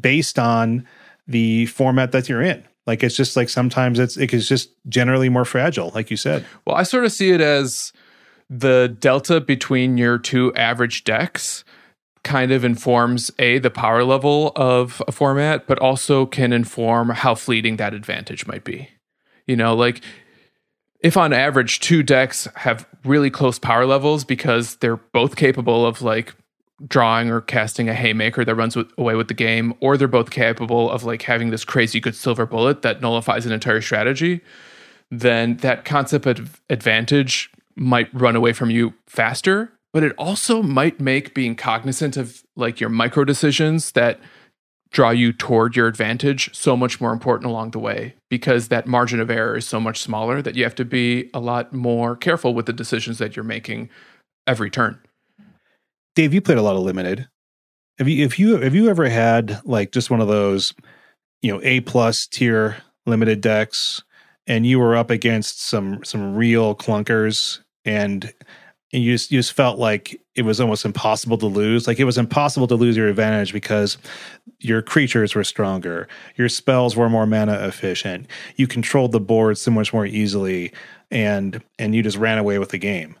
[0.00, 0.86] based on
[1.26, 2.62] the format that you're in.
[2.86, 6.46] Like it's just like sometimes it's it's just generally more fragile, like you said.
[6.64, 7.92] Well, I sort of see it as
[8.48, 11.64] the delta between your two average decks
[12.24, 17.34] kind of informs a the power level of a format, but also can inform how
[17.34, 18.88] fleeting that advantage might be.
[19.46, 20.02] You know, like
[21.00, 26.00] if on average two decks have really close power levels because they're both capable of
[26.00, 26.34] like
[26.86, 30.30] drawing or casting a haymaker that runs with, away with the game, or they're both
[30.30, 34.40] capable of like having this crazy good silver bullet that nullifies an entire strategy,
[35.10, 39.72] then that concept of advantage might run away from you faster.
[39.92, 44.20] But it also might make being cognizant of like your micro decisions that
[44.90, 49.20] draw you toward your advantage so much more important along the way because that margin
[49.20, 52.54] of error is so much smaller that you have to be a lot more careful
[52.54, 53.88] with the decisions that you're making
[54.46, 54.98] every turn.
[56.14, 57.28] Dave, you played a lot of limited.
[57.98, 60.74] Have you if you have you ever had like just one of those,
[61.40, 64.02] you know, A plus tier limited decks
[64.46, 68.32] and you were up against some some real clunkers and
[68.92, 71.86] and you just you just felt like it was almost impossible to lose.
[71.86, 73.98] Like it was impossible to lose your advantage because
[74.60, 79.70] your creatures were stronger, your spells were more mana efficient, you controlled the board so
[79.70, 80.72] much more easily,
[81.10, 83.16] and and you just ran away with the game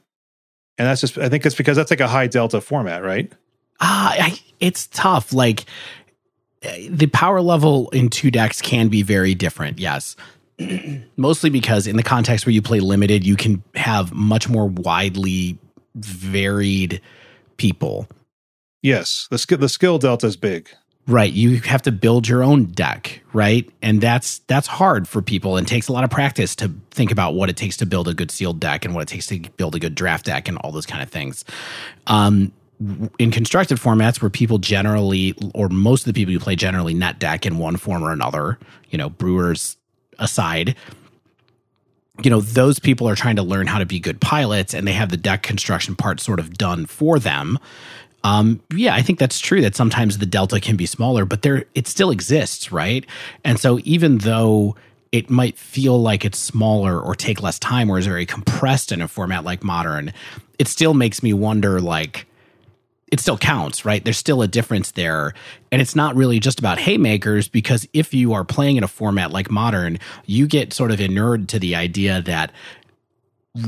[0.78, 3.30] and that's just I think it's because that's like a high delta format, right?
[3.80, 4.30] Ah, uh,
[4.60, 5.32] it's tough.
[5.32, 5.64] Like
[6.88, 9.78] the power level in two decks can be very different.
[9.78, 10.16] Yes.
[11.16, 15.58] Mostly because in the context where you play limited, you can have much more widely
[15.94, 17.00] varied
[17.56, 18.08] people.
[18.82, 20.68] Yes, the skill the skill delta is big.
[21.08, 23.68] Right, you have to build your own deck, right?
[23.82, 27.34] And that's that's hard for people and takes a lot of practice to think about
[27.34, 29.74] what it takes to build a good sealed deck and what it takes to build
[29.74, 31.44] a good draft deck and all those kind of things.
[32.06, 32.52] Um,
[33.18, 37.18] in constructed formats where people generally or most of the people who play generally net
[37.18, 38.58] deck in one form or another,
[38.90, 39.76] you know, brewers
[40.20, 40.76] aside,
[42.22, 44.92] you know, those people are trying to learn how to be good pilots and they
[44.92, 47.58] have the deck construction part sort of done for them.
[48.24, 51.64] Um, yeah, I think that's true that sometimes the delta can be smaller, but there
[51.74, 53.04] it still exists, right?
[53.44, 54.76] And so even though
[55.10, 59.02] it might feel like it's smaller or take less time or is very compressed in
[59.02, 60.12] a format like modern,
[60.58, 62.26] it still makes me wonder like
[63.12, 64.02] it still counts, right?
[64.02, 65.34] There's still a difference there.
[65.70, 69.30] And it's not really just about haymakers because if you are playing in a format
[69.30, 72.52] like modern, you get sort of inured to the idea that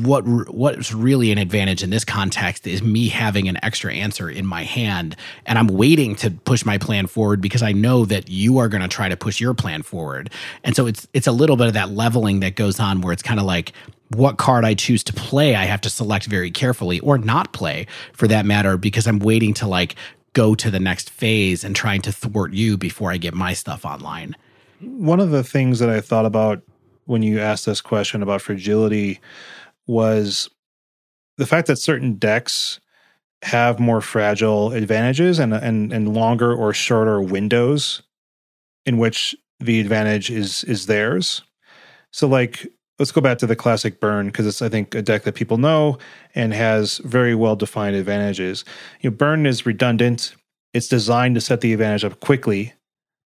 [0.01, 4.47] what what's really an advantage in this context is me having an extra answer in
[4.47, 5.15] my hand
[5.45, 8.81] and I'm waiting to push my plan forward because I know that you are going
[8.81, 10.31] to try to push your plan forward.
[10.63, 13.23] And so it's it's a little bit of that leveling that goes on where it's
[13.23, 13.75] kind of like
[14.09, 17.87] what card I choose to play I have to select very carefully or not play
[18.13, 19.97] for that matter because I'm waiting to like
[20.35, 23.85] go to the next phase and trying to thwart you before I get my stuff
[23.85, 24.37] online.
[24.81, 26.63] One of the things that I thought about
[27.07, 29.21] when you asked this question about fragility
[29.87, 30.51] was
[31.37, 32.81] the fact that certain decks
[33.43, 38.03] have more fragile advantages and and and longer or shorter windows
[38.87, 41.43] in which the advantage is is theirs.
[42.11, 42.67] So like
[42.99, 45.59] let's go back to the classic burn because it's I think a deck that people
[45.59, 45.99] know
[46.35, 48.65] and has very well defined advantages.
[49.01, 50.35] You know, burn is redundant.
[50.73, 52.73] It's designed to set the advantage up quickly,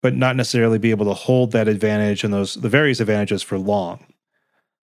[0.02, 3.58] but not necessarily be able to hold that advantage and those the various advantages for
[3.58, 4.04] long.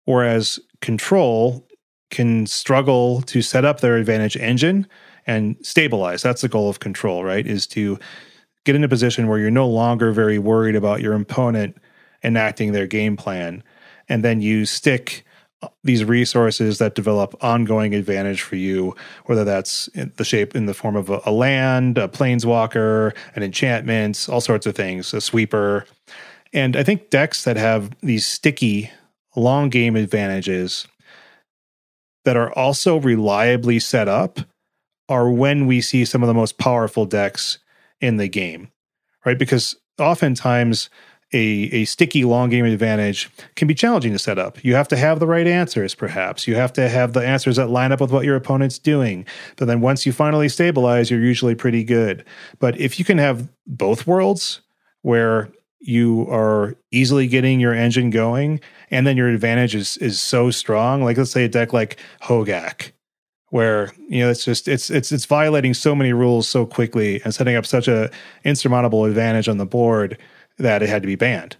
[0.05, 1.67] Whereas control
[2.09, 4.87] can struggle to set up their advantage engine
[5.25, 6.21] and stabilize.
[6.21, 7.45] That's the goal of control, right?
[7.45, 7.99] Is to
[8.63, 11.77] get in a position where you're no longer very worried about your opponent
[12.23, 13.63] enacting their game plan.
[14.09, 15.25] And then you stick
[15.61, 20.65] uh, these resources that develop ongoing advantage for you, whether that's in the shape in
[20.65, 25.21] the form of a, a land, a planeswalker, an enchantment, all sorts of things, a
[25.21, 25.85] sweeper.
[26.53, 28.91] And I think decks that have these sticky
[29.35, 30.88] long game advantages
[32.25, 34.39] that are also reliably set up
[35.09, 37.59] are when we see some of the most powerful decks
[38.01, 38.69] in the game,
[39.25, 39.39] right?
[39.39, 40.89] Because oftentimes
[41.33, 44.63] a, a sticky long game advantage can be challenging to set up.
[44.63, 46.47] You have to have the right answers, perhaps.
[46.47, 49.25] You have to have the answers that line up with what your opponent's doing.
[49.57, 52.23] But then once you finally stabilize, you're usually pretty good.
[52.59, 54.61] But if you can have both worlds
[55.01, 55.49] where
[55.79, 58.59] you are easily getting your engine going
[58.89, 62.91] and then your advantage is is so strong like let's say a deck like Hogaak
[63.49, 67.33] where you know it's just it's it's it's violating so many rules so quickly and
[67.33, 68.09] setting up such a
[68.43, 70.17] insurmountable advantage on the board
[70.57, 71.57] that it had to be banned.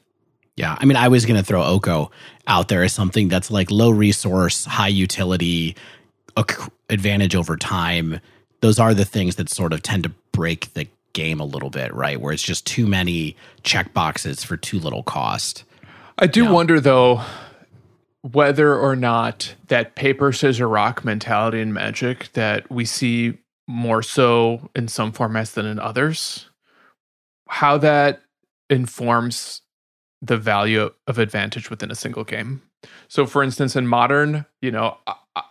[0.56, 2.10] Yeah, I mean, I was going to throw Oko
[2.48, 5.76] out there as something that's like low resource, high utility,
[6.90, 8.20] advantage over time.
[8.62, 11.94] Those are the things that sort of tend to break the game a little bit,
[11.94, 12.20] right?
[12.20, 15.64] Where it's just too many check boxes for too little cost.
[16.18, 16.54] I do you know?
[16.54, 17.22] wonder though
[18.22, 23.38] whether or not that paper scissor rock mentality in Magic that we see
[23.68, 26.50] more so in some formats than in others,
[27.48, 28.22] how that
[28.70, 29.62] informs
[30.22, 32.62] the value of advantage within a single game.
[33.08, 34.98] So, for instance, in modern, you know,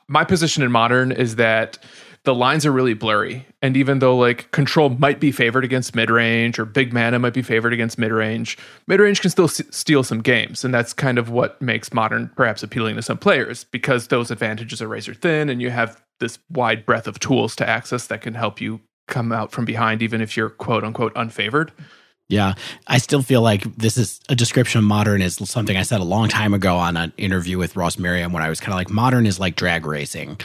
[0.09, 1.78] my position in modern is that
[2.24, 3.47] the lines are really blurry.
[3.62, 7.34] And even though like control might be favored against mid range or big mana might
[7.34, 10.64] be favored against mid range, mid range can still s- steal some games.
[10.64, 14.82] And that's kind of what makes modern perhaps appealing to some players because those advantages
[14.82, 18.34] are razor thin and you have this wide breadth of tools to access that can
[18.34, 21.70] help you come out from behind, even if you're quote unquote unfavored.
[22.28, 22.55] Yeah,
[22.89, 26.05] I still feel like this is a description of modern is something I said a
[26.05, 28.90] long time ago on an interview with Ross Merriam when I was kind of like
[28.90, 30.40] modern is like drag racing,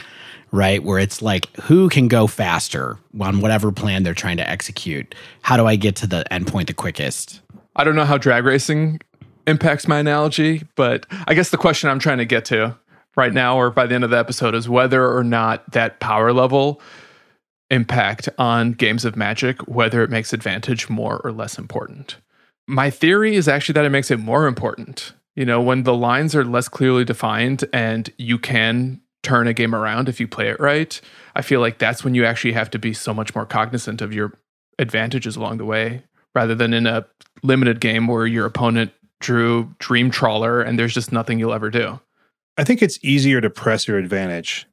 [0.52, 0.82] right?
[0.82, 5.12] Where it's like who can go faster on whatever plan they're trying to execute.
[5.40, 7.40] How do I get to the endpoint the quickest?
[7.74, 9.00] I don't know how drag racing
[9.48, 12.78] impacts my analogy, but I guess the question I'm trying to get to
[13.16, 16.32] right now or by the end of the episode is whether or not that power
[16.32, 16.80] level
[17.72, 22.16] impact on games of magic, whether it makes advantage more or less important.
[22.68, 25.14] My theory is actually that it makes it more important.
[25.34, 29.74] You know, when the lines are less clearly defined and you can turn a game
[29.74, 31.00] around if you play it right,
[31.34, 34.12] I feel like that's when you actually have to be so much more cognizant of
[34.12, 34.38] your
[34.78, 36.02] advantages along the way
[36.34, 37.06] rather than in a
[37.42, 42.00] limited game where your opponent drew Dream Trawler and there's just nothing you'll ever do.
[42.58, 44.66] I think it's easier to press your advantage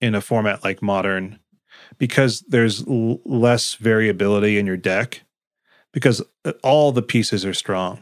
[0.00, 1.38] in a format like modern
[2.00, 5.22] because there's l- less variability in your deck.
[5.92, 7.98] because uh, all the pieces are strong.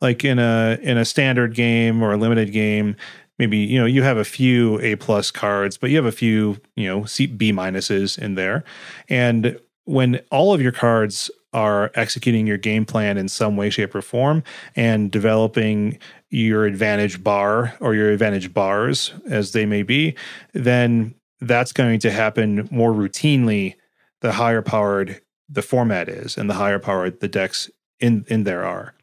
[0.00, 2.96] Like in a in a standard game or a limited game,
[3.38, 6.58] maybe you know you have a few A plus cards, but you have a few
[6.76, 8.64] you know C B minuses in there,
[9.08, 13.94] and when all of your cards are executing your game plan in some way, shape,
[13.94, 14.42] or form
[14.74, 15.98] and developing
[16.30, 20.14] your advantage bar or your advantage bars, as they may be,
[20.52, 23.74] then that's going to happen more routinely
[24.20, 27.70] the higher powered the format is and the higher powered the decks
[28.00, 28.94] in, in there are.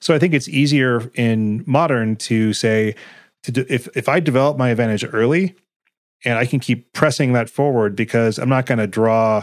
[0.00, 2.94] So I think it's easier in modern to say,
[3.44, 5.54] to do, if, if I develop my advantage early
[6.24, 9.42] and I can keep pressing that forward because I'm not going to draw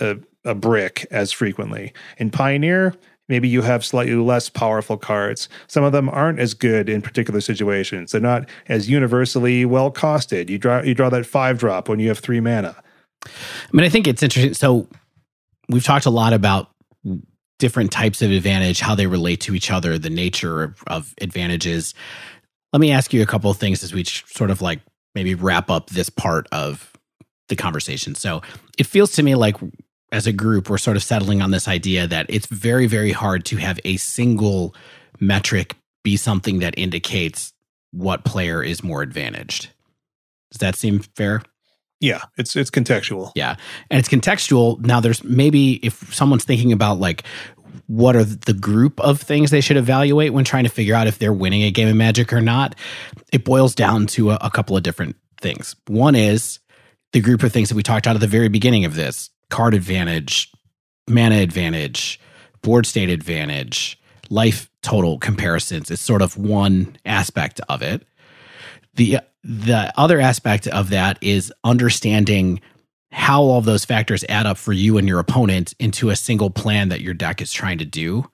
[0.00, 1.92] a, a brick as frequently.
[2.18, 2.94] In Pioneer,
[3.28, 5.48] maybe you have slightly less powerful cards.
[5.66, 8.12] Some of them aren't as good in particular situations.
[8.12, 10.48] They're not as universally well costed.
[10.48, 12.76] You draw you draw that five drop when you have three mana.
[13.24, 13.30] I
[13.72, 14.54] mean, I think it's interesting.
[14.54, 14.88] So
[15.68, 16.70] we've talked a lot about
[17.58, 21.94] different types of advantage, how they relate to each other, the nature of, of advantages.
[22.72, 24.80] Let me ask you a couple of things as we sort of like
[25.14, 26.92] maybe wrap up this part of
[27.48, 28.14] the conversation.
[28.14, 28.42] So
[28.78, 29.56] it feels to me like
[30.10, 33.44] as a group, we're sort of settling on this idea that it's very, very hard
[33.46, 34.74] to have a single
[35.20, 37.52] metric be something that indicates
[37.92, 39.68] what player is more advantaged.
[40.50, 41.42] Does that seem fair?
[42.00, 43.32] Yeah, it's it's contextual.
[43.34, 43.56] Yeah.
[43.90, 44.78] And it's contextual.
[44.80, 47.24] Now there's maybe if someone's thinking about like
[47.86, 51.18] what are the group of things they should evaluate when trying to figure out if
[51.18, 52.74] they're winning a game of magic or not,
[53.32, 55.74] it boils down to a, a couple of different things.
[55.86, 56.60] One is
[57.12, 59.74] the group of things that we talked about at the very beginning of this card
[59.74, 60.52] advantage,
[61.08, 62.20] mana advantage,
[62.62, 63.98] board state advantage,
[64.30, 68.06] life total comparisons is sort of one aspect of it.
[68.94, 72.60] The the other aspect of that is understanding
[73.10, 76.88] how all those factors add up for you and your opponent into a single plan
[76.90, 78.28] that your deck is trying to do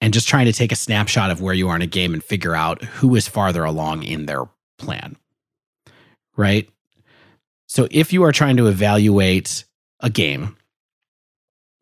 [0.00, 2.22] and just trying to take a snapshot of where you are in a game and
[2.22, 4.44] figure out who is farther along in their
[4.78, 5.16] plan.
[6.36, 6.68] Right?
[7.66, 9.64] So if you are trying to evaluate
[10.02, 10.56] a game,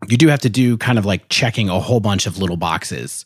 [0.09, 3.25] you do have to do kind of like checking a whole bunch of little boxes,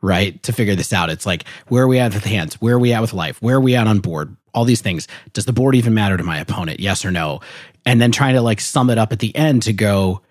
[0.00, 0.42] right?
[0.44, 1.10] To figure this out.
[1.10, 2.54] It's like, where are we at with hands?
[2.60, 3.40] Where are we at with life?
[3.42, 4.36] Where are we at on board?
[4.54, 5.08] All these things.
[5.32, 6.80] Does the board even matter to my opponent?
[6.80, 7.40] Yes or no?
[7.84, 10.22] And then trying to like sum it up at the end to go,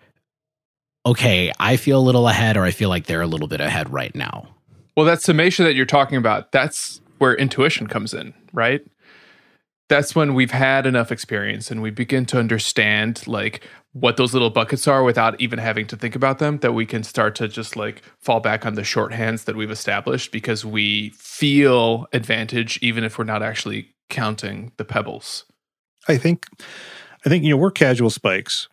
[1.06, 3.92] okay, I feel a little ahead or I feel like they're a little bit ahead
[3.92, 4.48] right now.
[4.96, 8.86] Well, that summation that you're talking about, that's where intuition comes in, right?
[9.90, 14.50] That's when we've had enough experience and we begin to understand like what those little
[14.50, 17.76] buckets are without even having to think about them that we can start to just
[17.76, 23.18] like fall back on the shorthands that we've established because we feel advantage even if
[23.18, 25.46] we're not actually counting the pebbles.
[26.08, 26.46] I think
[27.26, 28.68] i think you know we're casual spikes.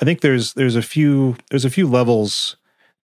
[0.00, 2.56] I think there's there's a few there's a few levels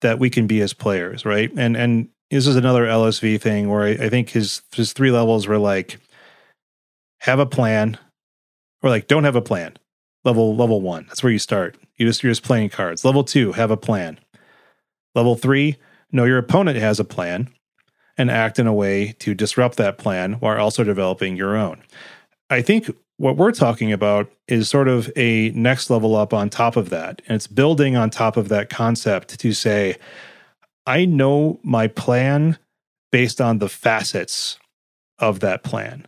[0.01, 1.51] that we can be as players right?
[1.55, 5.47] And and this is another lsv thing where i, I think his his three levels
[5.47, 5.97] were like
[7.21, 7.97] have a plan
[8.83, 9.77] or like don't have a plan
[10.27, 11.05] level level one.
[11.07, 11.77] That's where you start.
[11.95, 13.05] You just you're just playing cards.
[13.05, 14.19] Level two have a plan.
[15.15, 15.77] Level three
[16.11, 17.49] know your opponent has a plan
[18.17, 21.81] and act in a way to disrupt that plan while also developing your own.
[22.49, 26.75] I think what we're talking about is sort of a next level up on top
[26.75, 27.21] of that.
[27.27, 29.95] And it's building on top of that concept to say
[30.85, 32.57] i know my plan
[33.11, 34.59] based on the facets
[35.19, 36.05] of that plan.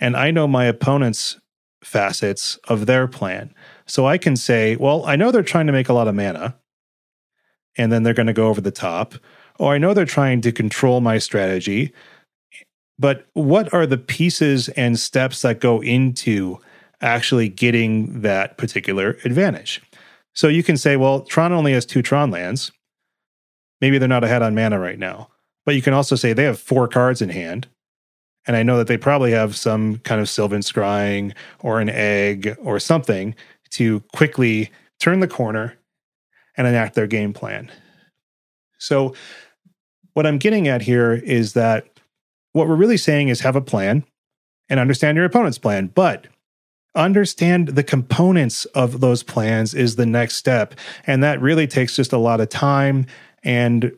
[0.00, 1.38] And i know my opponent's
[1.82, 3.54] facets of their plan.
[3.86, 6.56] So I can say, well, I know they're trying to make a lot of mana,
[7.76, 9.14] and then they're going to go over the top.
[9.58, 11.92] Or I know they're trying to control my strategy,
[12.98, 16.58] but what are the pieces and steps that go into
[17.00, 19.82] actually getting that particular advantage?
[20.34, 22.72] So you can say, well, Tron only has two Tron lands.
[23.80, 25.28] Maybe they're not ahead on mana right now.
[25.64, 27.68] But you can also say they have four cards in hand
[28.46, 32.56] and I know that they probably have some kind of Sylvan Scrying or an egg
[32.60, 33.34] or something
[33.70, 34.70] to quickly
[35.00, 35.76] turn the corner
[36.56, 37.70] and enact their game plan.
[38.78, 39.14] So,
[40.14, 41.86] what I'm getting at here is that
[42.52, 44.04] what we're really saying is have a plan
[44.68, 46.26] and understand your opponent's plan, but
[46.94, 50.74] understand the components of those plans is the next step.
[51.06, 53.06] And that really takes just a lot of time
[53.42, 53.92] and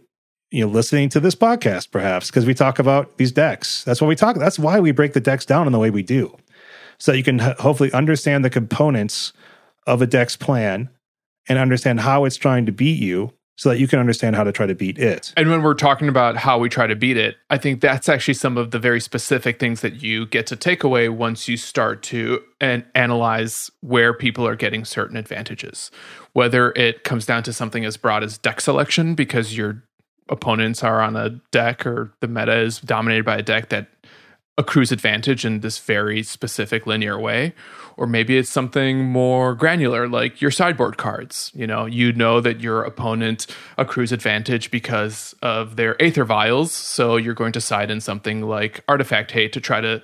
[0.55, 4.09] you know listening to this podcast perhaps because we talk about these decks that's what
[4.09, 6.35] we talk that's why we break the decks down in the way we do
[6.99, 9.33] so you can hopefully understand the components
[9.87, 10.89] of a deck's plan
[11.49, 14.51] and understand how it's trying to beat you so that you can understand how to
[14.51, 15.33] try to beat it.
[15.37, 18.35] And when we're talking about how we try to beat it, I think that's actually
[18.35, 22.03] some of the very specific things that you get to take away once you start
[22.05, 25.93] to and analyze where people are getting certain advantages.
[26.33, 29.85] Whether it comes down to something as broad as deck selection because your
[30.29, 33.89] opponents are on a deck or the meta is dominated by a deck that
[34.57, 37.53] accrues advantage in this very specific linear way.
[37.97, 41.51] Or maybe it's something more granular like your sideboard cards.
[41.55, 43.47] You know you know that your opponent
[43.79, 48.83] accrues advantage because of their aether vials so you're going to side in something like
[48.89, 50.03] artifact hate to try to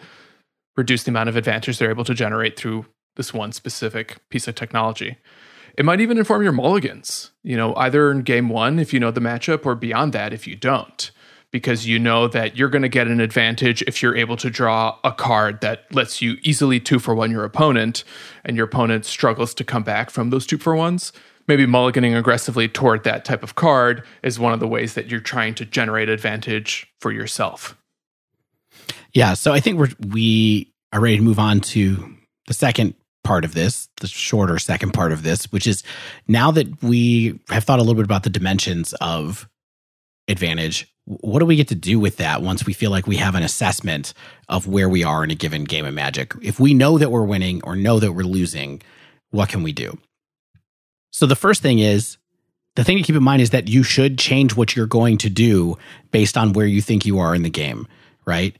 [0.77, 2.87] reduce the amount of advantage they're able to generate through
[3.17, 5.19] this one specific piece of technology
[5.81, 9.11] it might even inform your mulligans you know either in game one if you know
[9.11, 11.11] the matchup or beyond that if you don't
[11.51, 14.97] because you know that you're going to get an advantage if you're able to draw
[15.05, 18.05] a card that lets you easily two for one your opponent,
[18.44, 21.12] and your opponent struggles to come back from those two for ones.
[21.48, 25.20] Maybe mulliganing aggressively toward that type of card is one of the ways that you're
[25.20, 27.77] trying to generate advantage for yourself.
[29.12, 32.15] Yeah, so I think we're we are ready to move on to
[32.47, 35.83] the second part of this, the shorter second part of this, which is
[36.27, 39.49] now that we have thought a little bit about the dimensions of
[40.29, 43.35] advantage, what do we get to do with that once we feel like we have
[43.35, 44.15] an assessment
[44.49, 46.33] of where we are in a given game of magic?
[46.43, 48.83] If we know that we're winning or know that we're losing,
[49.31, 49.99] what can we do?
[51.11, 52.17] So the first thing is
[52.77, 55.31] the thing to keep in mind is that you should change what you're going to
[55.31, 55.77] do
[56.13, 57.89] based on where you think you are in the game,
[58.25, 58.57] right?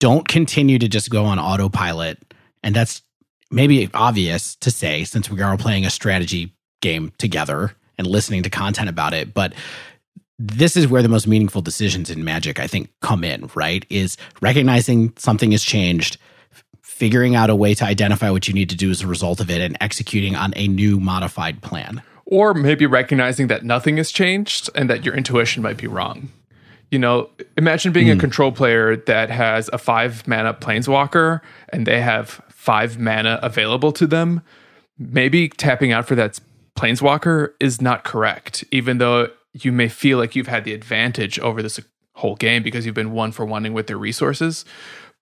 [0.00, 2.18] Don't continue to just go on autopilot.
[2.62, 3.02] And that's
[3.54, 8.42] maybe obvious to say since we are all playing a strategy game together and listening
[8.42, 9.54] to content about it, but
[10.38, 14.16] this is where the most meaningful decisions in magic i think come in right is
[14.40, 16.18] recognizing something has changed
[16.82, 19.50] figuring out a way to identify what you need to do as a result of
[19.50, 24.70] it and executing on a new modified plan or maybe recognizing that nothing has changed
[24.74, 26.28] and that your intuition might be wrong
[26.90, 28.12] you know imagine being mm.
[28.12, 28.20] a hmm.
[28.20, 34.06] control player that has a five mana planeswalker and they have five mana available to
[34.06, 34.40] them
[34.98, 36.38] maybe tapping out for that
[36.78, 41.62] planeswalker is not correct even though you may feel like you've had the advantage over
[41.62, 41.80] this
[42.14, 44.64] whole game because you've been one for one with their resources.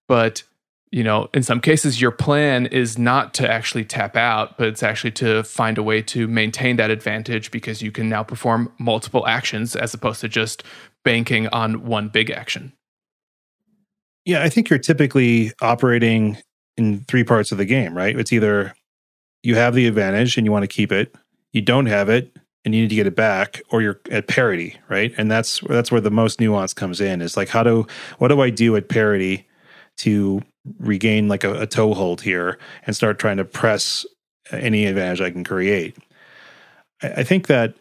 [0.08, 0.42] But,
[0.90, 4.82] you know, in some cases, your plan is not to actually tap out, but it's
[4.82, 9.26] actually to find a way to maintain that advantage because you can now perform multiple
[9.26, 10.64] actions as opposed to just
[11.04, 12.72] banking on one big action.
[14.24, 16.38] Yeah, I think you're typically operating
[16.76, 18.18] in three parts of the game, right?
[18.18, 18.74] It's either
[19.42, 21.14] you have the advantage and you want to keep it,
[21.52, 24.76] you don't have it and you need to get it back or you're at parity
[24.88, 25.12] right?
[25.16, 27.86] And that's that's where the most nuance comes in is like how do
[28.18, 29.46] what do i do at parity
[29.98, 30.42] to
[30.78, 34.06] regain like a, a toehold here and start trying to press
[34.50, 35.96] any advantage i can create?
[37.02, 37.74] I, I think that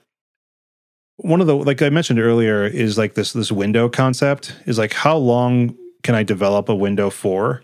[1.17, 4.93] one of the like i mentioned earlier is like this this window concept is like
[4.93, 7.61] how long can i develop a window for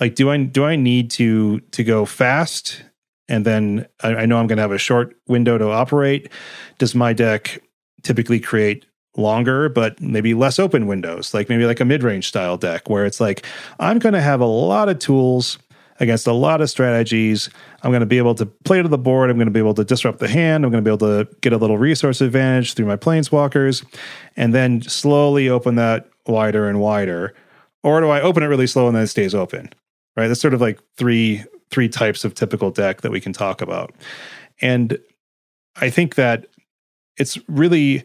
[0.00, 2.82] like do i do i need to to go fast?
[3.28, 6.30] And then I, I know I'm going to have a short window to operate.
[6.78, 7.60] Does my deck
[8.02, 8.86] typically create
[9.16, 13.18] longer but maybe less open windows like maybe like a mid-range style deck where it's
[13.18, 13.46] like
[13.80, 15.56] i'm going to have a lot of tools
[16.00, 17.48] against a lot of strategies.
[17.82, 19.30] I'm going to be able to play to the board.
[19.30, 20.64] I'm going to be able to disrupt the hand.
[20.64, 23.84] I'm going to be able to get a little resource advantage through my planeswalkers.
[24.36, 27.34] And then slowly open that wider and wider.
[27.82, 29.70] Or do i open it really slow and then it stays open
[30.16, 33.60] right that's sort of like three three types of typical deck that we can talk
[33.60, 33.94] about.
[34.60, 34.98] And
[35.76, 36.46] I think that
[37.18, 38.04] it's really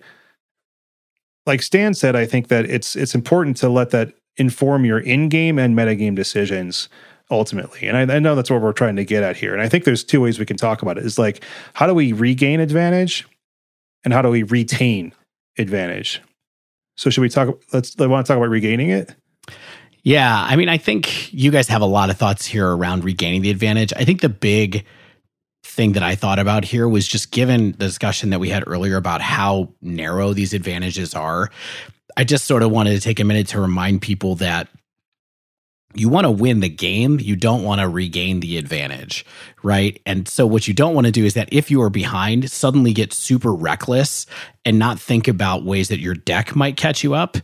[1.45, 5.59] like Stan said, I think that it's it's important to let that inform your in-game
[5.59, 6.89] and metagame decisions
[7.29, 7.87] ultimately.
[7.87, 9.53] And I, I, know that's what we're trying to get at here.
[9.53, 11.05] And I think there's two ways we can talk about it.
[11.05, 11.43] Is like
[11.73, 13.27] how do we regain advantage
[14.03, 15.13] and how do we retain
[15.57, 16.21] advantage?
[16.97, 19.15] So should we talk let's I want to talk about regaining it?
[20.03, 23.41] Yeah, I mean, I think you guys have a lot of thoughts here around regaining
[23.41, 23.93] the advantage.
[23.95, 24.85] I think the big
[25.63, 28.97] thing that I thought about here was just given the discussion that we had earlier
[28.97, 31.51] about how narrow these advantages are.
[32.17, 34.67] I just sort of wanted to take a minute to remind people that
[35.93, 39.25] you want to win the game, you don't want to regain the advantage,
[39.61, 40.01] right?
[40.05, 42.93] And so, what you don't want to do is that if you are behind, suddenly
[42.93, 44.25] get super reckless
[44.63, 47.37] and not think about ways that your deck might catch you up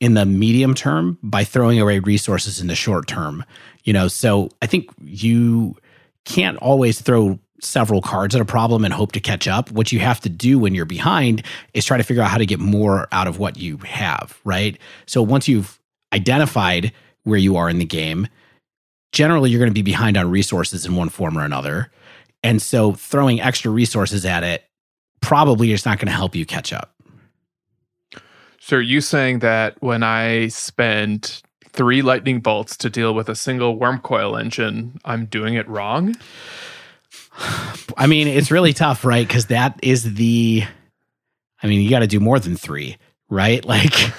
[0.00, 3.44] in the medium term by throwing away resources in the short term.
[3.84, 5.76] You know, so I think you
[6.24, 9.70] can't always throw several cards at a problem and hope to catch up.
[9.70, 11.42] What you have to do when you're behind
[11.72, 14.78] is try to figure out how to get more out of what you have, right?
[15.06, 15.80] So once you've
[16.12, 16.92] identified
[17.24, 18.28] where you are in the game,
[19.12, 21.90] generally you're going to be behind on resources in one form or another.
[22.42, 24.64] And so throwing extra resources at it
[25.20, 26.95] probably is not going to help you catch up.
[28.66, 31.40] So are you saying that when I spend
[31.70, 36.16] three lightning bolts to deal with a single Wurmcoil engine, I'm doing it wrong?
[37.96, 39.24] I mean, it's really tough, right?
[39.24, 40.64] Because that is the.
[41.62, 42.96] I mean, you got to do more than three,
[43.30, 43.64] right?
[43.64, 44.12] Like,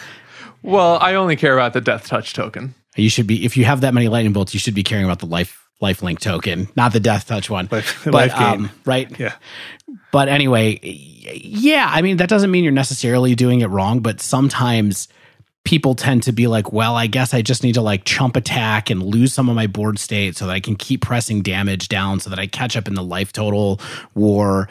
[0.63, 2.73] Well, I only care about the death touch token.
[2.95, 5.19] you should be if you have that many lightning bolts, you should be caring about
[5.19, 7.67] the life life link token, not the death touch one.
[7.69, 9.33] Life- but life um, right, Yeah.
[10.11, 15.07] But anyway, yeah, I mean, that doesn't mean you're necessarily doing it wrong, but sometimes
[15.65, 18.89] people tend to be like, well, I guess I just need to like chump attack
[18.89, 22.21] and lose some of my board state so that I can keep pressing damage down
[22.21, 23.81] so that I catch up in the life total
[24.15, 24.69] war.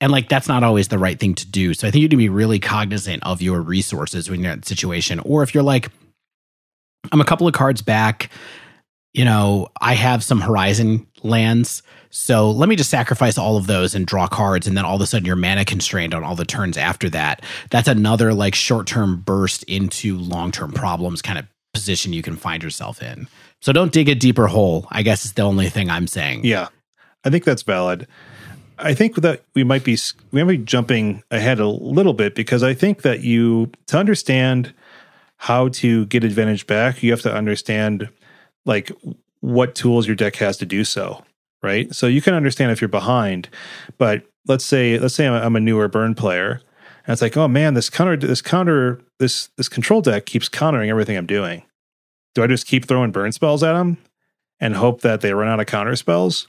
[0.00, 1.74] And like, that's not always the right thing to do.
[1.74, 4.60] So I think you need to be really cognizant of your resources when you're in
[4.60, 5.18] that situation.
[5.18, 5.90] Or if you're like,
[7.10, 8.30] I'm a couple of cards back,
[9.12, 11.82] you know, I have some Horizon lands.
[12.10, 15.00] So let me just sacrifice all of those and draw cards, and then all of
[15.00, 17.44] a sudden you're mana constrained on all the turns after that.
[17.70, 22.36] That's another like short term burst into long term problems kind of position you can
[22.36, 23.28] find yourself in.
[23.60, 26.44] So don't dig a deeper hole, I guess is the only thing I'm saying.
[26.44, 26.68] Yeah,
[27.24, 28.06] I think that's valid.
[28.78, 29.98] I think that we might be
[30.32, 34.74] we might be jumping ahead a little bit because I think that you to understand
[35.36, 38.08] how to get advantage back, you have to understand
[38.64, 38.90] like
[39.40, 41.24] what tools your deck has to do so,
[41.62, 41.94] right?
[41.94, 43.48] So you can understand if you're behind,
[43.98, 46.60] but let's say let's say I'm a, I'm a newer burn player,
[47.06, 50.90] and it's like, oh man, this counter this counter this this control deck keeps countering
[50.90, 51.62] everything I'm doing.
[52.34, 53.98] Do I just keep throwing burn spells at them
[54.60, 56.46] and hope that they run out of counter spells?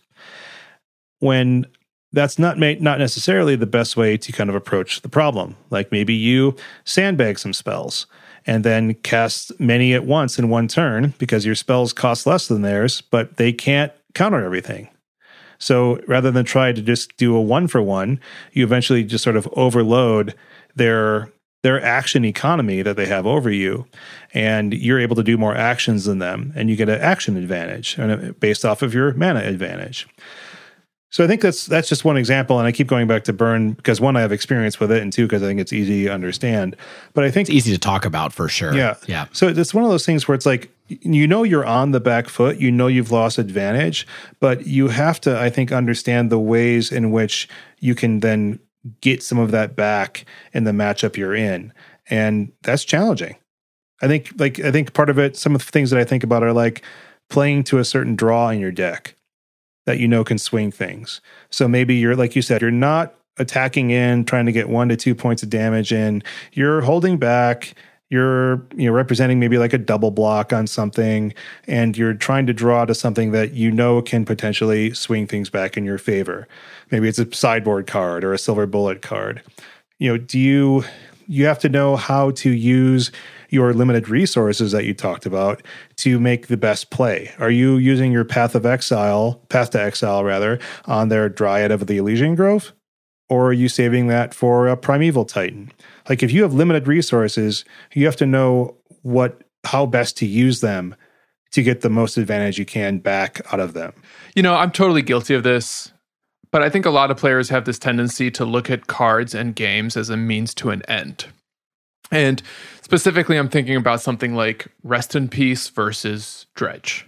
[1.21, 1.65] when
[2.11, 5.55] that's not ma- not necessarily the best way to kind of approach the problem.
[5.69, 8.05] Like maybe you sandbag some spells
[8.45, 12.63] and then cast many at once in one turn because your spells cost less than
[12.63, 14.89] theirs, but they can't counter everything.
[15.61, 18.19] So rather than try to just do a one for one,
[18.51, 20.35] you eventually just sort of overload
[20.75, 21.31] their
[21.63, 23.85] their action economy that they have over you,
[24.33, 27.99] and you're able to do more actions than them, and you get an action advantage
[27.99, 30.07] and uh, based off of your mana advantage.
[31.11, 33.73] So I think that's that's just one example, and I keep going back to burn
[33.73, 36.09] because one I have experience with it, and two because I think it's easy to
[36.13, 36.75] understand.
[37.13, 38.73] But I think It's easy to talk about for sure.
[38.73, 38.95] yeah.
[39.07, 39.25] Yeah.
[39.33, 42.29] So it's one of those things where it's like you know you're on the back
[42.29, 44.07] foot, you know you've lost advantage,
[44.39, 47.47] but you have to, I think, understand the ways in which
[47.79, 48.59] you can then
[49.01, 51.71] get some of that back in the matchup you're in.
[52.09, 53.35] And that's challenging.
[54.01, 56.23] I think like I think part of it, some of the things that I think
[56.23, 56.83] about are like
[57.29, 59.15] playing to a certain draw in your deck
[59.85, 61.21] that you know can swing things.
[61.49, 64.95] So maybe you're like you said, you're not attacking in, trying to get one to
[64.95, 66.23] two points of damage in.
[66.53, 67.73] You're holding back.
[68.09, 71.33] You're you know representing maybe like a double block on something,
[71.65, 75.77] and you're trying to draw to something that you know can potentially swing things back
[75.77, 76.47] in your favor.
[76.91, 79.41] Maybe it's a sideboard card or a silver bullet card.
[79.97, 80.83] You know, do you
[81.27, 83.11] you have to know how to use
[83.51, 85.61] your limited resources that you talked about
[85.97, 87.31] to make the best play.
[87.37, 91.85] Are you using your path of exile, path to exile rather, on their Dryad of
[91.85, 92.73] the Elysian Grove?
[93.29, 95.71] Or are you saving that for a primeval titan?
[96.09, 97.63] Like if you have limited resources,
[97.93, 100.95] you have to know what how best to use them
[101.51, 103.93] to get the most advantage you can back out of them.
[104.35, 105.91] You know, I'm totally guilty of this,
[106.51, 109.55] but I think a lot of players have this tendency to look at cards and
[109.55, 111.25] games as a means to an end.
[112.11, 112.41] And
[112.91, 117.07] specifically, I'm thinking about something like Rest in Peace versus Dredge.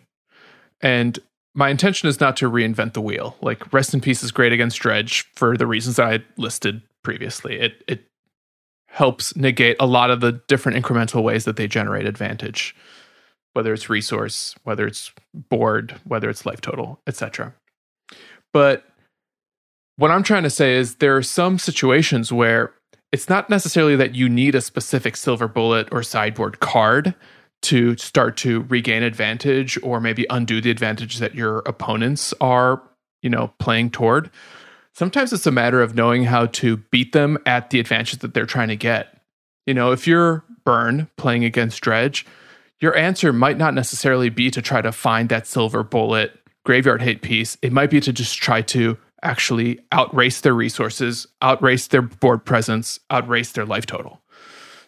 [0.80, 1.20] And
[1.54, 3.36] my intention is not to reinvent the wheel.
[3.42, 7.60] Like Rest in Peace is great against Dredge for the reasons I listed previously.
[7.60, 8.06] It it
[8.88, 12.74] helps negate a lot of the different incremental ways that they generate advantage,
[13.52, 17.54] whether it's resource, whether it's board, whether it's life total, etc.
[18.54, 18.86] But
[19.98, 22.72] what I'm trying to say is there are some situations where
[23.14, 27.14] it's not necessarily that you need a specific silver bullet or sideboard card
[27.62, 32.82] to start to regain advantage or maybe undo the advantage that your opponents are,
[33.22, 34.32] you know, playing toward.
[34.94, 38.48] Sometimes it's a matter of knowing how to beat them at the advantage that they're
[38.48, 39.22] trying to get.
[39.68, 42.26] You know, if you're Burn playing against Dredge,
[42.80, 47.22] your answer might not necessarily be to try to find that silver bullet graveyard hate
[47.22, 47.58] piece.
[47.62, 53.00] It might be to just try to actually outrace their resources, outrace their board presence,
[53.10, 54.22] outrace their life total.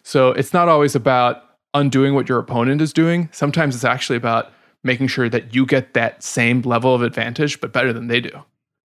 [0.02, 1.42] So it's not always about
[1.74, 3.28] undoing what your opponent is doing.
[3.32, 4.52] Sometimes it's actually about
[4.84, 8.30] making sure that you get that same level of advantage, but better than they do.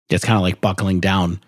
[0.09, 1.41] It's kind of like buckling down.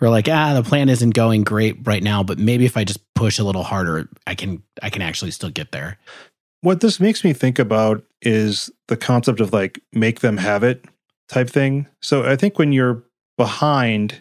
[0.00, 3.00] We're like, ah, the plan isn't going great right now, but maybe if I just
[3.14, 5.98] push a little harder, I can I can actually still get there.
[6.60, 10.84] What this makes me think about is the concept of like make them have it
[11.28, 11.86] type thing.
[12.00, 13.04] So I think when you're
[13.36, 14.20] behind,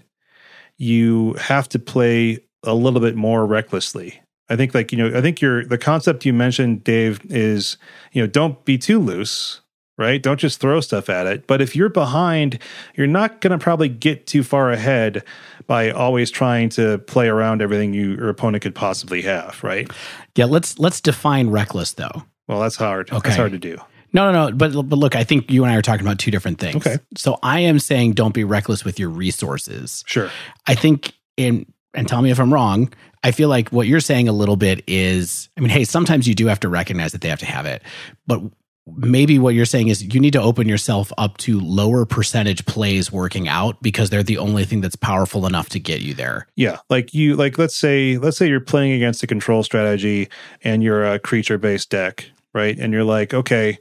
[0.77, 4.19] you have to play a little bit more recklessly.
[4.49, 7.77] I think like, you know, I think your the concept you mentioned, Dave, is,
[8.11, 9.61] you know, don't be too loose,
[9.98, 10.22] right?
[10.22, 11.48] Don't just throw stuff at it.
[11.48, 12.60] But if you're behind,
[12.95, 15.23] you're not gonna probably get too far ahead
[15.65, 19.90] by always trying to play around everything you, your opponent could possibly have, right?
[20.35, 22.23] Yeah, let's let's define reckless though.
[22.48, 23.10] Well, that's hard.
[23.10, 23.22] Okay.
[23.23, 23.77] That's hard to do.
[24.14, 24.56] No, no, no.
[24.56, 26.76] But but look, I think you and I are talking about two different things.
[26.76, 26.98] Okay.
[27.18, 30.03] So I am saying don't be reckless with your resources.
[30.07, 30.30] Sure.
[30.68, 32.91] I think in and tell me if I'm wrong.
[33.26, 36.35] I feel like what you're saying a little bit is, I mean, hey, sometimes you
[36.35, 37.81] do have to recognize that they have to have it,
[38.27, 38.41] but
[38.85, 43.11] maybe what you're saying is you need to open yourself up to lower percentage plays
[43.11, 46.48] working out because they're the only thing that's powerful enough to get you there.
[46.56, 50.27] Yeah, like you like let's say let's say you're playing against a control strategy
[50.64, 52.77] and you're a creature based deck, right?
[52.77, 53.77] And you're like, okay,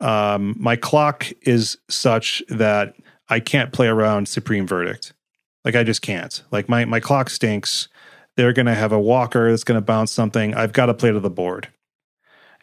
[0.00, 2.94] um, my clock is such that
[3.28, 5.12] I can't play around Supreme Verdict.
[5.64, 6.42] Like I just can't.
[6.50, 7.88] Like my my clock stinks.
[8.36, 10.54] They're gonna have a walker that's gonna bounce something.
[10.54, 11.68] I've got to play to the board.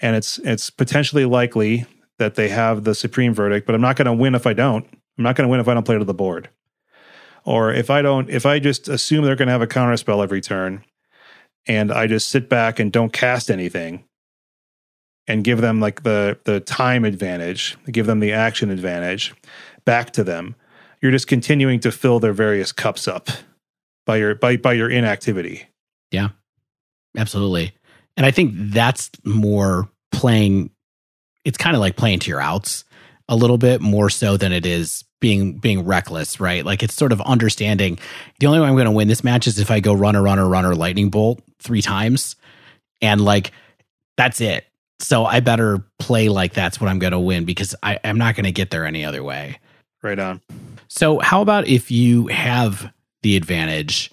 [0.01, 1.85] And it's it's potentially likely
[2.17, 4.85] that they have the Supreme Verdict, but I'm not gonna win if I don't.
[5.17, 6.49] I'm not gonna win if I don't play to the board.
[7.43, 10.41] Or if I don't, if I just assume they're to have a counter spell every
[10.41, 10.83] turn,
[11.67, 14.03] and I just sit back and don't cast anything,
[15.27, 19.33] and give them like the the time advantage, give them the action advantage
[19.85, 20.55] back to them,
[21.01, 23.29] you're just continuing to fill their various cups up
[24.05, 25.67] by your by by your inactivity.
[26.11, 26.29] Yeah.
[27.17, 27.73] Absolutely.
[28.17, 30.69] And I think that's more playing
[31.43, 32.85] it's kind of like playing to your outs
[33.29, 36.65] a little bit more so than it is being being reckless, right?
[36.65, 37.97] Like it's sort of understanding
[38.39, 40.47] the only way I'm going to win this match is if I go runner runner
[40.47, 42.35] runner lightning bolt 3 times
[43.01, 43.51] and like
[44.17, 44.65] that's it.
[44.99, 48.35] So I better play like that's what I'm going to win because I, I'm not
[48.35, 49.59] going to get there any other way.
[50.01, 50.41] Right on.
[50.87, 52.91] So, how about if you have
[53.23, 54.11] the advantage?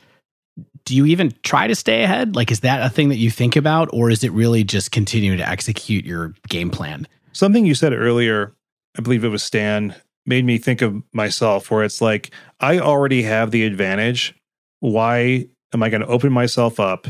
[0.84, 2.34] Do you even try to stay ahead?
[2.34, 5.38] Like, is that a thing that you think about, or is it really just continuing
[5.38, 7.06] to execute your game plan?
[7.32, 8.52] Something you said earlier,
[8.98, 9.94] I believe it was Stan,
[10.26, 14.34] made me think of myself where it's like, I already have the advantage.
[14.80, 17.06] Why am I going to open myself up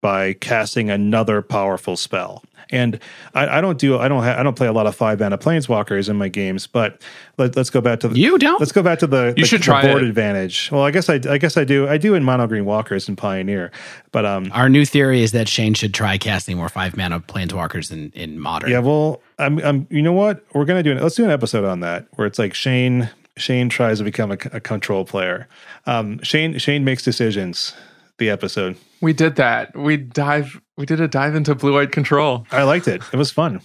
[0.00, 2.42] by casting another powerful spell?
[2.70, 3.00] And
[3.34, 5.38] I, I don't do I don't ha- I don't play a lot of five mana
[5.38, 7.00] planeswalkers in my games, but
[7.38, 8.60] let, us go back to the You don't?
[8.60, 10.08] let's go back to the You the, should the try board it.
[10.08, 10.70] advantage.
[10.70, 13.16] Well, I guess I I guess I do I do in mono green walkers and
[13.16, 13.70] pioneer,
[14.12, 17.90] but um Our new theory is that Shane should try casting more five mana planeswalkers
[17.90, 18.70] in, in modern.
[18.70, 19.86] Yeah, well, I'm, I'm.
[19.88, 20.44] You know what?
[20.52, 20.92] We're gonna do.
[20.92, 23.08] An, let's do an episode on that where it's like Shane.
[23.38, 25.46] Shane tries to become a, a control player.
[25.86, 26.58] Um, Shane.
[26.58, 27.72] Shane makes decisions.
[28.18, 28.76] The episode.
[29.00, 29.76] We did that.
[29.76, 30.60] We dive.
[30.76, 32.46] We did a dive into blue eyed control.
[32.50, 33.02] I liked it.
[33.12, 33.60] It was fun.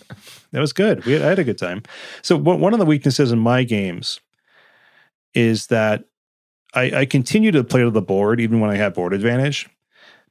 [0.51, 1.03] It was good.
[1.05, 1.81] We had, I had a good time.
[2.21, 4.19] So one one of the weaknesses in my games
[5.34, 6.05] is that
[6.75, 9.69] I, I continue to play to the board even when I have board advantage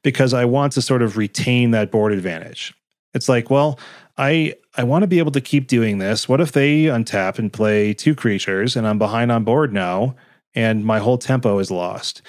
[0.02, 2.74] because I want to sort of retain that board advantage.
[3.14, 3.78] It's like, well,
[4.16, 6.28] I I want to be able to keep doing this.
[6.28, 10.14] What if they untap and play two creatures and I'm behind on board now
[10.54, 12.22] and my whole tempo is lost?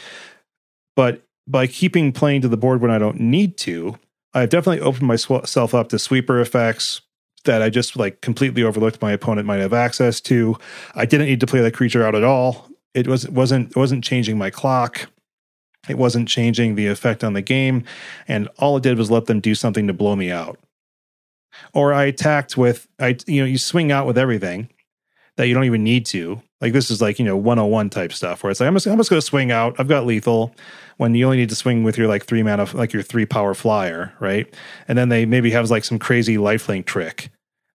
[0.95, 3.97] But by keeping playing to the board when I don't need to,
[4.33, 7.01] I've definitely opened myself up to sweeper effects
[7.45, 10.57] that I just like completely overlooked my opponent might have access to.
[10.95, 12.69] I didn't need to play that creature out at all.
[12.93, 15.09] It was it wasn't it wasn't changing my clock.
[15.89, 17.83] It wasn't changing the effect on the game,
[18.27, 20.57] and all it did was let them do something to blow me out.
[21.73, 24.69] Or I attacked with I you know you swing out with everything
[25.35, 26.41] that you don't even need to.
[26.61, 28.97] Like this is like you know 101 type stuff where it's like I'm just I'm
[28.97, 29.75] just going to swing out.
[29.79, 30.55] I've got lethal
[30.97, 33.53] when you only need to swing with your like three mana like your three power
[33.53, 34.53] flyer, right?
[34.87, 37.29] And then they maybe have like some crazy lifelink trick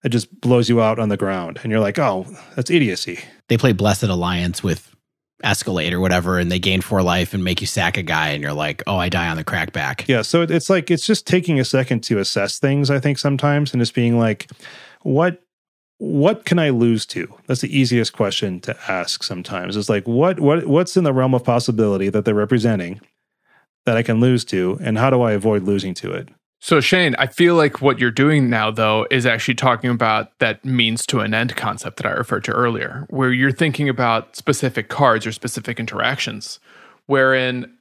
[0.03, 2.26] that just blows you out on the ground, and you're like, oh,
[2.56, 3.19] that's idiocy.
[3.49, 4.94] They play Blessed Alliance with
[5.44, 8.44] Escalate or whatever, and they gain four life and make you sack a guy, and
[8.44, 10.07] you're like, oh, I die on the crackback.
[10.07, 12.89] Yeah, so it's like it's just taking a second to assess things.
[12.89, 14.49] I think sometimes, and just being like,
[15.02, 15.41] what
[15.99, 17.34] what can I lose to?
[17.48, 19.24] That's the easiest question to ask.
[19.24, 23.02] Sometimes it's like, what what what's in the realm of possibility that they're representing
[23.86, 26.30] that I can lose to, and how do I avoid losing to it?
[26.60, 30.65] So Shane, I feel like what you're doing now though is actually talking about that
[30.65, 34.90] means to an end concept that I referred to earlier, where you're thinking about specific
[34.90, 36.60] cards or specific interactions,
[37.06, 37.77] wherein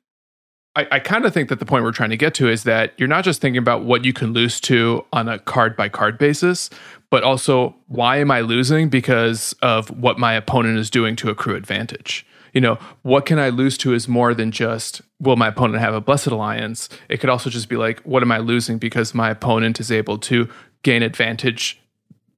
[0.77, 2.93] I, I kind of think that the point we're trying to get to is that
[2.99, 6.19] you're not just thinking about what you can lose to on a card by card
[6.19, 6.69] basis,
[7.11, 11.57] but also why am I losing because of what my opponent is doing to accrue
[11.57, 12.27] advantage.
[12.53, 15.95] You know, what can I lose to is more than just will my opponent have
[15.95, 16.89] a blessed alliance?
[17.09, 20.19] It could also just be like, what am I losing because my opponent is able
[20.19, 20.49] to
[20.83, 21.81] gain advantage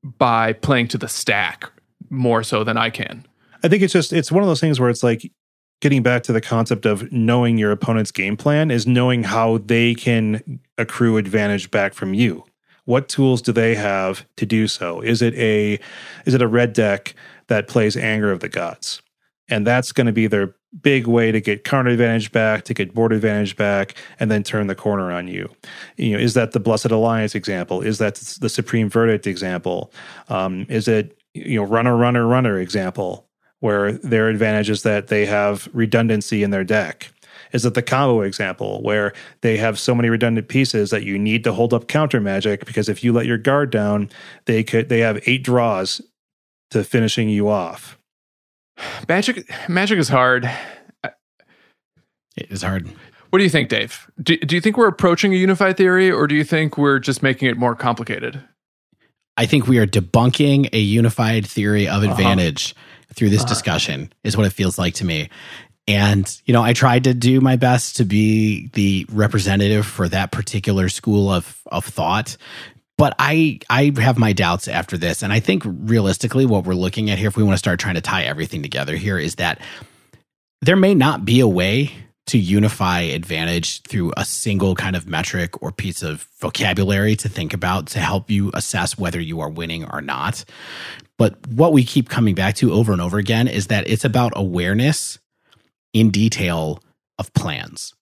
[0.03, 1.71] by playing to the stack
[2.09, 3.27] more so than I can.
[3.63, 5.31] I think it's just it's one of those things where it's like
[5.81, 9.95] getting back to the concept of knowing your opponent's game plan is knowing how they
[9.95, 12.45] can accrue advantage back from you.
[12.85, 15.01] What tools do they have to do so?
[15.01, 15.79] Is it a
[16.25, 17.15] is it a red deck
[17.49, 19.03] that plays Anger of the Gods?
[19.51, 22.95] And that's going to be their big way to get counter advantage back, to get
[22.95, 25.51] board advantage back, and then turn the corner on you.
[25.97, 27.81] You know, is that the Blessed Alliance example?
[27.81, 29.93] Is that the Supreme Verdict example?
[30.29, 33.28] Um, is it you know runner runner runner example
[33.61, 37.11] where their advantage is that they have redundancy in their deck?
[37.53, 41.45] Is it the combo example where they have so many redundant pieces that you need
[41.45, 44.11] to hold up counter magic because if you let your guard down,
[44.45, 46.03] they could they have eight draws
[46.71, 47.99] to finishing you off.
[49.09, 50.51] Magic magic is hard.
[52.37, 52.89] It is hard.
[53.31, 54.11] What do you think, Dave?
[54.23, 57.23] Do, do you think we're approaching a unified theory or do you think we're just
[57.23, 58.43] making it more complicated?
[59.37, 62.13] I think we are debunking a unified theory of uh-huh.
[62.13, 62.88] advantage uh-huh.
[63.19, 63.49] Through this uh-huh.
[63.49, 65.29] discussion, is what it feels like to me.
[65.89, 70.31] And, you know, I tried to do my best to be the representative for that
[70.31, 72.37] particular school of, of thought.
[72.97, 75.23] But I I have my doubts after this.
[75.23, 77.95] And I think realistically what we're looking at here, if we want to start trying
[77.95, 79.61] to tie everything together here, is that
[80.63, 81.93] there may not be a way
[82.27, 87.55] to unify advantage through a single kind of metric or piece of vocabulary to think
[87.55, 90.45] about to help you assess whether you are winning or not.
[91.19, 94.33] But what we keep coming back to over and over again is that it's about
[94.37, 95.19] awareness
[95.93, 96.83] in detail
[97.19, 97.95] of plans,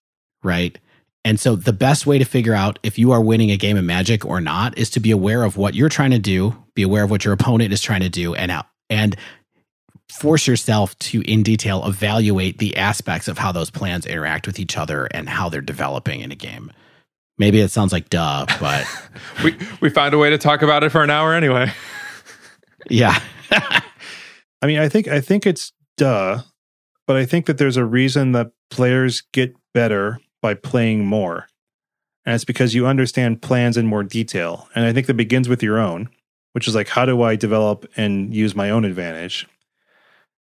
[0.43, 0.77] right?
[1.25, 3.83] And so the best way to figure out if you are winning a game of
[3.83, 7.03] magic or not is to be aware of what you're trying to do, be aware
[7.03, 9.17] of what your opponent is trying to do and how, and
[10.09, 14.77] force yourself to in detail evaluate the aspects of how those plans interact with each
[14.77, 16.71] other and how they're developing in a game.
[17.37, 18.87] Maybe it sounds like duh, but
[19.43, 21.71] we we found a way to talk about it for an hour anyway.
[22.89, 23.19] Yeah.
[23.51, 26.41] I mean, I think I think it's duh,
[27.05, 31.47] but I think that there's a reason that players get better by playing more.
[32.25, 34.67] And it's because you understand plans in more detail.
[34.75, 36.09] And I think that begins with your own,
[36.51, 39.47] which is like, how do I develop and use my own advantage?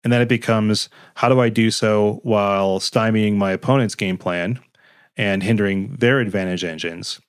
[0.02, 4.60] And then it becomes how do I do so while stymieing my opponent's game plan
[5.16, 7.20] and hindering their advantage engines?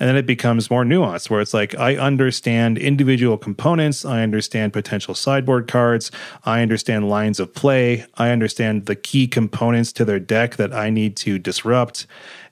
[0.00, 4.04] And then it becomes more nuanced where it's like, I understand individual components.
[4.04, 6.10] I understand potential sideboard cards.
[6.44, 8.06] I understand lines of play.
[8.14, 12.06] I understand the key components to their deck that I need to disrupt.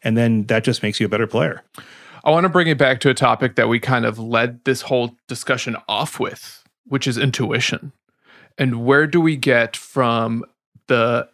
[0.05, 1.63] And then that just makes you a better player.
[2.25, 4.83] I want to bring it back to a topic that we kind of led this
[4.83, 7.93] whole discussion off with, which is intuition.
[8.57, 10.45] And where do we get from
[10.87, 11.29] the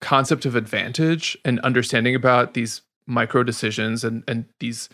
[0.00, 4.88] concept of advantage and understanding about these micro decisions and, and these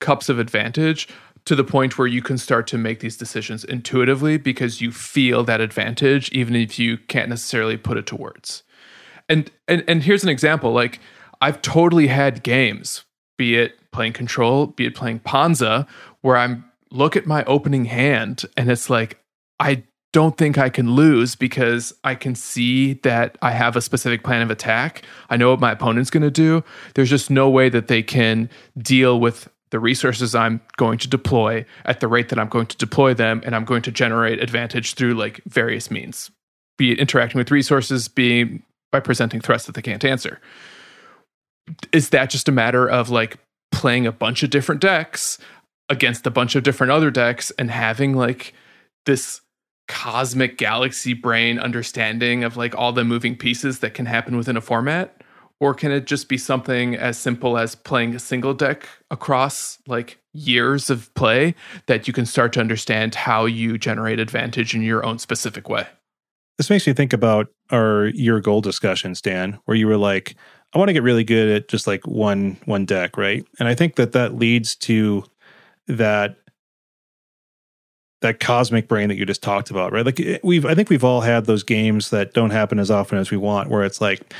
[0.00, 1.08] cups of advantage
[1.44, 5.44] to the point where you can start to make these decisions intuitively because you feel
[5.44, 8.62] that advantage even if you can't necessarily put it to words.
[9.28, 11.00] And and and here's an example like
[11.40, 13.04] I've totally had games
[13.38, 15.86] be it playing control, be it playing Panza
[16.20, 19.20] where I'm look at my opening hand and it's like
[19.60, 24.24] I don't think I can lose because I can see that I have a specific
[24.24, 25.02] plan of attack.
[25.28, 26.64] I know what my opponent's going to do.
[26.94, 28.48] There's just no way that they can
[28.78, 32.76] deal with the resources I'm going to deploy at the rate that I'm going to
[32.76, 36.30] deploy them, and I'm going to generate advantage through like various means,
[36.78, 38.62] be it interacting with resources, being
[38.92, 40.40] by presenting threats that they can't answer.
[41.92, 43.38] Is that just a matter of like
[43.72, 45.38] playing a bunch of different decks
[45.88, 48.54] against a bunch of different other decks and having like
[49.04, 49.40] this
[49.88, 54.60] cosmic galaxy brain understanding of like all the moving pieces that can happen within a
[54.60, 55.22] format?
[55.58, 60.18] Or can it just be something as simple as playing a single deck across like
[60.32, 61.54] years of play
[61.86, 65.86] that you can start to understand how you generate advantage in your own specific way?
[66.58, 70.36] This makes me think about our your goal discussions, Dan, where you were like,
[70.74, 73.46] I want to get really good at just like one one deck, right?
[73.58, 75.24] And I think that that leads to
[75.86, 76.36] that
[78.22, 80.04] that cosmic brain that you just talked about, right?
[80.04, 83.18] Like eh, we've, I think we've all had those games that don't happen as often
[83.18, 84.34] as we want, where it's like,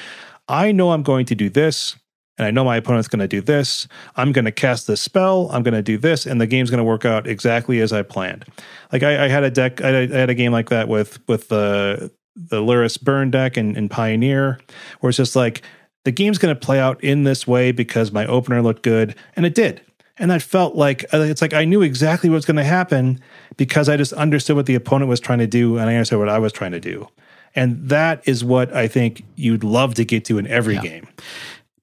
[0.48, 1.96] I know I'm going to do this,
[2.38, 3.88] and I know my opponent's going to do this.
[4.16, 5.48] I'm going to cast this spell.
[5.50, 8.02] I'm going to do this, and the game's going to work out exactly as I
[8.02, 8.44] planned.
[8.92, 11.48] Like I, I had a deck, I, I, had a game like that with with
[11.48, 14.60] the the Lurrus Burn deck and, and Pioneer,
[15.00, 15.62] where it's just like
[16.04, 19.46] the game's going to play out in this way because my opener looked good, and
[19.46, 19.80] it did
[20.18, 23.20] and that felt like uh, it's like I knew exactly what was going to happen
[23.56, 26.28] because I just understood what the opponent was trying to do and I understood what
[26.28, 27.08] I was trying to do.
[27.56, 30.82] And that is what I think you'd love to get to in every yeah.
[30.82, 31.08] game.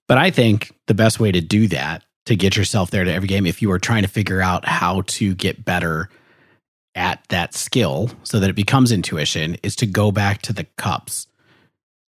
[0.08, 3.28] But I think the best way to do that, to get yourself there to every
[3.28, 6.10] game, if you are trying to figure out how to get better
[6.96, 11.28] at that skill so that it becomes intuition, is to go back to the cups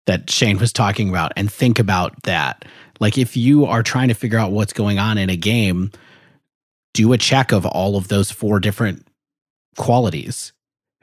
[0.07, 2.67] that Shane was talking about and think about that.
[3.01, 5.91] Like if you are trying to figure out what's going on in a game,
[6.93, 9.07] do a check of all of those four different
[9.77, 10.53] qualities.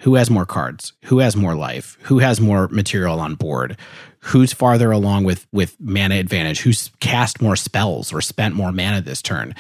[0.01, 0.93] Who has more cards?
[1.05, 1.97] Who has more life?
[2.03, 3.77] Who has more material on board?
[4.25, 6.61] Who's farther along with with mana advantage?
[6.61, 9.53] Who's cast more spells or spent more mana this turn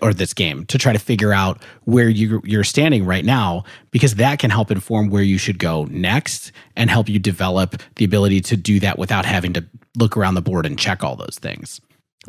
[0.00, 4.14] or this game to try to figure out where you you're standing right now because
[4.16, 8.40] that can help inform where you should go next and help you develop the ability
[8.40, 9.64] to do that without having to
[9.96, 11.80] look around the board and check all those things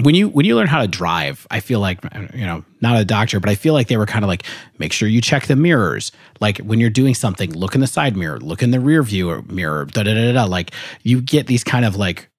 [0.02, 2.00] when you when you learn how to drive i feel like
[2.34, 4.44] you know not a doctor but i feel like they were kind of like
[4.78, 6.12] make sure you check the mirrors.
[6.40, 9.44] Like when you're doing something look in the side mirror look in the rear view
[9.48, 10.46] mirror da da da da.
[10.46, 10.72] Like
[11.04, 12.30] you get these kind of like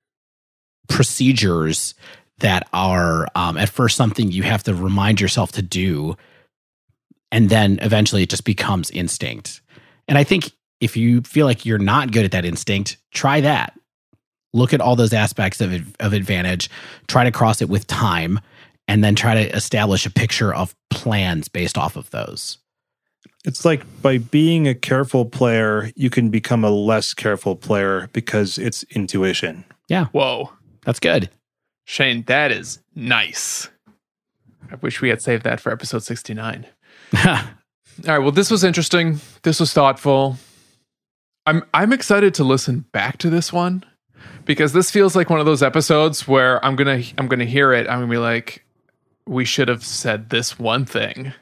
[0.88, 1.94] procedures
[2.38, 6.16] that are um, at first something you have to remind yourself to do
[7.30, 9.60] and then eventually it just becomes instinct.
[10.08, 10.50] And i think
[10.80, 13.78] if you feel like you're not good at that instinct try that
[14.52, 16.70] look at all those aspects of, of advantage,
[17.08, 18.40] try to cross it with time,
[18.88, 22.58] and then try to establish a picture of plans based off of those.
[23.44, 28.58] It's like by being a careful player, you can become a less careful player because
[28.58, 29.64] it's intuition.
[29.88, 30.06] Yeah.
[30.06, 30.52] Whoa.
[30.84, 31.30] That's good.
[31.84, 33.68] Shane, that is nice.
[34.70, 36.66] I wish we had saved that for episode 69.
[37.26, 37.42] All
[38.06, 39.20] right, well this was interesting.
[39.42, 40.36] This was thoughtful.
[41.46, 43.84] I'm I'm excited to listen back to this one
[44.44, 47.88] because this feels like one of those episodes where I'm gonna I'm gonna hear it.
[47.88, 48.64] I'm gonna be like,
[49.26, 51.32] we should have said this one thing,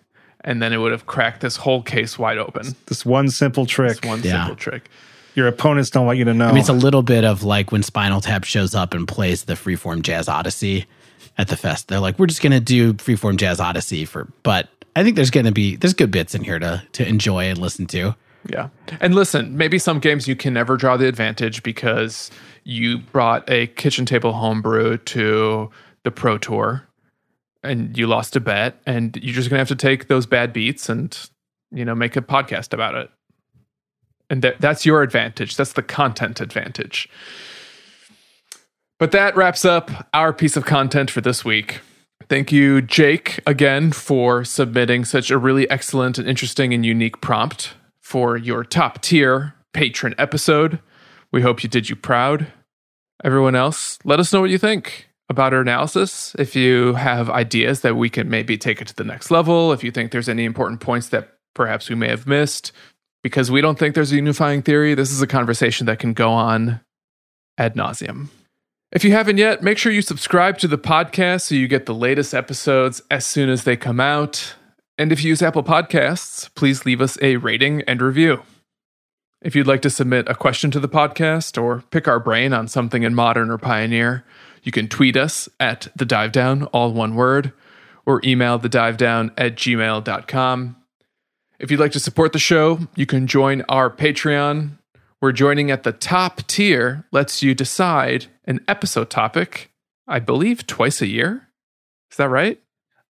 [0.42, 2.74] and then it would have cracked this whole case wide open.
[2.86, 4.00] This one simple trick.
[4.00, 4.44] This one Yeah.
[4.44, 4.88] simple trick.
[5.34, 6.46] Your opponents don't want you to know.
[6.46, 9.44] I mean, it's a little bit of like when Spinal Tap shows up and plays
[9.44, 10.86] the Freeform Jazz Odyssey
[11.36, 11.86] at the fest.
[11.86, 15.30] They're like, we're just going to do Freeform Jazz Odyssey for, but I think there's
[15.30, 18.16] going to be, there's good bits in here to, to enjoy and listen to.
[18.50, 18.70] Yeah.
[19.00, 22.32] And listen, maybe some games you can never draw the advantage because
[22.68, 25.70] you brought a kitchen table homebrew to
[26.04, 26.86] the Pro Tour
[27.62, 30.52] and you lost a bet and you're just going to have to take those bad
[30.52, 31.30] beats and
[31.72, 33.10] you know make a podcast about it.
[34.28, 35.56] And that that's your advantage.
[35.56, 37.08] That's the content advantage.
[38.98, 41.80] But that wraps up our piece of content for this week.
[42.28, 47.72] Thank you, Jake, again for submitting such a really excellent and interesting and unique prompt
[48.02, 50.80] for your top tier patron episode.
[51.32, 52.52] We hope you did you proud.
[53.24, 56.34] Everyone else, let us know what you think about our analysis.
[56.38, 59.82] If you have ideas that we can maybe take it to the next level, if
[59.82, 62.72] you think there's any important points that perhaps we may have missed,
[63.22, 66.30] because we don't think there's a unifying theory, this is a conversation that can go
[66.30, 66.80] on
[67.58, 68.28] ad nauseum.
[68.90, 71.94] If you haven't yet, make sure you subscribe to the podcast so you get the
[71.94, 74.54] latest episodes as soon as they come out.
[74.96, 78.42] And if you use Apple Podcasts, please leave us a rating and review.
[79.40, 82.66] If you'd like to submit a question to the podcast or pick our brain on
[82.66, 84.24] something in modern or pioneer,
[84.64, 87.52] you can tweet us at the dive down, all one word,
[88.04, 90.76] or email the dive down at gmail.com.
[91.60, 94.78] If you'd like to support the show, you can join our Patreon.
[95.20, 99.72] Where joining at the top tier lets you decide an episode topic,
[100.06, 101.48] I believe twice a year.
[102.10, 102.60] Is that right?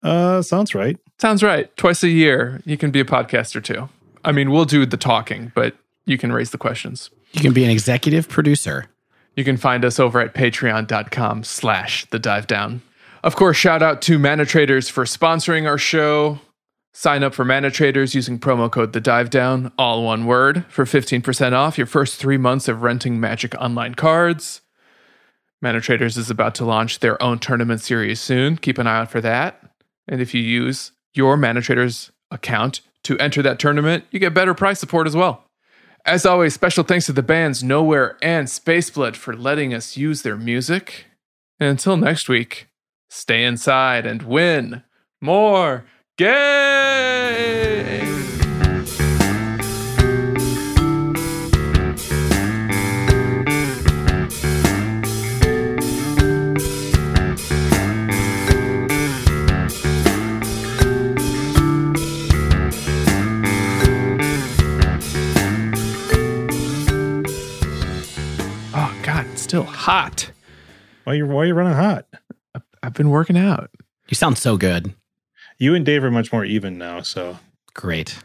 [0.04, 0.98] uh, sounds right.
[1.20, 1.76] Sounds right.
[1.76, 3.90] Twice a year, you can be a podcaster too.
[4.24, 5.76] I mean, we'll do the talking, but
[6.08, 7.12] you can raise the questions.
[7.34, 8.88] You can be an executive producer.
[9.36, 12.82] You can find us over at patreon.com slash the dive down.
[13.24, 16.40] Of course, shout out to Mana Traders for sponsoring our show.
[16.94, 20.86] Sign up for Mana Traders using promo code the dive down, all one word, for
[20.86, 24.62] 15% off your first three months of renting Magic Online cards.
[25.62, 28.58] Mana Traders is about to launch their own tournament series soon.
[28.58, 29.62] Keep an eye out for that.
[30.08, 34.54] And if you use your Mana Traders account to enter that tournament, you get better
[34.54, 35.47] price support as well.
[36.08, 40.38] As always, special thanks to the bands Nowhere and Spaceblood for letting us use their
[40.38, 41.08] music.
[41.60, 42.70] And until next week,
[43.10, 44.84] stay inside and win
[45.22, 45.84] more
[46.18, 47.27] games.
[69.48, 70.32] Still hot.
[71.06, 72.06] Why you why you running hot?
[72.84, 73.72] I've been working out.
[74.10, 74.94] You sound so good.
[75.58, 77.02] You and Dave are much more even now.
[77.02, 77.40] So
[77.74, 78.20] Great.